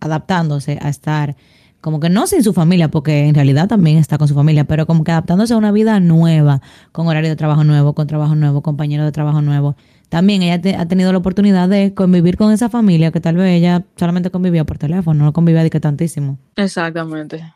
adaptándose 0.00 0.78
a 0.82 0.88
estar 0.88 1.36
como 1.84 2.00
que 2.00 2.08
no 2.08 2.26
sin 2.26 2.42
su 2.42 2.54
familia, 2.54 2.90
porque 2.90 3.28
en 3.28 3.34
realidad 3.34 3.68
también 3.68 3.98
está 3.98 4.16
con 4.16 4.26
su 4.26 4.34
familia, 4.34 4.64
pero 4.64 4.86
como 4.86 5.04
que 5.04 5.12
adaptándose 5.12 5.52
a 5.52 5.58
una 5.58 5.70
vida 5.70 6.00
nueva, 6.00 6.62
con 6.92 7.06
horario 7.08 7.28
de 7.28 7.36
trabajo 7.36 7.62
nuevo, 7.62 7.92
con 7.92 8.06
trabajo 8.06 8.34
nuevo, 8.34 8.62
compañero 8.62 9.04
de 9.04 9.12
trabajo 9.12 9.42
nuevo. 9.42 9.76
También 10.08 10.40
ella 10.40 10.80
ha 10.80 10.88
tenido 10.88 11.12
la 11.12 11.18
oportunidad 11.18 11.68
de 11.68 11.92
convivir 11.92 12.38
con 12.38 12.52
esa 12.52 12.70
familia 12.70 13.12
que 13.12 13.20
tal 13.20 13.36
vez 13.36 13.50
ella 13.50 13.84
solamente 13.96 14.30
convivía 14.30 14.64
por 14.64 14.78
teléfono, 14.78 15.26
no 15.26 15.34
convivía 15.34 15.62
de 15.62 15.68
que 15.68 15.78
tantísimo. 15.78 16.38
Exactamente. 16.56 17.52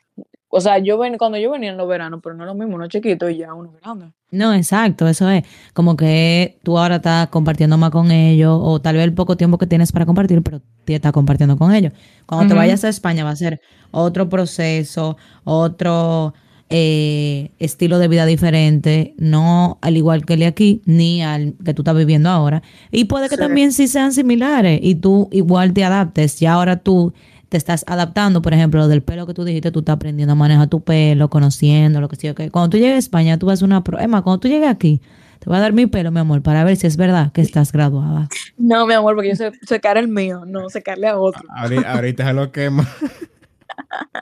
O 0.50 0.60
sea, 0.60 0.78
yo 0.78 0.96
ven, 0.96 1.18
cuando 1.18 1.36
yo 1.38 1.50
venía 1.50 1.70
en 1.70 1.76
los 1.76 1.86
veranos, 1.86 2.20
pero 2.22 2.34
no 2.34 2.44
es 2.44 2.48
lo 2.48 2.54
mismo, 2.54 2.76
uno 2.76 2.88
chiquito 2.88 3.28
y 3.28 3.36
ya 3.36 3.52
uno 3.52 3.72
grande. 3.82 4.12
No, 4.30 4.54
exacto, 4.54 5.06
eso 5.06 5.28
es. 5.28 5.44
Como 5.74 5.94
que 5.96 6.58
tú 6.62 6.78
ahora 6.78 6.96
estás 6.96 7.28
compartiendo 7.28 7.76
más 7.76 7.90
con 7.90 8.10
ellos, 8.10 8.58
o 8.62 8.80
tal 8.80 8.96
vez 8.96 9.04
el 9.04 9.12
poco 9.12 9.36
tiempo 9.36 9.58
que 9.58 9.66
tienes 9.66 9.92
para 9.92 10.06
compartir, 10.06 10.42
pero 10.42 10.60
te 10.84 10.94
estás 10.94 11.12
compartiendo 11.12 11.56
con 11.58 11.74
ellos. 11.74 11.92
Cuando 12.26 12.48
te 12.48 12.54
vayas 12.54 12.82
a 12.84 12.88
España 12.88 13.24
va 13.24 13.30
a 13.30 13.36
ser 13.36 13.60
otro 13.90 14.28
proceso, 14.30 15.16
otro 15.44 16.32
eh, 16.70 17.50
estilo 17.58 17.98
de 17.98 18.08
vida 18.08 18.26
diferente, 18.26 19.14
no 19.18 19.78
al 19.80 19.96
igual 19.96 20.24
que 20.26 20.34
el 20.34 20.40
de 20.40 20.46
aquí, 20.46 20.82
ni 20.84 21.22
al 21.22 21.54
que 21.64 21.72
tú 21.74 21.82
estás 21.82 21.96
viviendo 21.96 22.28
ahora. 22.28 22.62
Y 22.90 23.04
puede 23.06 23.28
que 23.28 23.36
Sí. 23.36 23.40
también 23.40 23.72
sí 23.72 23.88
sean 23.88 24.12
similares 24.12 24.78
y 24.82 24.94
tú 24.94 25.28
igual 25.32 25.72
te 25.72 25.84
adaptes. 25.84 26.38
Ya 26.40 26.52
ahora 26.54 26.76
tú 26.76 27.12
te 27.48 27.56
estás 27.56 27.84
adaptando, 27.86 28.42
por 28.42 28.52
ejemplo, 28.52 28.80
lo 28.80 28.88
del 28.88 29.02
pelo 29.02 29.26
que 29.26 29.34
tú 29.34 29.44
dijiste, 29.44 29.70
tú 29.70 29.80
estás 29.80 29.96
aprendiendo 29.96 30.32
a 30.32 30.34
manejar 30.34 30.68
tu 30.68 30.82
pelo, 30.82 31.30
conociendo 31.30 32.00
lo 32.00 32.08
que 32.08 32.16
sea. 32.16 32.34
que 32.34 32.50
Cuando 32.50 32.70
tú 32.70 32.76
llegues 32.76 32.96
a 32.96 32.98
España, 32.98 33.38
tú 33.38 33.46
vas 33.46 33.62
a 33.62 33.64
una 33.64 33.82
prueba. 33.82 34.22
Cuando 34.22 34.38
tú 34.40 34.48
llegues 34.48 34.68
aquí, 34.68 35.00
te 35.38 35.46
voy 35.46 35.56
a 35.56 35.60
dar 35.60 35.72
mi 35.72 35.86
pelo, 35.86 36.10
mi 36.10 36.20
amor, 36.20 36.42
para 36.42 36.64
ver 36.64 36.76
si 36.76 36.86
es 36.86 36.96
verdad 36.96 37.32
que 37.32 37.40
estás 37.40 37.72
graduada. 37.72 38.28
No, 38.56 38.86
mi 38.86 38.94
amor, 38.94 39.14
porque 39.14 39.30
yo 39.30 39.36
sé 39.36 39.52
secar 39.62 39.96
el 39.96 40.08
mío, 40.08 40.44
no 40.46 40.68
secarle 40.68 41.08
a 41.08 41.18
otro. 41.18 41.42
Ahorita, 41.48 41.92
ahorita 41.92 42.26
se 42.26 42.32
lo 42.32 42.52
quema. 42.52 42.88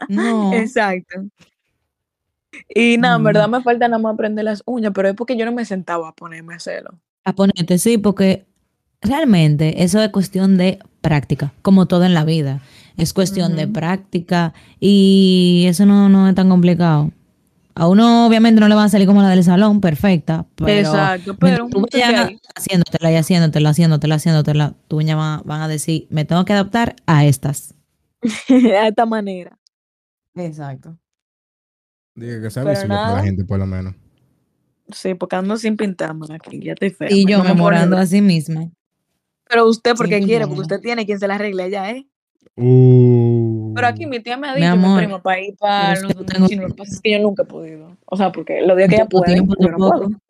No. 0.09 0.53
Exacto. 0.53 1.25
Y 2.69 2.99
nada, 2.99 3.17
en 3.17 3.25
verdad 3.25 3.49
me 3.49 3.63
falta 3.63 3.89
nada 3.89 4.01
más 4.01 4.15
aprender 4.15 4.45
las 4.45 4.63
uñas, 4.67 4.93
pero 4.95 5.09
es 5.09 5.15
porque 5.15 5.37
yo 5.37 5.45
no 5.45 5.53
me 5.53 5.65
sentaba 5.65 6.09
a 6.09 6.15
ponerme 6.15 6.55
a 6.55 6.57
hacerlo. 6.57 6.99
A 7.25 7.33
ponerte, 7.33 7.79
sí, 7.79 7.99
porque 7.99 8.47
realmente 9.01 9.83
eso 9.83 10.01
es 10.03 10.11
cuestión 10.11 10.57
de 10.57 10.79
práctica, 11.01 11.53
como 11.63 11.87
todo 11.87 12.05
en 12.05 12.15
la 12.15 12.25
vida. 12.25 12.61
Es 12.97 13.13
cuestión 13.13 13.57
de 13.57 13.69
práctica 13.69 14.55
y 14.81 15.65
eso 15.69 15.85
no, 15.87 16.09
no 16.09 16.29
es 16.29 16.35
tan 16.35 16.49
complicado. 16.49 17.13
A 17.75 17.89
uno 17.89 18.27
obviamente 18.27 18.59
no 18.59 18.69
le 18.69 18.75
va 18.75 18.85
a 18.85 18.89
salir 18.89 19.07
como 19.07 19.21
la 19.21 19.29
del 19.29 19.45
salón, 19.45 19.83
perfecta, 19.83 20.47
pero 20.55 20.79
Exacto, 20.79 21.37
pero 21.37 21.69
tú 21.69 21.81
un 21.81 21.87
vayas 21.93 22.31
haciéndotela 22.55 23.13
y 23.13 23.17
haciéndotela, 23.17 23.69
haciéndotela, 23.69 24.15
haciéndotela, 24.15 24.75
uña 24.91 25.15
va- 25.15 25.43
van 25.45 25.61
a 25.61 25.69
decir, 25.69 26.07
me 26.09 26.25
tengo 26.25 26.47
que 26.47 26.55
adaptar 26.55 26.97
a 27.07 27.27
estas. 27.27 27.75
de 28.49 28.89
esta 28.89 29.05
manera. 29.05 29.59
Exacto. 30.35 30.97
Diga 32.15 32.41
que 32.41 32.51
sea 32.51 32.65
visible 32.65 32.89
para 32.97 33.13
la 33.17 33.23
gente, 33.23 33.45
por 33.45 33.59
lo 33.59 33.67
menos. 33.67 33.95
Sí, 34.91 35.15
porque 35.15 35.37
ando 35.37 35.59
sin 35.59 35.77
pintarme 35.77 36.27
aquí, 36.35 36.61
ya 36.63 36.73
estoy 36.73 36.91
fea. 36.91 37.09
Y 37.11 37.27
yo 37.27 37.39
no 37.39 37.45
me 37.45 37.51
memorando 37.51 37.99
a 37.99 38.07
sí 38.07 38.23
misma. 38.23 38.71
Pero 39.49 39.69
usted 39.69 39.95
porque 39.97 40.21
quiere, 40.23 40.47
porque 40.47 40.63
usted 40.63 40.81
tiene 40.81 41.05
quien 41.05 41.19
se 41.19 41.29
la 41.29 41.35
arregle 41.35 41.65
allá, 41.65 41.91
¿eh? 41.91 42.07
Uh. 42.57 43.73
Pero 43.75 43.87
aquí 43.87 44.07
mi 44.07 44.21
tía 44.21 44.37
me 44.37 44.49
ha 44.49 44.55
Mi 44.55 44.61
dicho, 44.63 44.77
mi, 44.77 44.85
amor, 44.85 44.99
prima, 44.99 45.23
para 45.23 45.41
ir 45.41 45.55
para 45.57 46.01
los 46.01 46.15
tengo-. 46.27 46.49
Lo 46.63 46.69
que 46.69 46.75
pasa 46.75 46.93
es 46.95 47.01
que 47.01 47.13
yo 47.13 47.19
nunca 47.21 47.43
he 47.43 47.47
podido. 47.47 47.97
O 48.07 48.17
sea, 48.17 48.33
porque 48.33 48.63
los 48.63 48.77
días 48.77 48.89
que 48.89 48.97
No 48.97 49.03
ella 49.03 49.09
tengo 49.09 49.23
puede, 49.23 49.35
tiempo 49.35 49.55
yo 49.61 49.69
no 49.69 49.77
tampoco. 49.77 49.99
puedo. 49.99 50.21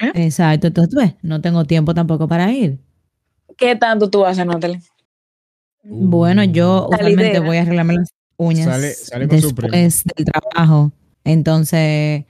¿Eh? 0.00 0.26
Exacto, 0.26 0.66
entonces 0.66 0.90
tú 0.92 1.00
ves, 1.00 1.14
no 1.22 1.40
tengo 1.40 1.64
tiempo 1.64 1.94
tampoco 1.94 2.28
para 2.28 2.50
ir. 2.52 2.78
¿Qué 3.56 3.76
tanto 3.76 4.10
tú 4.10 4.24
haces, 4.26 4.44
Natalie? 4.44 4.80
Bueno, 5.84 6.42
yo 6.44 6.88
La 6.90 6.96
usualmente 6.96 7.40
voy 7.40 7.58
a 7.58 7.62
arreglarme 7.62 7.94
las 7.94 8.10
uñas 8.36 8.64
Sale- 8.66 8.94
sale 8.94 9.28
con 9.28 9.40
su 9.40 9.54
primo. 9.54 9.70
después 9.72 10.14
del 10.16 10.26
trabajo. 10.26 10.92
Entonces, 11.24 12.24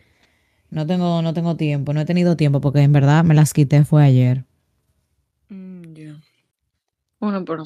no 0.70 0.86
tengo, 0.86 1.22
no 1.22 1.32
tengo 1.34 1.56
tiempo, 1.56 1.92
no 1.92 2.00
he 2.00 2.04
tenido 2.04 2.36
tiempo 2.36 2.60
porque 2.60 2.80
en 2.80 2.92
verdad 2.92 3.24
me 3.24 3.34
las 3.34 3.52
quité 3.54 3.84
fue 3.84 4.04
ayer. 4.04 4.44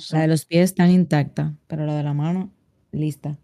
Ya. 0.09 0.17
La 0.17 0.23
de 0.23 0.29
los 0.29 0.45
pies 0.45 0.71
están 0.71 0.91
intacta, 0.91 1.55
pero 1.67 1.87
la 1.87 1.95
de 1.95 2.03
la 2.03 2.15
mano, 2.15 2.51
lista. 2.93 3.37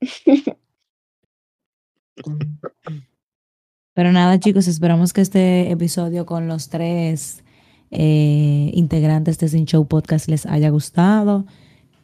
Pero 3.94 4.10
nada, 4.10 4.40
chicos, 4.40 4.66
esperamos 4.66 5.12
que 5.12 5.20
este 5.20 5.70
episodio 5.70 6.26
con 6.26 6.48
los 6.48 6.68
tres 6.68 7.44
eh, 7.92 8.70
integrantes 8.74 9.38
de 9.38 9.48
Sin 9.48 9.66
Show 9.66 9.86
Podcast 9.86 10.28
les 10.28 10.46
haya 10.46 10.68
gustado, 10.70 11.46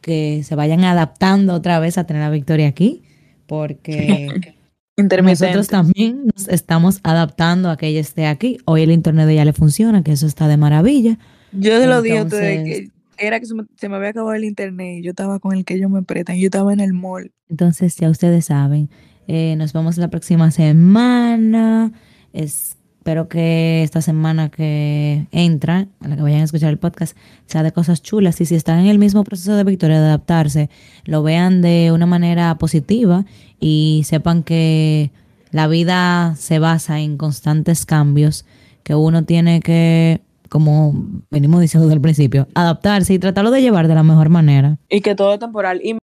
que 0.01 0.43
se 0.45 0.55
vayan 0.55 0.85
adaptando 0.85 1.53
otra 1.53 1.81
vez 1.81 1.99
a 1.99 2.05
tener 2.05 2.22
a 2.22 2.31
Victoria 2.31 2.68
aquí, 2.68 3.03
porque 3.47 4.55
nosotros 4.97 5.66
también 5.66 6.26
nos 6.33 6.47
estamos 6.47 7.01
adaptando 7.03 7.70
a 7.70 7.76
que 7.76 7.89
ella 7.89 8.01
esté 8.01 8.26
aquí. 8.26 8.59
Hoy 8.66 8.83
el 8.83 8.93
internet 8.93 9.28
ella 9.28 9.45
le 9.45 9.53
funciona, 9.53 10.05
que 10.05 10.12
eso 10.12 10.28
está 10.28 10.47
de 10.47 10.57
maravilla. 10.57 11.18
Yo 11.53 11.80
se 11.80 11.86
lo 11.86 12.03
dije 12.03 12.26
que 12.28 12.90
era 13.18 13.38
que 13.38 13.46
se 13.46 13.55
me, 13.55 13.64
se 13.76 13.88
me 13.88 13.96
había 13.96 14.11
acabado 14.11 14.34
el 14.34 14.44
internet 14.44 14.98
y 14.98 15.03
yo 15.03 15.11
estaba 15.11 15.38
con 15.38 15.55
el 15.57 15.64
que 15.64 15.74
ellos 15.74 15.90
me 15.90 16.03
prestan. 16.03 16.36
Yo 16.36 16.46
estaba 16.46 16.72
en 16.72 16.80
el 16.80 16.92
mall. 16.92 17.32
Entonces, 17.48 17.96
ya 17.96 18.09
ustedes 18.09 18.46
saben, 18.46 18.88
eh, 19.28 19.55
nos 19.57 19.72
vemos 19.72 19.98
la 19.98 20.09
próxima 20.09 20.51
semana. 20.51 21.92
Espero 22.32 23.28
que 23.28 23.82
esta 23.82 24.03
semana 24.03 24.51
que 24.51 25.26
entra, 25.32 25.88
a 26.01 26.09
la 26.09 26.16
que 26.16 26.22
vayan 26.22 26.40
a 26.40 26.44
escuchar 26.44 26.70
el 26.70 26.78
podcast, 26.78 27.16
sea 27.46 27.62
de 27.62 27.72
cosas 27.72 28.03
chulas. 28.03 28.40
Y 28.40 28.46
si 28.46 28.55
están 28.55 28.80
en 28.80 28.86
el 28.86 28.98
mismo 28.98 29.24
proceso 29.24 29.55
de 29.55 29.64
Victoria 29.64 30.01
de 30.01 30.07
adaptarse, 30.07 30.70
lo 31.05 31.22
vean 31.22 31.62
de 31.62 31.92
una 31.92 32.07
manera 32.07 32.57
positiva 32.59 33.26
y 33.59 34.03
sepan 34.05 34.42
que 34.42 35.11
la 35.51 35.66
vida 35.66 36.34
se 36.36 36.59
basa 36.59 37.01
en 37.01 37.16
constantes 37.16 37.84
cambios, 37.84 38.46
que 38.82 38.94
uno 38.94 39.24
tiene 39.24 39.61
que, 39.61 40.22
como 40.51 40.92
venimos 41.30 41.61
diciendo 41.61 41.86
desde 41.86 41.94
el 41.94 42.03
principio, 42.03 42.48
adaptarse 42.55 43.14
y 43.14 43.18
tratarlo 43.18 43.51
de 43.51 43.62
llevar 43.62 43.88
de 43.88 43.94
la 43.94 44.03
mejor 44.03 44.28
manera. 44.28 44.78
Y 44.88 45.01
que 45.01 45.14
todo 45.14 45.32
es 45.32 45.38
temporal. 45.38 45.80
Y 45.82 45.96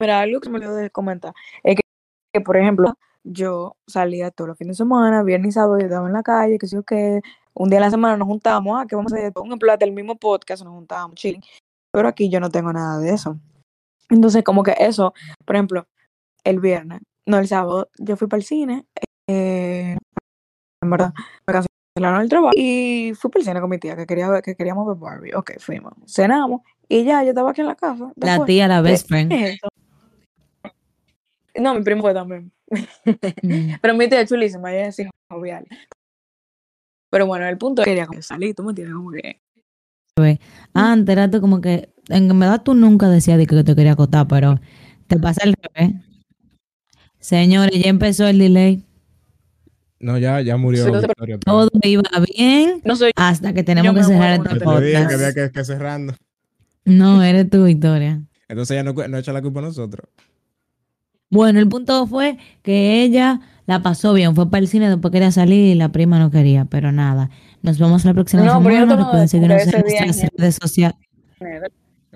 mira, 0.00 0.20
algo 0.20 0.40
que 0.40 0.48
me 0.48 0.56
olvidó 0.56 0.76
de 0.76 0.88
comentar 0.90 1.34
es 1.64 1.76
que, 2.32 2.40
por 2.40 2.56
ejemplo, 2.56 2.96
yo 3.24 3.76
salía 3.86 4.30
todos 4.30 4.48
los 4.48 4.58
fines 4.58 4.78
de 4.78 4.84
semana, 4.84 5.22
viernes 5.22 5.50
y 5.50 5.52
sábado, 5.52 5.78
yo 5.78 5.86
estaba 5.86 6.06
en 6.06 6.12
la 6.14 6.22
calle, 6.22 6.58
que 6.58 6.66
sé 6.66 6.76
yo 6.76 6.84
qué. 6.84 7.20
Un 7.54 7.68
día 7.68 7.78
a 7.78 7.82
la 7.82 7.90
semana 7.90 8.16
nos 8.16 8.28
juntábamos, 8.28 8.80
ah, 8.80 8.86
que 8.86 8.96
vamos 8.96 9.12
a 9.12 9.16
hacer 9.16 9.32
un 9.36 9.48
ejemplo 9.48 9.76
del 9.76 9.92
mismo 9.92 10.16
podcast, 10.16 10.64
nos 10.64 10.72
juntábamos, 10.72 11.16
chilling. 11.16 11.42
Pero 11.90 12.08
aquí 12.08 12.30
yo 12.30 12.40
no 12.40 12.50
tengo 12.50 12.72
nada 12.72 12.98
de 12.98 13.10
eso. 13.10 13.38
Entonces, 14.08 14.44
como 14.44 14.62
que 14.62 14.74
eso, 14.78 15.12
por 15.44 15.56
ejemplo, 15.56 15.86
el 16.44 16.60
viernes, 16.60 17.00
no 17.26 17.38
el 17.38 17.48
sábado, 17.48 17.90
yo 17.98 18.16
fui 18.16 18.28
para 18.28 18.38
el 18.38 18.44
cine, 18.44 18.86
eh, 19.28 19.96
en 20.82 20.90
verdad, 20.90 21.12
me 21.46 21.52
cansé 21.52 21.68
el 21.94 22.28
trabajo 22.28 22.52
y 22.56 23.12
fui 23.14 23.30
por 23.30 23.40
el 23.40 23.46
cine 23.46 23.60
con 23.60 23.70
mi 23.70 23.78
tía 23.78 23.96
que 23.96 24.06
quería 24.06 24.28
ver, 24.28 24.42
que 24.42 24.54
queríamos 24.54 24.86
ver 24.86 24.96
Barbie. 24.96 25.34
Ok, 25.34 25.52
fuimos, 25.58 25.92
cenamos 26.06 26.62
y 26.88 27.04
ya, 27.04 27.22
yo 27.22 27.30
estaba 27.30 27.50
aquí 27.50 27.60
en 27.60 27.66
la 27.66 27.74
casa. 27.74 28.12
La 28.16 28.44
tía, 28.44 28.68
la 28.68 28.82
¿qué 28.82 28.90
best 28.90 29.08
friend. 29.08 29.32
es? 29.32 29.58
No, 31.54 31.74
mi 31.74 31.82
primo 31.82 32.02
fue 32.02 32.14
también. 32.14 32.50
Mm. 33.42 33.74
Pero 33.82 33.94
mi 33.94 34.08
tía 34.08 34.22
es 34.22 34.28
chulísima, 34.28 34.72
ella 34.72 34.88
es 34.88 34.96
jovial. 35.30 35.66
Pero 37.10 37.26
bueno, 37.26 37.46
el 37.46 37.58
punto 37.58 37.82
es 37.82 37.84
que 37.84 37.90
quería 37.90 38.06
como 38.06 38.22
salir, 38.22 38.54
tú 38.54 38.62
me 38.62 38.70
entiendes, 38.70 38.96
como 38.96 39.10
que 39.10 39.40
Antes 40.74 41.12
era 41.12 41.30
tú 41.30 41.40
como 41.40 41.60
que, 41.60 41.92
en 42.08 42.38
verdad 42.38 42.62
tú 42.62 42.74
nunca 42.74 43.08
decías 43.08 43.38
de 43.38 43.46
que 43.46 43.64
te 43.64 43.74
quería 43.74 43.92
acotar, 43.92 44.26
pero 44.28 44.60
te 45.06 45.18
pasa 45.18 45.44
el 45.44 45.54
revés. 45.54 45.94
Señores, 47.18 47.82
ya 47.82 47.88
empezó 47.88 48.26
el 48.26 48.38
delay. 48.38 48.84
No, 50.02 50.18
ya, 50.18 50.40
ya 50.42 50.56
murió 50.56 50.84
Sí, 50.84 50.90
no 50.92 51.00
Victoria. 51.00 51.38
Todo 51.38 51.70
iba 51.82 52.02
bien 52.36 52.80
no 52.84 52.96
soy 52.96 53.12
hasta 53.16 53.52
que 53.54 53.62
tenemos 53.62 53.94
que 53.94 54.02
cerrar 54.04 54.32
este 54.34 54.58
que 54.58 54.64
había 54.68 55.04
podcast. 55.08 55.34
que, 55.34 55.50
que 55.52 55.64
cerrando. 55.64 56.14
No, 56.84 57.22
eres 57.22 57.48
tú, 57.48 57.64
Victoria. 57.64 58.20
Entonces 58.48 58.74
ya 58.74 58.82
no, 58.82 58.92
no 58.92 59.16
echa 59.18 59.32
la 59.32 59.40
culpa 59.40 59.60
a 59.60 59.62
nosotros. 59.62 60.08
Bueno, 61.30 61.60
el 61.60 61.68
punto 61.68 62.06
fue 62.06 62.36
que 62.62 63.02
ella 63.04 63.40
la 63.66 63.80
pasó 63.82 64.12
bien, 64.12 64.34
fue 64.34 64.50
para 64.50 64.58
el 64.60 64.68
cine, 64.68 64.90
después 64.90 65.12
quería 65.12 65.30
salir 65.30 65.68
y 65.72 65.74
la 65.76 65.88
prima 65.90 66.18
no 66.18 66.30
quería, 66.30 66.64
pero 66.66 66.90
nada. 66.92 67.30
Nos 67.62 67.78
vemos 67.78 68.04
la 68.04 68.12
próxima 68.12 68.42
No, 68.42 68.60
pero 68.62 68.74
yo 68.74 68.80
semana. 68.82 69.02
no 69.12 69.18
de- 69.20 69.28
seguirnos 69.28 69.56
de 69.58 69.62
en 69.62 70.04
nuestras 70.06 70.30
redes 70.36 70.58
sociales. 70.60 70.98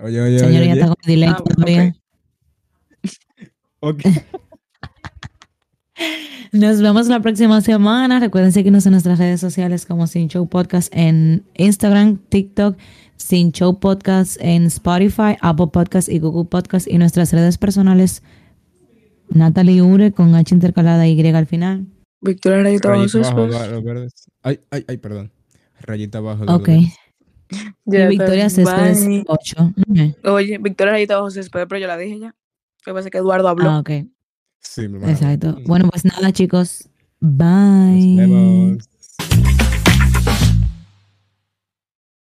Oye, 0.03 0.21
oye, 0.21 0.39
Señora, 0.39 0.57
oye. 0.59 0.65
ya 0.67 0.71
oye. 0.73 0.81
está 0.81 0.87
con 0.87 0.95
delay 1.05 1.29
Ah, 1.29 1.43
todavía. 1.43 1.95
Ok. 3.79 4.03
Nos 6.51 6.81
vemos 6.81 7.07
la 7.07 7.19
próxima 7.21 7.61
semana. 7.61 8.19
Recuerden 8.19 8.51
seguirnos 8.51 8.85
en 8.85 8.91
nuestras 8.93 9.19
redes 9.19 9.39
sociales 9.41 9.85
como 9.85 10.07
Sin 10.07 10.27
Show 10.29 10.47
Podcast 10.47 10.89
en 10.95 11.43
Instagram, 11.55 12.17
TikTok, 12.29 12.77
Sin 13.17 13.51
Show 13.51 13.79
Podcast 13.79 14.37
en 14.39 14.65
Spotify, 14.67 15.35
Apple 15.41 15.67
Podcast 15.73 16.07
y 16.09 16.19
Google 16.19 16.45
Podcast 16.49 16.87
y 16.87 16.97
nuestras 16.97 17.33
redes 17.33 17.57
personales 17.57 18.23
Natalie 19.29 19.81
Ure 19.81 20.11
con 20.13 20.33
H 20.35 20.53
intercalada 20.55 21.05
Y 21.07 21.19
al 21.27 21.47
final. 21.47 21.85
Victoria 22.21 22.63
Rayita 22.63 22.89
bajo 22.89 22.99
Rayita 23.01 23.11
sus 23.17 23.27
abajo, 23.27 23.47
pies. 23.47 23.61
va- 23.61 23.67
los 23.67 23.83
verdes. 23.83 24.13
Ay, 24.41 24.59
ay, 24.71 24.85
ay, 24.87 24.97
perdón. 24.97 25.31
Rayita 25.81 26.17
abajo. 26.19 26.45
los 26.45 26.55
Ok. 26.55 26.69
Y 26.69 28.07
Victoria 28.07 28.49
Céspedes 28.49 29.05
bye. 29.05 29.23
8. 29.27 29.73
Oye, 30.25 30.57
Victoria 30.57 30.93
Rayita 30.93 31.15
bajo 31.17 31.29
sus 31.29 31.49
pies, 31.49 31.65
pero 31.67 31.79
yo 31.79 31.87
la 31.87 31.97
dije 31.97 32.19
ya. 32.19 32.27
Lo 32.27 32.33
que 32.85 32.93
pasa 32.93 33.07
es 33.07 33.11
que 33.11 33.17
Eduardo 33.17 33.47
habló. 33.49 33.69
Ah, 33.69 33.79
ok. 33.79 33.91
Sí, 34.67 34.87
mi 34.87 34.95
hermano. 34.95 35.13
Exacto. 35.13 35.57
Bueno, 35.65 35.89
pues 35.89 36.05
nada, 36.05 36.31
chicos. 36.31 36.89
Nos 37.19 37.37
Bye. 37.37 38.15
vemos. 38.15 38.86